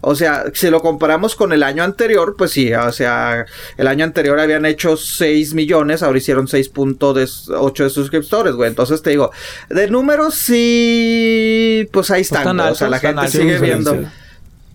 [0.06, 3.46] O sea, si lo comparamos con el año anterior, pues sí, o sea,
[3.78, 8.70] el año anterior habían hecho 6 millones, ahora hicieron 6.8 de suscriptores, güey.
[8.70, 9.32] Entonces te digo,
[9.70, 13.98] de números sí, pues ahí están, están o sea, la gente sigue viendo.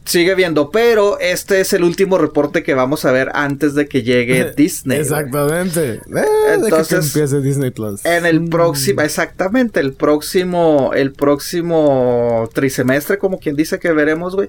[0.08, 4.02] Sigue viendo, pero este es el último reporte que vamos a ver antes de que
[4.02, 4.98] llegue Disney.
[5.00, 5.96] Exactamente.
[5.96, 8.04] Eh, de que- Entonces, empiece Disney Plus.
[8.06, 8.48] En el Mm.
[8.48, 14.48] próximo, exactamente, el próximo, el próximo trisemestre, como quien dice que veremos, güey.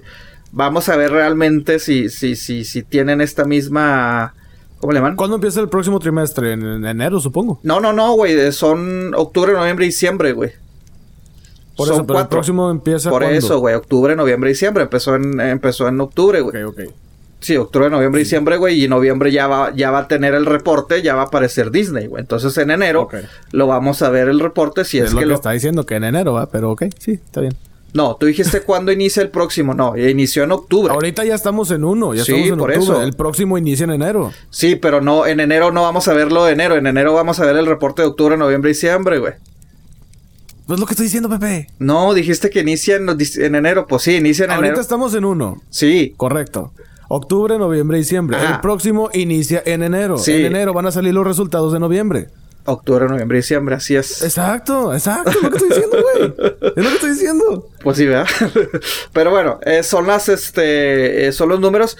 [0.52, 4.34] Vamos a ver realmente si, si, si, si tienen esta misma,
[4.78, 5.14] ¿cómo le llaman?
[5.16, 6.54] ¿Cuándo empieza el próximo trimestre?
[6.54, 7.60] En, en enero, supongo.
[7.62, 10.52] No, no, no, güey, son octubre, noviembre y diciembre, güey.
[11.80, 13.38] Por Son eso, pero el próximo empieza Por ¿cuándo?
[13.38, 14.82] eso, güey, octubre, noviembre diciembre.
[14.84, 16.62] Empezó en, empezó en octubre, güey.
[16.62, 16.90] Ok, ok.
[17.40, 18.84] Sí, octubre, noviembre y diciembre, güey.
[18.84, 22.06] Y noviembre ya va, ya va a tener el reporte, ya va a aparecer Disney,
[22.06, 22.20] güey.
[22.20, 23.08] Entonces en enero
[23.52, 25.86] lo vamos a ver el reporte si es, es, lo que que lo, está diciendo,
[25.86, 26.50] que en enero, ¿va?
[26.50, 27.56] Pero ok, sí, está bien.
[27.94, 29.72] No, tú dijiste cuándo inicia el próximo.
[29.74, 30.92] No, inició en octubre.
[30.92, 32.92] Ahorita ya estamos en uno, ya Sí, estamos en por octubre.
[32.98, 33.02] eso.
[33.02, 34.32] El próximo inicia en enero.
[34.50, 36.76] Sí, pero no, en enero no vamos a verlo de enero.
[36.76, 39.32] En enero vamos a ver el reporte de octubre, noviembre y diciembre, güey.
[40.70, 41.66] Pues lo que estoy diciendo, Pepe.
[41.80, 43.88] No, dijiste que inicia en, en enero.
[43.88, 44.80] Pues sí, inicia en Ahorita enero.
[44.80, 45.60] estamos en uno.
[45.68, 46.72] Sí, Correcto.
[47.08, 48.36] Octubre, noviembre, diciembre.
[48.36, 48.54] Ajá.
[48.54, 50.16] El próximo inicia en enero.
[50.16, 50.32] Sí.
[50.32, 52.28] En enero van a salir los resultados de noviembre.
[52.66, 54.22] octubre, noviembre diciembre, así es.
[54.22, 55.30] Exacto, exacto.
[55.30, 56.34] Es lo que estoy diciendo, güey.
[56.76, 57.68] Es lo que estoy diciendo.
[57.82, 58.28] Pues sí, ¿verdad?
[59.12, 61.98] Pero bueno, eh, son las, este, eh, son los números.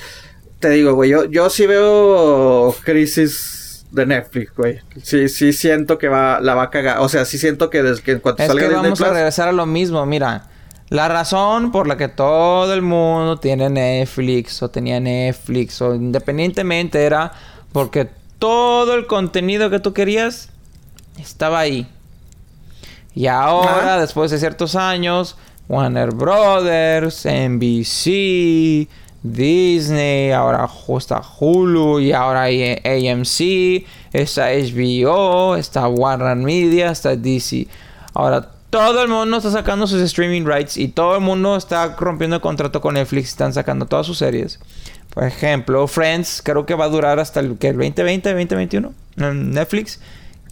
[0.61, 3.60] Te digo, güey, yo, yo sí veo crisis
[3.91, 4.79] de Netflix, güey.
[5.03, 6.99] Sí, sí siento que va, la va a cagar.
[7.01, 9.05] O sea, sí siento que desde que en cuanto Es salga que Disney vamos a
[9.05, 10.47] Plus- regresar a lo mismo, mira.
[10.89, 17.05] La razón por la que todo el mundo tiene Netflix o tenía Netflix o independientemente
[17.05, 17.33] era
[17.73, 18.09] porque
[18.41, 20.49] todo el contenido que tú querías
[21.19, 21.87] estaba ahí.
[23.15, 25.37] Y ahora, después de ciertos años,
[25.69, 28.89] Warner Brothers, NBC,
[29.23, 37.67] Disney, ahora está Hulu y ahora hay AMC, está HBO, está Warner Media, está DC.
[38.15, 42.37] Ahora todo el mundo está sacando sus streaming rights y todo el mundo está rompiendo
[42.37, 44.59] el contrato con Netflix, están sacando todas sus series.
[45.13, 47.69] Por ejemplo, Friends creo que va a durar hasta el, ¿qué?
[47.69, 50.01] el 2020, 2021 en Netflix.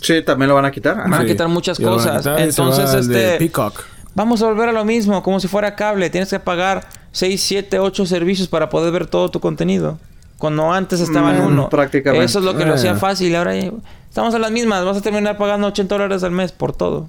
[0.01, 0.97] Sí, también lo van a quitar.
[0.97, 1.27] Van a Sí.
[1.27, 2.19] quitar muchas Y cosas.
[2.19, 3.39] quitar y Entonces, este.
[3.39, 3.83] Peacock.
[4.19, 6.11] Vamos a volver a lo mismo, como si fuera cable.
[6.11, 9.97] Tienes que pagar 6, 7, 8 servicios para poder ver todo tu contenido.
[10.39, 11.69] Cuando antes estaba en Mm, uno.
[11.69, 12.25] prácticamente.
[12.25, 12.97] Eso es lo que lo hacía Eh.
[12.97, 13.35] fácil.
[13.37, 13.71] Ahora ya-
[14.09, 14.85] estamos a las mismas.
[14.85, 17.09] Vas a terminar pagando 80 dólares al mes por todo.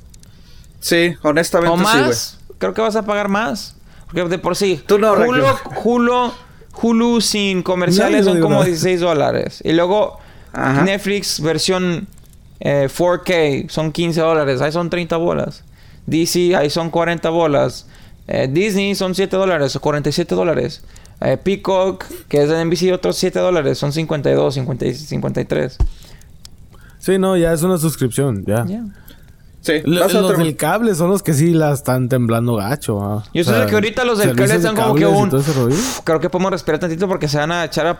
[0.79, 2.05] Sí, honestamente O sí, güey.
[2.07, 2.39] más.
[2.59, 3.75] Creo que vas a pagar más.
[4.05, 4.79] Porque de por sí.
[4.85, 5.45] Tú no, Hulu, Raquel.
[5.83, 6.31] Hulu,
[6.81, 8.65] Hulu sin comerciales son como nada.
[8.65, 9.61] 16 dólares.
[9.65, 10.19] Y luego
[10.53, 10.83] Ajá.
[10.83, 12.07] Netflix versión
[12.59, 14.61] eh, 4K son 15 dólares.
[14.61, 15.63] Ahí son 30 bolas.
[16.07, 17.87] DC ahí son 40 bolas.
[18.27, 20.83] Eh, Disney son 7 dólares o 47 dólares.
[21.21, 23.77] Eh, Peacock, que es de NBC, otros 7 dólares.
[23.77, 25.77] Son 52, 50 y 53.
[26.99, 28.65] Sí, no, ya es una suscripción, ya.
[28.65, 28.83] Ya.
[29.61, 33.01] Sí, a los otro- del cable son los que sí la están temblando gacho.
[33.03, 33.23] ah.
[33.33, 35.29] Yo O sé sea, que ahorita los del cable están como que un...
[36.05, 37.97] Creo que podemos respirar tantito porque se van a echar a...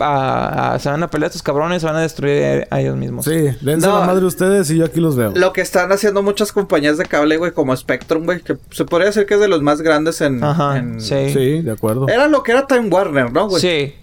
[0.00, 3.24] a- a- se van a pelear estos cabrones, se van a destruir a ellos mismos.
[3.24, 4.00] Sí, dense No.
[4.00, 5.32] la madre ustedes y yo aquí los veo.
[5.34, 9.06] Lo que están haciendo muchas compañías de cable, güey, como Spectrum, güey, que se podría
[9.08, 10.42] decir que es de los más grandes en...
[10.42, 11.30] Ajá, en- sí.
[11.32, 12.08] Sí, de acuerdo.
[12.08, 13.60] Era lo que era Time Warner, ¿no, güey?
[13.60, 13.94] Sí.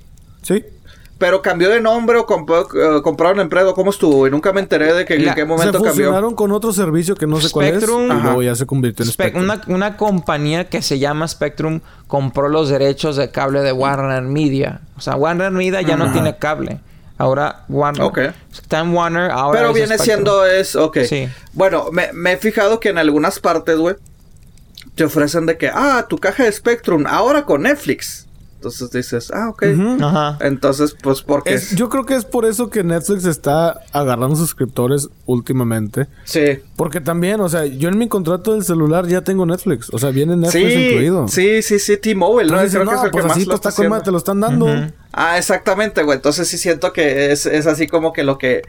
[0.44, 0.64] Sí.
[1.19, 3.72] Pero cambió de nombre o compró- eh, compraron empresa.
[3.73, 4.18] ¿Cómo estuvo?
[4.18, 4.31] güey?
[4.31, 5.91] nunca me enteré de que La- en qué Se momento cambió.
[5.91, 8.03] fusionaron con otro servicio que no sé cuál Spectrum.
[8.03, 8.07] es.
[8.10, 8.23] Y Ajá.
[8.23, 9.44] luego ya se convirtió en Spe- Spectrum.
[9.44, 14.81] una, una compañía que se llama Spectrum compró los derechos de cable de Warner Media.
[14.95, 16.80] O sea, Warner Media ya no tiene cable.
[17.18, 18.03] Ahora Warner...
[18.03, 18.19] Ok.
[18.68, 20.06] Time Warner ahora Pero es viene Spectrum.
[20.15, 20.76] siendo es...
[20.76, 20.99] Ok.
[21.10, 21.27] Sí.
[21.53, 23.95] Bueno, me, me he fijado que en algunas partes, güey,
[24.94, 25.72] te ofrecen de que...
[25.73, 28.26] Ah, tu caja de Spectrum, ahora con Netflix.
[28.57, 29.31] Entonces dices...
[29.31, 29.63] Ah, ok.
[30.01, 30.38] Ajá.
[30.41, 31.53] Entonces, pues, porque...
[31.53, 36.07] Es- yo creo que es por eso que Netflix está agarrando suscriptores últimamente.
[36.23, 36.59] Sí.
[36.75, 39.89] Porque también, o sea, yo en mi contrato del celular ya tengo Netflix.
[39.93, 41.27] O sea, viene Netflix Sí, incluido.
[41.27, 42.57] sí, sí, sí, T-Mobile, ¿no?
[42.61, 44.11] Entonces, Creo no, que es el pues que más así lo está está con te
[44.11, 44.65] lo están dando.
[44.65, 44.91] Ujú.
[45.13, 46.17] Ah, exactamente, güey.
[46.17, 48.61] Entonces sí siento que es, es así como que lo que...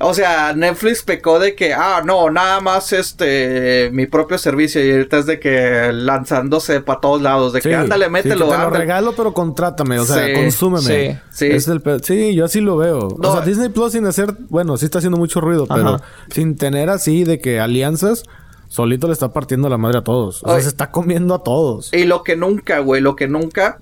[0.00, 4.84] O sea, Netflix pecó de que, ah, no, nada más este, mi propio servicio.
[4.84, 7.52] Y ahorita es de que lanzándose para todos lados.
[7.52, 9.98] De Sí, que, ándale, sí, mételo, que te lo regalo, pero contrátame.
[9.98, 10.82] O sea, Sí, consúmeme.
[10.82, 11.46] sí, sí.
[11.46, 13.08] Es el sí, yo así lo veo.
[13.18, 13.30] No.
[13.30, 14.34] O sea, Disney Plus sin hacer...
[14.50, 16.00] Bueno, sí está haciendo mucho ruido, pero
[16.30, 18.24] sin tener así de que alianzas...
[18.66, 20.42] Solito le está partiendo la madre a todos.
[20.42, 20.62] O sea, Ay.
[20.62, 21.92] se está comiendo a todos.
[21.92, 23.78] Y lo que nunca, güey, lo que nunca...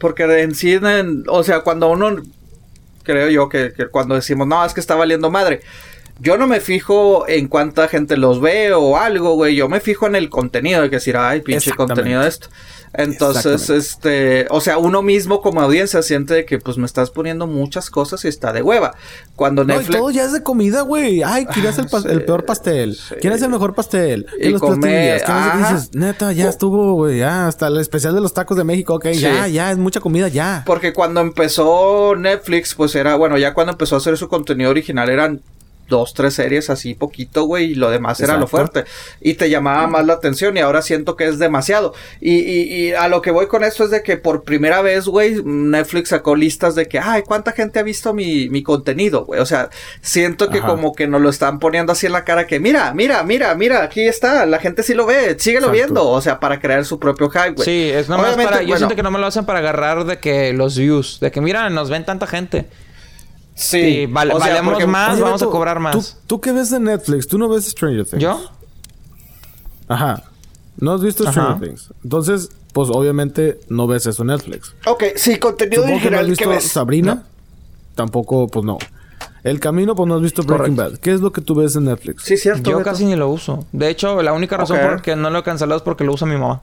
[0.00, 2.16] Porque en sí, en- o sea, cuando uno...
[3.04, 5.60] Creo yo que, que cuando decimos, no, es que está valiendo madre.
[6.20, 9.56] Yo no me fijo en cuánta gente los ve o algo, güey.
[9.56, 10.82] Yo me fijo en el contenido.
[10.82, 12.48] De que decir, ay, pinche contenido de esto.
[12.92, 14.46] Entonces, este...
[14.50, 18.24] O sea, uno mismo como audiencia siente de que, pues, me estás poniendo muchas cosas
[18.24, 18.94] y está de hueva.
[19.36, 19.98] Cuando No, y Netflix...
[19.98, 21.22] todo ya es de comida, güey.
[21.22, 22.96] Ay, ¿quién es el, sí, el peor pastel?
[22.96, 23.14] sí.
[23.20, 24.26] ¿Quién es el mejor pastel?
[24.38, 25.94] Y ¿Quién los comer, dices?
[25.94, 27.18] Neta, ya estuvo, güey.
[27.18, 28.94] Ya, hasta el especial de los tacos de México.
[28.94, 29.20] Ok, Sí.
[29.20, 30.64] ya, ya, es mucha comida, ya.
[30.66, 35.08] Porque cuando empezó Netflix, pues era, bueno, ya cuando empezó a hacer su contenido original
[35.08, 35.40] eran
[35.90, 38.84] dos, tres series así poquito, güey, y lo demás era lo fuerte.
[39.20, 41.92] Y te llamaba más la atención y ahora siento que es demasiado.
[42.20, 45.04] Y, y, y a lo que voy con esto es de que por primera vez,
[45.06, 49.40] güey, Netflix sacó listas de que, ay, ¿cuánta gente ha visto mi, mi contenido, güey?
[49.40, 49.68] O sea,
[50.00, 50.68] siento que Ajá.
[50.68, 53.82] como que nos lo están poniendo así en la cara que, mira, mira, mira, mira,
[53.82, 55.72] aquí está, la gente sí lo ve, síguelo Exacto.
[55.72, 57.64] viendo, o sea, para crear su propio hype, güey.
[57.64, 58.62] Sí, es nomás Obviamente, para...
[58.62, 61.18] Yo bueno, siento que no me lo hacen para agarrar de que los views.
[61.20, 62.66] De que, mira, nos ven tanta gente.
[63.62, 65.92] Sí, Y vale- o sea, valemos porque- más, Oye, vamos a cobrar más.
[65.94, 67.26] ¿tú, ¿Tú qué ves de Netflix?
[67.28, 68.22] ¿Tú no ves Stranger Things?
[68.22, 68.40] ¿Yo?
[69.88, 70.24] Ajá.
[70.78, 71.32] No has visto Ajá.
[71.32, 71.90] Stranger Things.
[72.02, 74.74] Entonces, pues obviamente no ves eso en Netflix.
[74.86, 76.72] Ok, sí, contenido Supongo que no has original visto ves.
[76.72, 77.24] Sabrina.
[77.94, 78.78] Tampoco, pues no.
[79.42, 80.92] El camino, pues no has visto Breaking Correcto.
[80.96, 81.00] Bad.
[81.00, 82.22] ¿Qué es lo que tú ves en Netflix?
[82.24, 82.70] Sí, cierto.
[82.70, 82.90] Yo Beto.
[82.90, 83.66] casi ni lo uso.
[83.72, 86.12] De hecho, la única razón por la que no lo he cancelado es porque lo
[86.14, 86.62] usa mi mamá.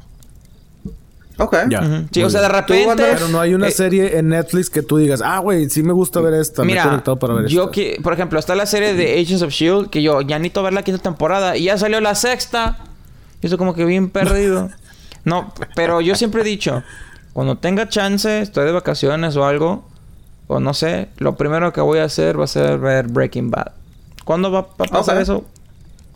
[1.40, 1.56] Ok.
[1.70, 2.06] Ya.
[2.12, 3.04] Sí, o sea, de repente...
[3.14, 5.94] Pero no hay una eh, serie en Netflix que tú digas, ah, güey, sí me
[5.94, 6.64] gusta ver esta.
[6.64, 7.72] me he Mira, conectado para ver yo esta.
[7.74, 10.74] que, por ejemplo, está la serie de Agents of Shield que yo ya necesito ver
[10.74, 12.80] la quinta temporada y ya salió la sexta.
[13.42, 14.70] Y eso como que bien perdido.
[15.26, 16.84] no, pero yo siempre he dicho,
[17.34, 19.88] cuando tenga chance, estoy de vacaciones o algo,
[20.48, 23.74] o no sé, lo primero que voy a hacer va a ser ver Breaking Bad.
[24.26, 25.46] ¿Cuándo va, va a pasar eso?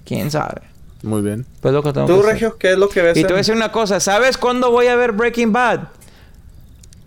[0.03, 0.61] ¿Quién sabe?
[1.03, 1.45] Muy bien.
[1.61, 2.33] Pues lo que tengo ¿Tú, que hacer.
[2.33, 3.17] Regio, qué es lo que ves?
[3.17, 5.87] Y te voy a decir una cosa, ¿sabes cuándo voy a ver Breaking Bad?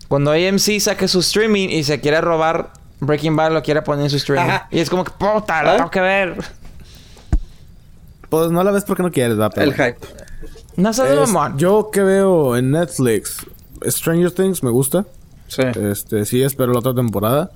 [0.07, 4.09] Cuando AMC saque su streaming y se quiere robar Breaking Bad, lo quiere poner en
[4.09, 4.49] su streaming.
[4.49, 4.67] Ajá.
[4.71, 5.75] Y es como que, puta, la ¿Ah?
[5.77, 6.35] tengo que ver.
[8.29, 9.97] Pues no la ves porque no quieres, va, pero El hype.
[10.75, 11.57] No sé de Es- mamón.
[11.57, 13.37] yo que veo en Netflix,
[13.85, 15.05] Stranger Things me gusta.
[15.47, 17.51] Sí, Este, sí, espero la otra temporada.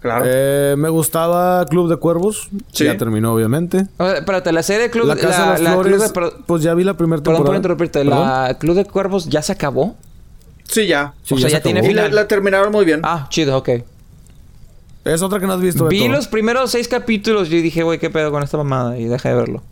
[0.00, 0.24] Claro.
[0.26, 2.48] Eh, me gustaba Club de Cuervos.
[2.72, 2.84] Sí.
[2.84, 3.86] Ya terminó, obviamente.
[3.98, 5.20] O sea, espérate, la serie Club La de...
[5.20, 6.12] Casa La, de las la Flores, Club de...
[6.12, 7.52] per- pues ya vi la primera Perdón temporada.
[7.52, 7.98] por interrumpirte.
[8.04, 8.26] ¿Perdón?
[8.28, 9.96] ¿La Club de Cuervos ya se acabó?
[10.64, 11.14] Sí, ya.
[11.22, 11.90] Sí, o sea, se ya tiene acabó.
[11.92, 12.14] Y la, final.
[12.16, 13.00] la terminaron muy bien.
[13.02, 13.70] Ah, chido, ok.
[15.04, 15.86] Es otra que no has visto.
[15.88, 16.12] Vi Beto.
[16.12, 18.98] los primeros seis capítulos y dije, güey, ¿qué pedo con esta mamada?
[18.98, 19.62] Y dejé de verlo.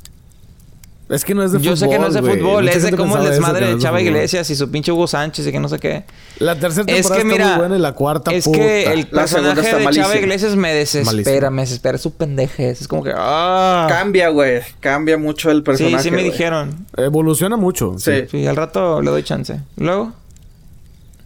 [1.09, 1.77] Es que no es de Yo fútbol.
[1.79, 4.01] sé que no es de fútbol, Mucha es de como el desmadre de es Chava.
[4.01, 6.03] Iglesias y su pinche Hugo Sánchez y que no sé qué.
[6.41, 8.59] La tercera Es temporada que está mira, muy buena y la cuarta es puta.
[8.59, 10.17] que el La personaje de Chava.
[10.17, 12.81] Iglesias me desespera, me desespera su pendejez.
[12.81, 13.87] Es como que, ah.
[13.89, 14.63] Cambia, güey.
[14.81, 16.03] Cambia mucho el Sí, personaje.
[16.03, 16.31] sí me güey.
[16.33, 16.87] dijeron.
[16.97, 17.95] Evoluciona mucho.
[17.99, 18.25] Sí.
[18.29, 19.61] Sí, al rato le doy chance.
[19.77, 20.13] Luego,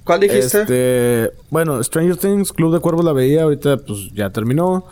[0.05, 0.63] ¿Cuál dijiste?
[0.63, 4.85] Este, bueno, Stranger Things, Club de Cuervos la veía, ahorita pues ya terminó.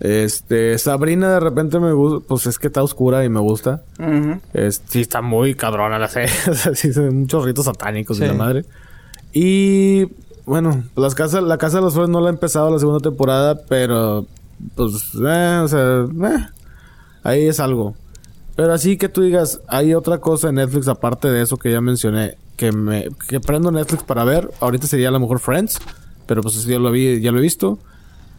[0.00, 3.82] Este, Sabrina de repente me gusta, pues es que está oscura y me gusta.
[4.52, 6.34] Es, sí, está muy cabrona la serie.
[6.50, 8.24] o sea, sí, son muchos ritos satánicos Sí.
[8.24, 8.64] y la madre.
[9.32, 10.06] Y
[10.46, 13.60] bueno, las casas, la Casa de los Flores no la he empezado la segunda temporada,
[13.68, 14.26] pero
[14.76, 14.92] pues,
[15.26, 16.46] eh, o sea, eh,
[17.22, 17.94] ahí es algo.
[18.56, 21.80] Pero así que tú digas, hay otra cosa en Netflix aparte de eso que ya
[21.80, 24.50] mencioné, que me que prendo Netflix para ver.
[24.60, 25.78] Ahorita sería a lo mejor Friends,
[26.26, 27.78] pero pues eso ya lo vi, ya lo he visto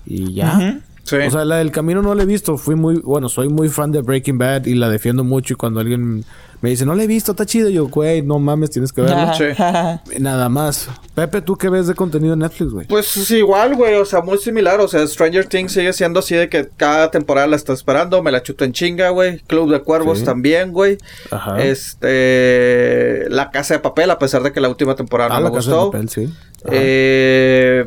[0.06, 0.80] y ya.
[1.06, 1.16] Sí.
[1.18, 2.58] O sea, la del camino no la he visto.
[2.58, 5.54] Fui muy, bueno, soy muy fan de Breaking Bad y la defiendo mucho.
[5.54, 6.26] Y cuando alguien
[6.62, 9.34] me dice, no la he visto, está chido, yo, güey, no mames, tienes que verla.
[9.36, 10.20] Sí.
[10.20, 10.90] Nada más.
[11.14, 12.88] Pepe, ¿tú qué ves de contenido en Netflix, güey?
[12.88, 16.34] Pues es igual, güey, o sea, muy similar, o sea, Stranger Things sigue siendo así
[16.34, 19.82] de que cada temporada la está esperando, me la chuto en chinga, güey, Club de
[19.82, 20.26] Cuervos Sí.
[20.26, 20.98] también, güey,
[21.30, 21.62] Ajá.
[21.62, 25.50] este, La Casa de Papel, a pesar de que la última temporada ah, no la
[25.52, 26.24] me casa de gustó, papel, sí.
[26.64, 26.70] Ajá.
[26.72, 27.86] eh,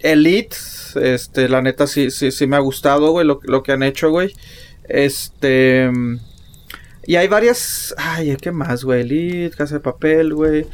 [0.00, 0.56] Elite,
[0.96, 4.10] este, la neta sí, sí, sí me ha gustado, güey, lo, lo que han hecho,
[4.10, 4.34] güey,
[4.88, 5.90] este...
[7.04, 7.92] Y hay varias.
[7.98, 9.00] Ay, ¿qué más, güey?
[9.00, 10.68] Elite, Casa de Papel, güey.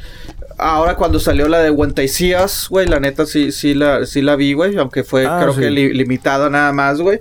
[0.59, 4.53] Ahora cuando salió la de Guantaisías, güey, la neta sí, sí la, sí la vi,
[4.53, 4.77] güey.
[4.77, 5.61] Aunque fue, Ah, creo sí.
[5.61, 7.19] que li- limitada nada más, güey.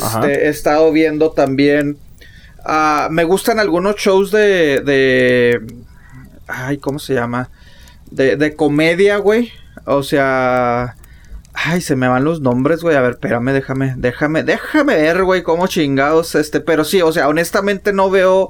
[0.00, 0.26] Ajá.
[0.26, 1.98] Este, he estado viendo también.
[2.64, 4.80] ah, me gustan algunos shows de.
[4.80, 5.60] de
[6.48, 7.48] ay, ¿cómo se llama?
[8.10, 9.52] De, de comedia, güey.
[9.84, 10.96] O sea.
[11.54, 12.96] Ay, se me van los nombres, güey.
[12.96, 17.28] A ver, espérame, déjame, déjame, déjame ver, güey, cómo chingados, este, pero sí, o sea,
[17.28, 18.48] honestamente no veo,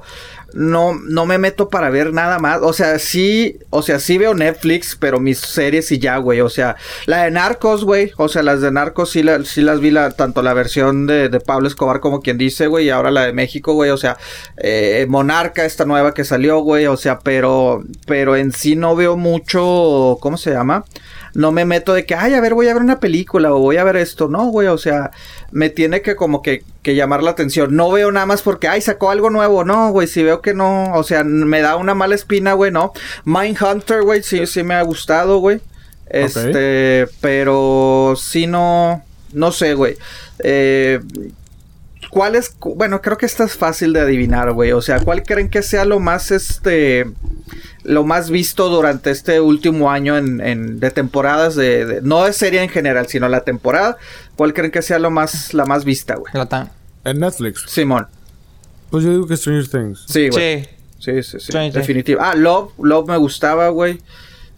[0.53, 2.59] no, no me meto para ver nada más.
[2.61, 6.39] O sea, sí, o sea, sí veo Netflix, pero mis series y ya, güey.
[6.39, 8.13] O sea, la de Narcos, güey.
[8.17, 11.27] O sea, las de Narcos sí, la- sí las vi, la, tanto la versión de,
[11.27, 13.89] de Pablo Escobar como quien dice, güey, y ahora la de México, güey.
[13.91, 14.15] O sea,
[14.57, 16.85] eh, Monarca, esta nueva que salió, güey.
[16.87, 20.85] O sea, pero, pero en sí no veo mucho, ¿cómo se llama?
[21.33, 23.77] No me meto de que, ay, a ver, voy a ver una película o voy
[23.77, 24.27] a ver esto.
[24.27, 25.11] No, güey, o sea,
[25.51, 27.75] me tiene que como que, que llamar la atención.
[27.75, 29.63] No veo nada más porque, ay, sacó algo nuevo.
[29.65, 32.93] No, güey, si veo que no, o sea, me da una mala espina, güey, no.
[33.25, 35.61] Mindhunter, güey, sí, sí me ha gustado, güey.
[36.07, 39.03] Este, pero sí no,
[39.33, 39.97] no sé, güey.
[40.43, 40.99] Eh,
[42.11, 42.55] ¿Cuál es?
[42.59, 44.71] Bueno, creo que esta es fácil de adivinar, güey.
[44.71, 47.07] O sea, ¿cuál creen que sea lo más, este,
[47.83, 52.33] lo más visto durante este último año en, en- de temporadas de, de- no de
[52.33, 53.97] serie en general, sino la temporada?
[54.35, 56.31] ¿Cuál creen que sea lo más, la más vista, güey?
[56.33, 56.71] La tan-
[57.03, 57.65] En Netflix.
[57.67, 58.07] Simón.
[58.89, 60.05] Pues yo digo que Stranger Things.
[60.07, 60.63] Sí, güey.
[60.63, 60.69] Sí.
[60.99, 61.69] Sí, sí, sí.
[61.71, 62.21] Definitivo.
[62.23, 62.71] Ah, Love.
[62.79, 63.99] Love me gustaba, güey.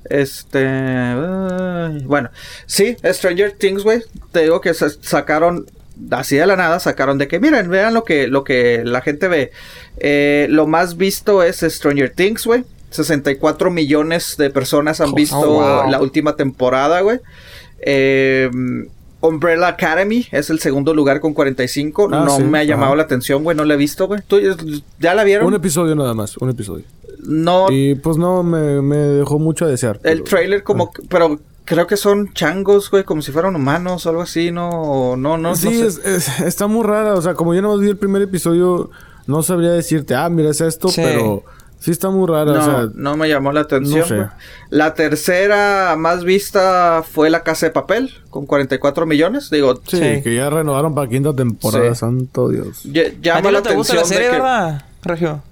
[0.08, 0.64] Este.
[2.06, 2.30] bueno.
[2.66, 4.02] Sí, Stranger Things, güey.
[4.32, 5.66] Te digo que sa- sacaron.
[6.12, 9.30] Así de la nada, sacaron de que miren, vean lo que, lo que la gente
[9.30, 9.52] ve.
[9.98, 12.66] Eh, lo más visto es Stranger Things, güey.
[12.96, 15.90] 64 millones de personas han Oh, visto wow.
[15.90, 17.20] la última temporada, güey.
[17.80, 18.50] Eh,
[19.22, 22.10] Umbrella Academy es el segundo lugar con 45.
[22.12, 22.98] Ah, no sí, me ha llamado ajá.
[22.98, 23.58] la atención, güey.
[23.58, 24.22] No la he visto, güey.
[24.28, 24.40] ¿Tú
[25.00, 25.48] ya la vieron?
[25.48, 26.86] Un episodio nada más, un episodio.
[27.24, 29.96] No, Y pues no, me, me dejó mucho a desear.
[30.04, 30.92] el pero- trailer como...
[30.92, 35.16] que- Pero creo que son changos, güey, como si fueran humanos o algo así, ¿no?
[35.18, 35.88] No, no, sí, no sé.
[35.88, 37.16] es- es- está muy rara.
[37.16, 38.92] O sea, como yo no vi el primer episodio,
[39.26, 41.02] no sabría decirte, ah, mira, es esto, Sí.
[41.04, 41.44] pero
[41.86, 42.52] sí está muy rara.
[42.54, 44.00] No, o sea, no me llamó la atención.
[44.00, 44.28] no sé.
[44.72, 49.50] La tercera más vista fue La Casa de Papel, con 44 millones.
[49.50, 50.22] Digo, sí, Sí.
[50.24, 52.00] que ya renovaron para quinta temporada, Sí.
[52.00, 52.86] santo Dios.
[52.86, 54.42] ll- ¿A ti llama la te gusta atención la serie, de que...
[54.42, 55.44] verdad, Regio?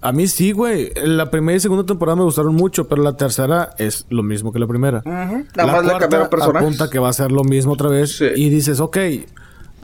[0.00, 0.92] A mí sí, güey.
[1.04, 4.60] La primera y segunda temporada me gustaron mucho, pero la tercera es lo mismo que
[4.60, 4.98] la primera.
[4.98, 6.62] Ujú, Nada la más le cuarta cambiaron personajes.
[6.68, 8.16] apunta que va a ser lo mismo otra vez.
[8.16, 8.26] Sí.
[8.36, 8.96] Y dices, ok,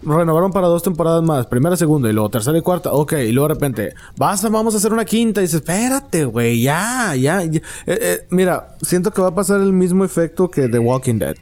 [0.03, 1.47] renovaron para dos temporadas más.
[1.47, 2.93] Primera, segunda y luego tercera y cuarta.
[2.93, 5.41] Ok, y luego de repente, vas a- vamos a hacer una quinta.
[5.41, 7.43] Y dices, espérate, güey, ya, ya.
[7.45, 7.59] ya".
[7.59, 11.37] Eh, eh, mira, siento que va a pasar el mismo efecto que The Walking Dead.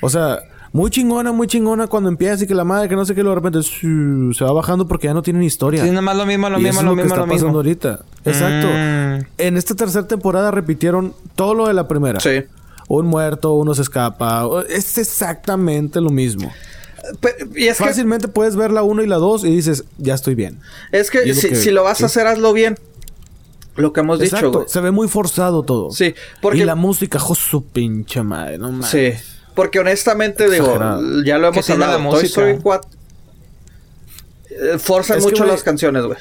[0.00, 0.38] O sea...
[0.72, 3.40] Muy chingona, muy chingona cuando empieza y que la madre, que no sé qué, luego
[3.40, 5.82] de repente se va bajando porque ya no tienen historia.
[5.84, 7.26] Sí, nomás lo mismo, lo Y mismo, eso lo es lo que mismo, está lo
[7.26, 7.48] mismo.
[7.48, 8.00] pasando ahorita.
[8.24, 8.68] Exacto.
[8.68, 9.26] Mm.
[9.38, 12.20] En esta tercera temporada repitieron todo lo de la primera.
[12.20, 12.44] Sí.
[12.86, 14.46] Un muerto, uno se escapa.
[14.68, 16.52] Es exactamente lo mismo.
[17.56, 20.34] Y es que, Fácilmente puedes ver la 1 y la 2 y dices, ya estoy
[20.34, 20.58] bien.
[20.92, 22.04] es que, lo si, que- si lo vas sí.
[22.04, 22.78] a hacer, hazlo bien.
[23.76, 24.66] Lo que hemos dicho, güey.
[24.68, 25.90] Se ve muy forzado todo.
[25.90, 28.58] Sí, porque- Y la música, jo, su pinche madre.
[28.58, 28.88] No mames.
[28.90, 29.12] Sí.
[29.54, 31.22] Porque honestamente, digo, Exagerado.
[31.24, 31.92] ya lo hemos hablado.
[31.94, 32.26] Toy música.
[32.26, 32.90] Story 4
[34.50, 36.18] eh, forzan Es que, mucho las canciones, güey.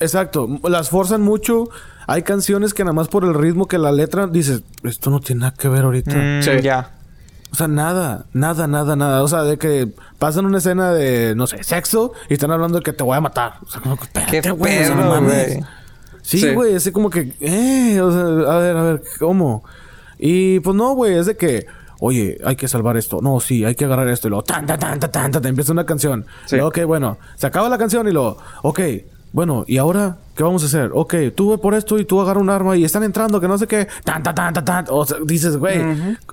[0.00, 0.48] Exacto.
[0.64, 1.68] Las forzan mucho.
[2.06, 5.40] Hay canciones que nada más por el ritmo que la letra dices, esto no tiene
[5.42, 6.14] nada que ver ahorita.
[6.16, 6.50] Mm, Sí.
[6.62, 6.94] Ya.
[7.52, 9.22] O sea, nada, nada, nada, nada.
[9.22, 12.84] O sea, de que pasan una escena de, no sé, sexo y están hablando de
[12.84, 13.54] que te voy a matar.
[13.66, 15.46] O sea, como que, Qué espérate, güey, sea, no perro, mames.
[15.56, 15.64] güey.
[16.22, 19.64] Sí, güey, así como que, eh, o sea, a ver, a ver, ¿cómo?
[20.18, 21.66] Y pues no, güey, es de que,
[21.98, 23.20] oye, hay que salvar esto.
[23.22, 24.28] No, sí, hay que agarrar esto.
[24.28, 26.26] Y luego, tan, tan, tan, tan, tan, empieza una canción.
[26.44, 26.56] Sí.
[26.56, 28.80] Luego, ok, bueno, se acaba la canción y luego, ok,
[29.32, 30.90] bueno, ¿y ahora qué vamos a hacer?
[30.94, 33.58] Ok, tú ve por esto y tú agarra un arma y están entrando, que no
[33.58, 34.84] sé qué, tan, tan, tan, tan, tan.
[34.88, 35.80] O sea, dices, güey,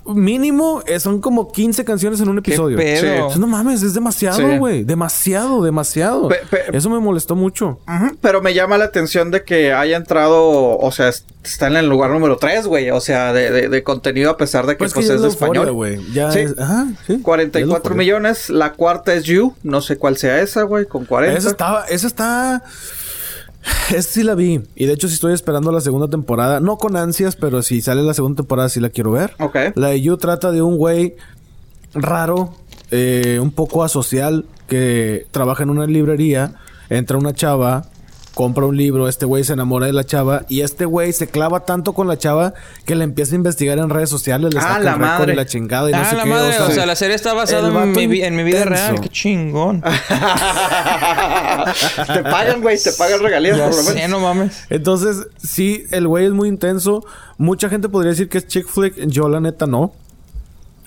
[0.05, 2.77] mínimo eh, son como 15 canciones en un episodio.
[2.77, 3.27] pedo?
[3.27, 4.57] O sea, no mames, es demasiado, Sí.
[4.57, 4.83] güey.
[4.83, 6.27] Demasiado, demasiado.
[6.29, 7.79] Pe- pe- Eso me molestó mucho.
[7.87, 11.77] Ujú, Pero me llama la atención de que haya entrado, o sea, est- está en
[11.77, 12.89] el lugar número 3, güey.
[12.91, 15.27] O sea, de, de- de contenido a pesar de que Pues, pues, que es de
[15.27, 15.71] español.
[15.71, 15.99] güey.
[16.13, 16.39] Ya Sí.
[16.39, 17.13] es, ajá, sí.
[17.13, 17.97] Ya es 44 la euforia.
[17.97, 18.49] millones.
[18.49, 19.53] La cuarta es You.
[19.63, 21.37] No sé cuál sea esa, güey, con 40.
[21.37, 22.63] Esa estaba, esa está.
[23.89, 24.61] Esa sí la vi.
[24.75, 26.59] Y de hecho, sí estoy esperando la segunda temporada.
[26.59, 29.33] No con ansias, pero si sale la segunda temporada, sí la quiero ver.
[29.39, 29.57] Ok.
[29.75, 31.15] La de You trata de un güey
[31.93, 32.53] raro,
[32.91, 36.55] eh, un poco asocial, que trabaja en una librería.
[36.89, 37.85] Entra una chava,
[38.37, 40.43] compra un libro, este güey se enamora de la chava.
[40.47, 42.53] Y este güey se clava tanto con la chava
[42.85, 44.53] que le empieza a investigar en redes sociales.
[44.53, 45.33] Le Ah, saca la el madre.
[45.33, 46.29] y la chingada y no ah, sé la qué.
[46.29, 46.59] madre.
[46.59, 49.01] O sea, la serie está basada en mi, vi- en mi vida real.
[49.01, 49.81] Qué chingón.
[52.13, 53.99] te pagan, güey, te pagan regalías ya por lo menos.
[54.01, 54.65] sé, no mames.
[54.69, 57.03] Entonces, sí, el güey es muy intenso.
[57.39, 58.95] Mucha gente podría decir que es chick flick.
[59.07, 59.93] Yo, la neta, no.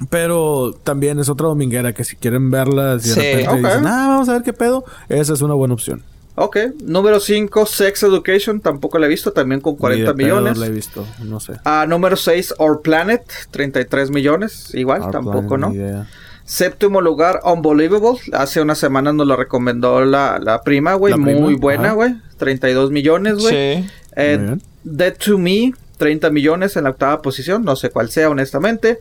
[0.08, 3.20] Pero también es otra dominguera que si quieren verla, si de Sí.
[3.20, 3.56] repente Ok.
[3.56, 6.02] dicen, ah, vamos a ver qué pedo, esa es una buena opción.
[6.42, 6.56] Ok.
[6.84, 8.60] Número 5, Sex Education.
[8.60, 10.56] Tampoco la he visto, también con 40 Ni de pedo millones.
[10.56, 11.52] La he visto, no sé.
[11.66, 13.22] Ah, número 6, Our Planet.
[13.50, 14.74] 33 millones.
[14.74, 15.74] Igual, Our tampoco, Planet, ¿no?
[15.74, 16.06] idea.
[16.46, 18.18] Séptimo lugar, Unbelievable.
[18.32, 21.10] Hace unas semanas nos lo recomendó la, la prima, güey.
[21.10, 22.14] La Muy prima, buena, güey.
[22.38, 23.82] 32 millones, güey.
[23.82, 23.90] Sí.
[24.16, 24.56] Eh.
[24.82, 27.64] Dead to Me, 30 millones en la octava posición.
[27.64, 28.98] No sé cuál sea, honestamente.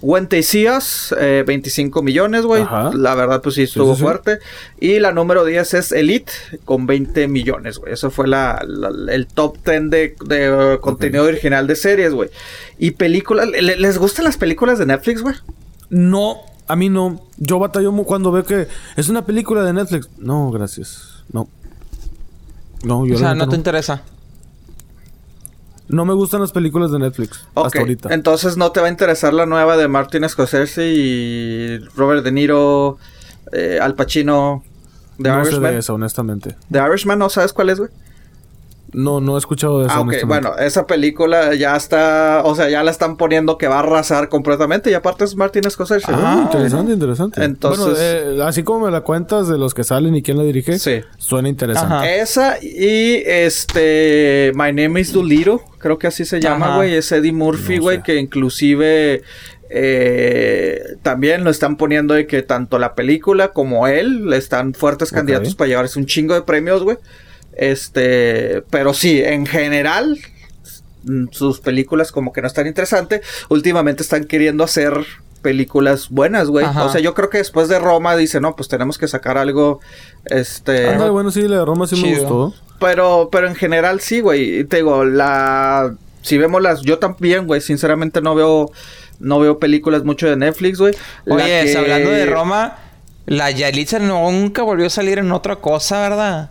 [0.00, 2.64] When They See Us, eh, 25 millones, güey.
[2.94, 4.02] La verdad, pues sí estuvo sí, sí.
[4.02, 4.38] fuerte.
[4.80, 6.32] Y la número 10 es Elite,
[6.64, 7.92] con 20 millones, güey.
[7.92, 12.30] Eso fue la, la- el top 10 de, de, uh, contenido original de series, güey.
[12.78, 13.48] Y películas.
[13.48, 15.34] ¿le- ¿Les gustan las películas de Netflix, güey?
[15.88, 16.36] No,
[16.68, 17.26] a mí no.
[17.36, 20.08] Yo batallo cuando veo que es una película de Netflix.
[20.18, 21.24] No, gracias.
[21.32, 21.48] No.
[22.82, 24.02] No, yo O sea, no te interesa.
[25.90, 27.46] No me gustan las películas de Netflix.
[27.54, 28.14] Ok, Hasta ahorita.
[28.14, 32.98] entonces no te va a interesar la nueva de Martin Scorsese y Robert De Niro,
[33.52, 34.62] eh, Al Pacino,
[35.20, 35.72] The no sé Irishman.
[35.72, 36.56] de esa, honestamente.
[36.70, 37.90] The Irishman, ¿no sabes cuál es, güey?
[38.92, 39.94] No, no he escuchado de eso.
[39.96, 43.76] Ah, ok, bueno, esa película ya está, o sea, ya la están poniendo que va
[43.76, 46.06] a arrasar completamente y aparte es Martin Scorsese.
[46.08, 47.44] Ah, interesante, interesante.
[47.44, 50.44] Entonces- Bueno, eh, así como me la cuentas de los que salen y quién la
[50.44, 51.00] dirige, Sí.
[51.18, 51.94] suena interesante.
[51.94, 52.10] Ajá.
[52.14, 57.32] Esa y este My Name is Dolittle, creo que así se llama, güey, es Eddie
[57.32, 58.02] Murphy, No güey, sé.
[58.02, 59.22] que inclusive
[59.72, 65.12] eh, también lo están poniendo de que tanto la película como él le están fuertes
[65.12, 66.96] candidatos para llevarse un chingo de premios, güey.
[67.56, 70.18] Este, pero sí, en general
[71.04, 73.20] mm, sus películas como que no están interesantes.
[73.48, 74.92] Últimamente están queriendo hacer
[75.42, 76.66] películas buenas, güey.
[76.66, 79.80] O sea, yo creo que después de Roma dice, no, pues tenemos que sacar algo,
[80.26, 80.88] este...
[80.88, 82.54] Ándale, bueno, sí, la de Roma sí me gustó.
[82.78, 84.64] Pero, pero en general sí, güey.
[84.64, 85.94] Te digo, la...
[86.22, 86.82] Si vemos las...
[86.82, 88.70] Yo también, güey, sinceramente no veo...
[89.18, 90.94] No veo películas mucho de Netflix, güey.
[91.26, 92.78] Oye, que- hablando de Roma,
[93.26, 96.50] la Yalitza nunca volvió a salir en otra cosa, ¿verdad?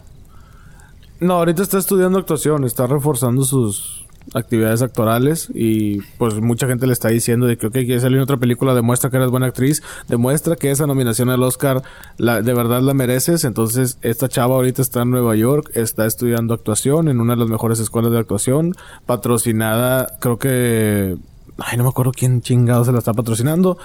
[1.20, 6.94] No, ahorita está estudiando actuación, está reforzando sus actividades actorales y pues mucha gente le
[6.94, 9.82] está diciendo de que ok, quieres salir en otra película, demuestra que eres buena actriz,
[10.08, 11.82] demuestra que esa nominación al Oscar
[12.18, 16.54] la, de verdad la mereces, entonces esta chava ahorita está en Nueva York, está estudiando
[16.54, 18.76] actuación en una de las mejores escuelas de actuación,
[19.06, 21.18] patrocinada, creo que,
[21.58, 23.78] ay no me acuerdo quién chingado se la está patrocinando.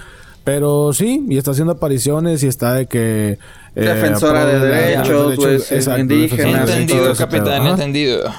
[0.43, 3.39] Pero sí, y está haciendo apariciones y está de que...
[3.75, 7.61] eh, Defensora de derechos, güey, exacto, indígenas, Entendido, derechos, capitán.
[7.61, 7.69] Ajá.
[7.71, 8.33] entendido.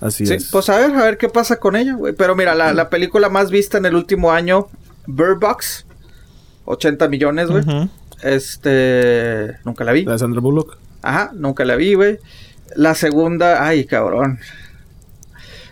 [0.00, 0.50] Así Sí, es.
[0.50, 2.14] pues a ver, a ver qué pasa con ella, güey.
[2.14, 4.68] Pero mira, la, la película más vista en el último año,
[5.06, 5.84] Bird Box,
[6.64, 7.62] 80 millones, güey.
[8.22, 10.04] Este, nunca la vi.
[10.04, 10.78] La de Sandra Bullock.
[11.02, 12.18] Ajá, nunca la vi, güey.
[12.76, 14.38] La segunda, ay, cabrón.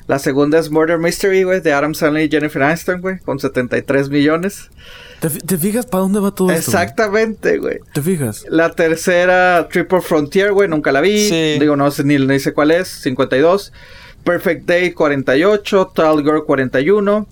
[0.09, 4.09] La segunda es Murder Mystery, güey, de Adam Sandler y Jennifer Aniston, güey, con 73
[4.09, 4.71] millones.
[5.21, 6.73] ¿Te, te fijas para dónde va todo esto?
[6.73, 6.83] güey?
[6.83, 7.79] Exactamente, güey.
[7.93, 8.47] ¿Te fijas?
[8.49, 11.29] La tercera, Triple Frontier, güey, nunca la vi.
[11.29, 11.59] Sí.
[11.61, 13.73] Digo, no sé ni, ni sé cuál es, 52.
[14.25, 15.93] Perfect Day, 48.
[15.95, 17.27] Tall Girl, 41.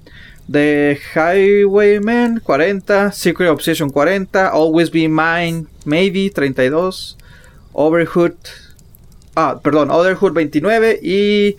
[0.52, 3.10] The Highwayman, 40.
[3.12, 4.48] Secret Obsession, 40.
[4.48, 7.16] Always Be Mine, Maybe, 32.
[7.72, 8.34] Overhood.
[9.34, 11.56] Ah, perdón, Otherhood 29 y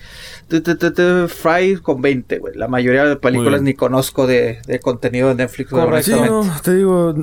[1.28, 2.56] Fry con 20, güey.
[2.56, 5.70] La mayoría de películas ni conozco de, de contenido de Netflix.
[5.70, 6.12] Correcto.
[6.12, 7.14] Sí, no, te digo,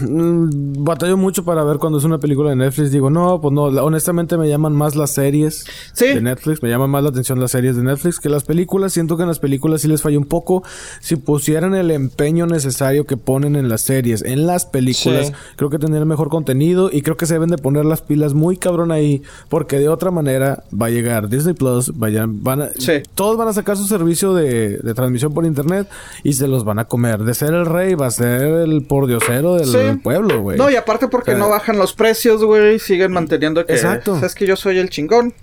[0.00, 2.90] mm, batallo mucho para ver cuando es una película de Netflix.
[2.90, 6.06] Digo, no, pues no, la- honestamente me llaman más las series Sí.
[6.06, 8.92] de Netflix, me llaman más la atención las series de Netflix que las películas.
[8.92, 10.62] Siento que en las películas sí les falla un poco.
[11.00, 15.32] Si pusieran el empeño necesario que ponen en las series, en las películas, Sí.
[15.56, 18.56] creo que tendrían mejor contenido y creo que se deben de poner las pilas muy
[18.56, 23.02] cabrón ahí, porque de otra manera va a llegar Disney Plus, vayan, van a, Sí.
[23.14, 25.88] todos van a sacar su servicio de, de transmisión por internet
[26.24, 27.20] y se los van a comer.
[27.20, 30.00] De ser el rey, va a ser el pordiosero del Sí.
[30.02, 30.56] pueblo, güey.
[30.58, 32.78] No, y aparte porque O sea, no bajan los precios, güey.
[32.78, 33.72] Siguen manteniendo que...
[33.74, 34.18] Exacto.
[34.24, 35.34] Es que yo soy el chingón.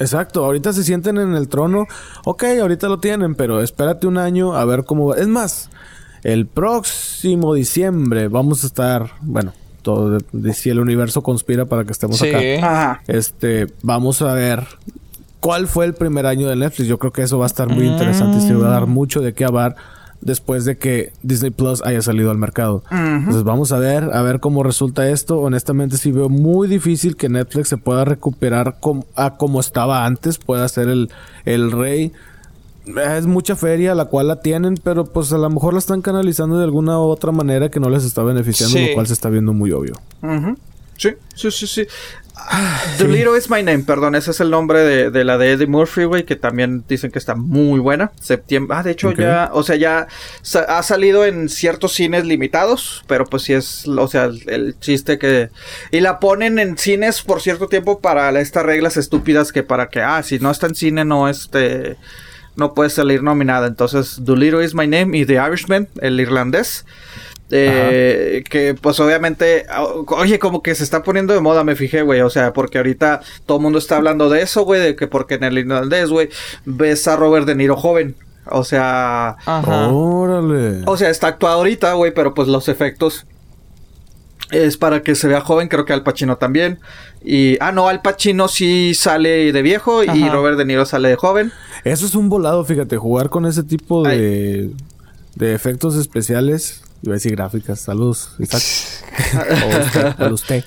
[0.00, 1.86] Exacto, ahorita se sienten en el trono.
[2.24, 5.16] Ok, ahorita lo tienen, pero espérate un año a ver cómo va.
[5.18, 5.70] Es más,
[6.24, 9.52] el próximo diciembre vamos a estar, bueno,
[9.82, 12.28] todo de, de si el universo conspira para que estemos Sí.
[12.30, 12.38] acá.
[12.66, 13.02] Ajá.
[13.06, 14.66] Este, vamos a ver
[15.44, 16.88] cuál fue el primer año de Netflix.
[16.88, 19.20] Yo creo que eso va a estar muy interesante y se va a dar mucho
[19.20, 19.76] de qué hablar
[20.22, 22.82] después de que Disney Plus haya salido al mercado.
[22.90, 25.38] Entonces vamos a ver, a ver cómo resulta esto.
[25.40, 30.38] Honestamente sí veo muy difícil que Netflix se pueda recuperar com- a como estaba antes,
[30.38, 31.10] pueda ser el,
[31.44, 32.12] el rey.
[32.86, 36.56] Es mucha feria la cual la tienen, pero pues a lo mejor la están canalizando
[36.56, 38.88] de alguna u otra manera que no les está beneficiando, Sí.
[38.88, 39.94] lo cual se está viendo muy obvio.
[40.96, 41.86] Sí, sí, sí, sí.
[42.98, 45.66] The Little is My Name, perdón, ese es el nombre de, de la de Eddie
[45.68, 48.10] Murphy, güey, que también dicen que está muy buena.
[48.20, 48.76] Septiembre.
[48.76, 50.08] Ah, de hecho ya, o sea, ya
[50.42, 54.78] sa- ha salido en ciertos cines limitados, pero pues sí es, o sea, el, el
[54.80, 55.50] chiste que...
[55.92, 60.00] Y la ponen en cines por cierto tiempo para estas reglas estúpidas que para que,
[60.02, 61.96] ah, si no está en cine no este...
[62.56, 63.66] No puede salir nominada.
[63.66, 66.86] Entonces, The Little is My Name y The Irishman, el irlandés.
[67.50, 69.66] Eh, que pues obviamente,
[70.08, 72.20] oye, como que se está poniendo de moda, me fijé, güey.
[72.20, 74.80] O sea, porque ahorita todo el mundo está hablando de eso, güey.
[74.80, 76.30] De que porque en el irlandés, güey,
[76.64, 78.16] ves a Robert De Niro joven.
[78.50, 79.88] O sea, Ajá.
[79.88, 80.82] Órale.
[80.86, 83.26] o sea, está actuado ahorita, güey, pero pues los efectos
[84.50, 86.78] es para que se vea joven, creo que Al Pacino también.
[87.22, 90.28] Y, ah, no, Al Pacino sí sale de viejo y.
[90.28, 91.52] Robert De Niro sale de joven.
[91.84, 94.70] Eso es un volado, fíjate, jugar con ese tipo de,
[95.34, 96.83] de efectos especiales.
[97.04, 98.30] Iba a decir gráficas, saludos.
[98.38, 98.62] Isaac.
[99.64, 100.64] o usted, o usted.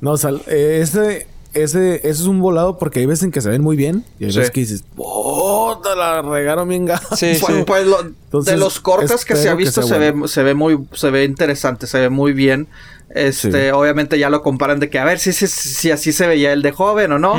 [0.00, 3.48] No, sal- eh, ese, ese, ese es un volado porque hay veces en que se
[3.48, 4.38] ven muy bien y hay Sí.
[4.38, 5.80] veces que dices, ¡Oh!
[5.82, 7.16] Te la regaron bien gacho".
[7.16, 7.64] Sí, Pues, sí.
[7.66, 10.22] pues, lo- Entonces, de los cortes que se ha visto se bueno.
[10.22, 12.68] ve se ve muy se ve interesante, se ve muy bien.
[13.16, 13.70] Este, Sí.
[13.70, 16.62] obviamente ya lo comparan de que a ver si, si, si así se veía el
[16.62, 17.34] de joven o no.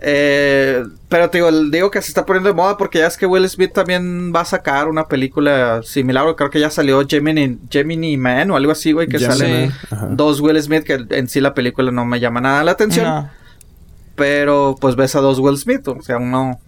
[0.00, 3.26] Eh, pero te digo, digo que se está poniendo de moda porque ya es que
[3.26, 8.16] Will Smith también va a sacar una película similar, creo que ya salió Gemini, Gemini
[8.16, 10.08] Man o algo así, güey, que Gemini salen ajá.
[10.10, 13.30] dos Will Smith que en sí la película no me llama nada la atención, No.
[14.14, 16.58] pero pues ves a dos Will Smith, o sea, uno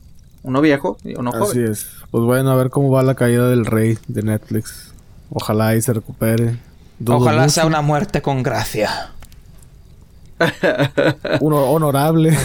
[0.42, 1.72] uno viejo y uno Así joven.
[1.72, 1.86] es.
[2.10, 4.92] Pues bueno, a ver cómo va la caída del rey de Netflix.
[5.28, 6.56] Ojalá y se recupere.
[6.98, 7.54] Dudo Ojalá mucho.
[7.54, 9.10] sea una muerte con gracia.
[11.40, 12.36] Uno honorable.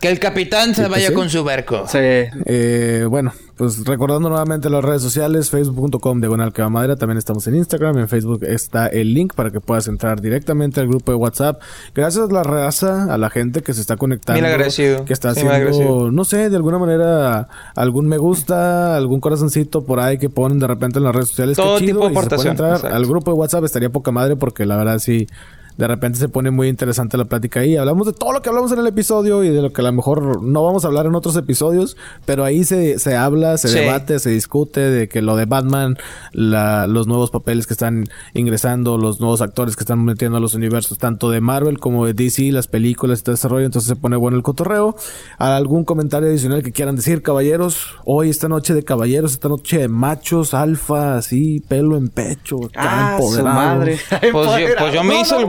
[0.00, 1.86] Que el capitán se vaya con su barco.
[1.86, 1.98] Sí.
[1.98, 3.32] Eh, bueno,
[3.62, 8.08] pues recordando nuevamente las redes sociales, facebook.com diagonal que madera, también estamos en Instagram, en
[8.08, 11.62] Facebook está el link para que puedas entrar directamente al grupo de WhatsApp.
[11.94, 14.42] Gracias a la raza, a la gente que se está conectando.
[14.42, 15.04] Mil agradecido.
[15.04, 20.00] Que está Sí, haciendo, no sé, de alguna manera, algún me gusta, algún corazoncito por
[20.00, 21.56] ahí que ponen de repente en las redes sociales.
[21.56, 22.96] Todo Qué chido, tipo de y si se puede entrar exacto.
[22.96, 25.28] al grupo de WhatsApp estaría poca madre porque la verdad sí...
[25.76, 27.76] De repente se pone muy interesante la plática ahí.
[27.76, 29.92] Hablamos de todo lo que hablamos en el episodio y de lo que a lo
[29.92, 31.96] mejor no vamos a hablar en otros episodios,
[32.26, 33.78] pero ahí se, se habla, se Sí.
[33.78, 35.96] debate, se discute de que lo de Batman,
[36.32, 40.54] la- los nuevos papeles que están ingresando, los nuevos actores que están metiendo a los
[40.54, 43.66] universos, tanto de Marvel como de DC, las películas y todo ese rollo.
[43.66, 44.96] Entonces se pone bueno el cotorreo.
[45.38, 47.86] ¿Algún comentario adicional que quieran decir, caballeros?
[48.04, 53.18] Hoy, esta noche de caballeros, esta noche de machos, alfa, así, pelo en pecho, Ah,
[53.20, 53.98] su madre.
[54.32, 55.40] Pues yo, pues yo me No, hice no.
[55.40, 55.46] el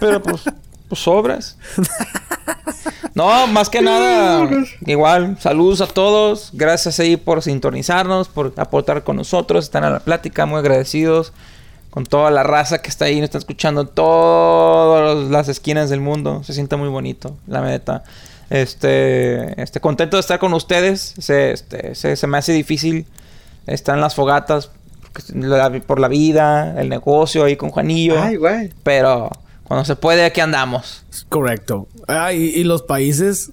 [0.00, 0.42] pero pues,
[0.88, 1.58] pues.
[3.14, 4.48] No, más que nada,
[4.86, 6.50] igual, saludos a todos.
[6.52, 11.32] Gracias ahí por sintonizarnos, por aportar con nosotros, están a la plática, muy agradecidos
[11.94, 16.42] con toda la raza que está ahí, nos está escuchando todas las esquinas del mundo.
[16.42, 18.02] Se siente muy bonito, la neta.
[18.50, 21.14] Este, este, contento de estar con ustedes.
[21.20, 23.06] Se, este, se, me hace difícil
[23.68, 24.72] estar en las fogatas
[25.34, 28.20] la- por la vida, el negocio ahí con Juanillo.
[28.20, 28.70] Ay, güey.
[28.82, 29.30] Pero
[29.64, 31.04] cuando se puede, aquí andamos.
[31.28, 31.88] Correcto.
[32.08, 33.52] Ah, y, y los países,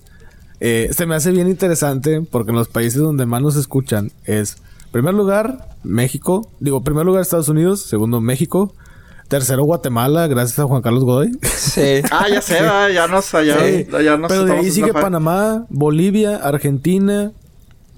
[0.59, 4.57] eh, se me hace bien interesante porque en los países donde más nos escuchan es,
[4.91, 6.47] primer lugar, México.
[6.59, 7.81] Digo, primer lugar, Estados Unidos.
[7.81, 8.73] Segundo, México.
[9.29, 11.31] Tercero, Guatemala, gracias a Juan Carlos Godoy.
[11.43, 12.01] Sí.
[12.11, 14.91] Ah, ya sé, ah, ya nos, ya, Sí, ya nos pero de ahí sigue.
[14.91, 17.31] Panamá, Bolivia, Argentina.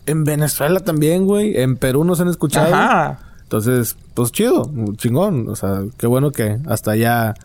[0.06, 1.58] En Venezuela también, güey.
[1.60, 2.76] En Perú nos han escuchado.
[2.76, 3.20] Ajá.
[3.58, 4.68] Entonces, pues chido,
[4.98, 5.48] chingón.
[5.48, 7.36] O sea, qué bueno que hasta allá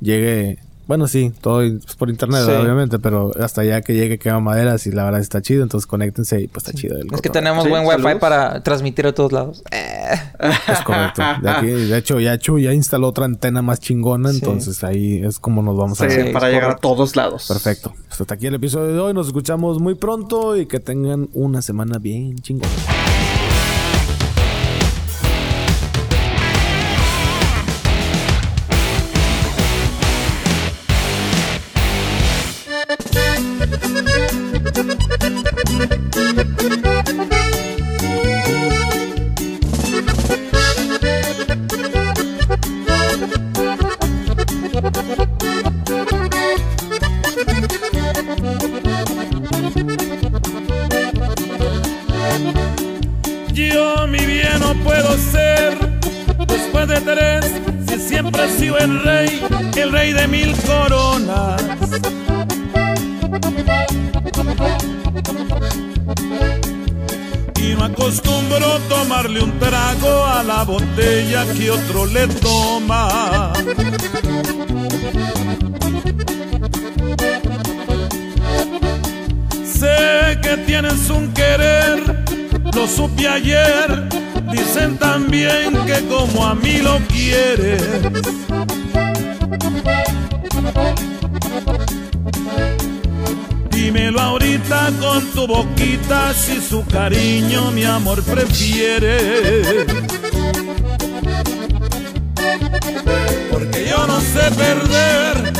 [0.00, 0.60] llegue.
[0.86, 2.52] Bueno, sí, todo es por internet, Sí.
[2.52, 5.64] obviamente, pero hasta allá que llegue quema maderas y la verdad está chido.
[5.64, 6.96] Entonces, conéctense y pues está chido.
[6.98, 8.20] el Es que tenemos Sí, buen wifi saludos.
[8.20, 9.64] para transmitir a todos lados.
[9.72, 10.14] Eh.
[10.68, 11.20] Es correcto.
[11.42, 14.36] De, aquí, de hecho, ya Chu ya instaló otra antena más chingona, Sí.
[14.38, 16.26] entonces ahí es como nos vamos a ver.
[16.28, 17.48] Sí, para llegar a todos lados.
[17.48, 17.92] Perfecto.
[18.06, 19.14] Pues hasta aquí el episodio de hoy.
[19.14, 22.70] Nos escuchamos muy pronto y que tengan una semana bien chingona.
[33.78, 34.15] Thank you.
[70.66, 73.52] Botella que otro le toma.
[79.64, 82.24] Sé que tienes un querer,
[82.74, 84.08] lo supe ayer.
[84.50, 87.82] Dicen también que como a mí lo quieres.
[93.70, 100.15] Dímelo ahorita con tu boquita si su cariño mi amor prefiere.
[104.56, 105.52] Perder,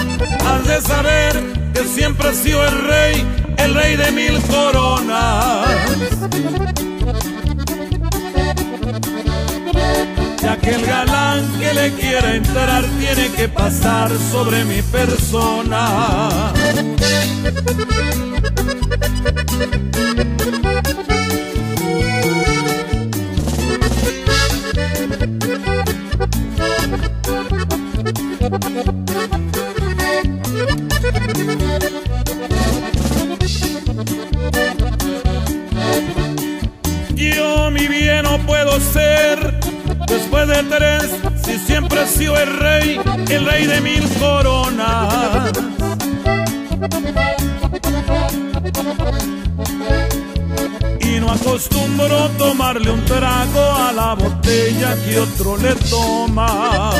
[0.44, 1.32] has de saber
[1.74, 3.26] que siempre he sido el rey,
[3.58, 5.68] el rey de mil coronas.
[10.42, 16.52] Ya que el galán que le quiera entrar tiene que pasar sobre mi persona.
[43.64, 45.50] De mil coronas.
[51.00, 56.90] Y no acostumbro tomarle un trago a la botella que otro le toma.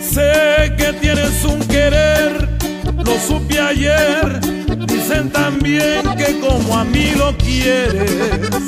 [0.00, 2.48] Sé que tienes un querer,
[2.96, 4.40] lo supe ayer.
[4.86, 8.58] Dicen también que como a mí lo quieres.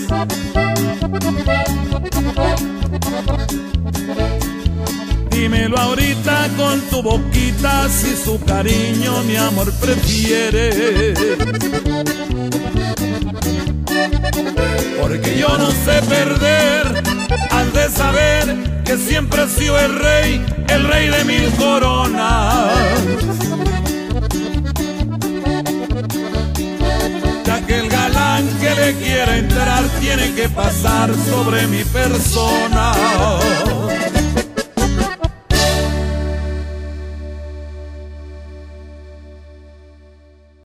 [5.31, 11.15] Dímelo ahorita con tu boquita si su cariño mi amor prefiere.
[15.01, 17.03] Porque yo no sé perder,
[17.51, 22.79] has de saber que siempre he sido el rey, el rey de mil coronas.
[28.93, 32.93] Que quiera entrar tiene que pasar sobre mi persona.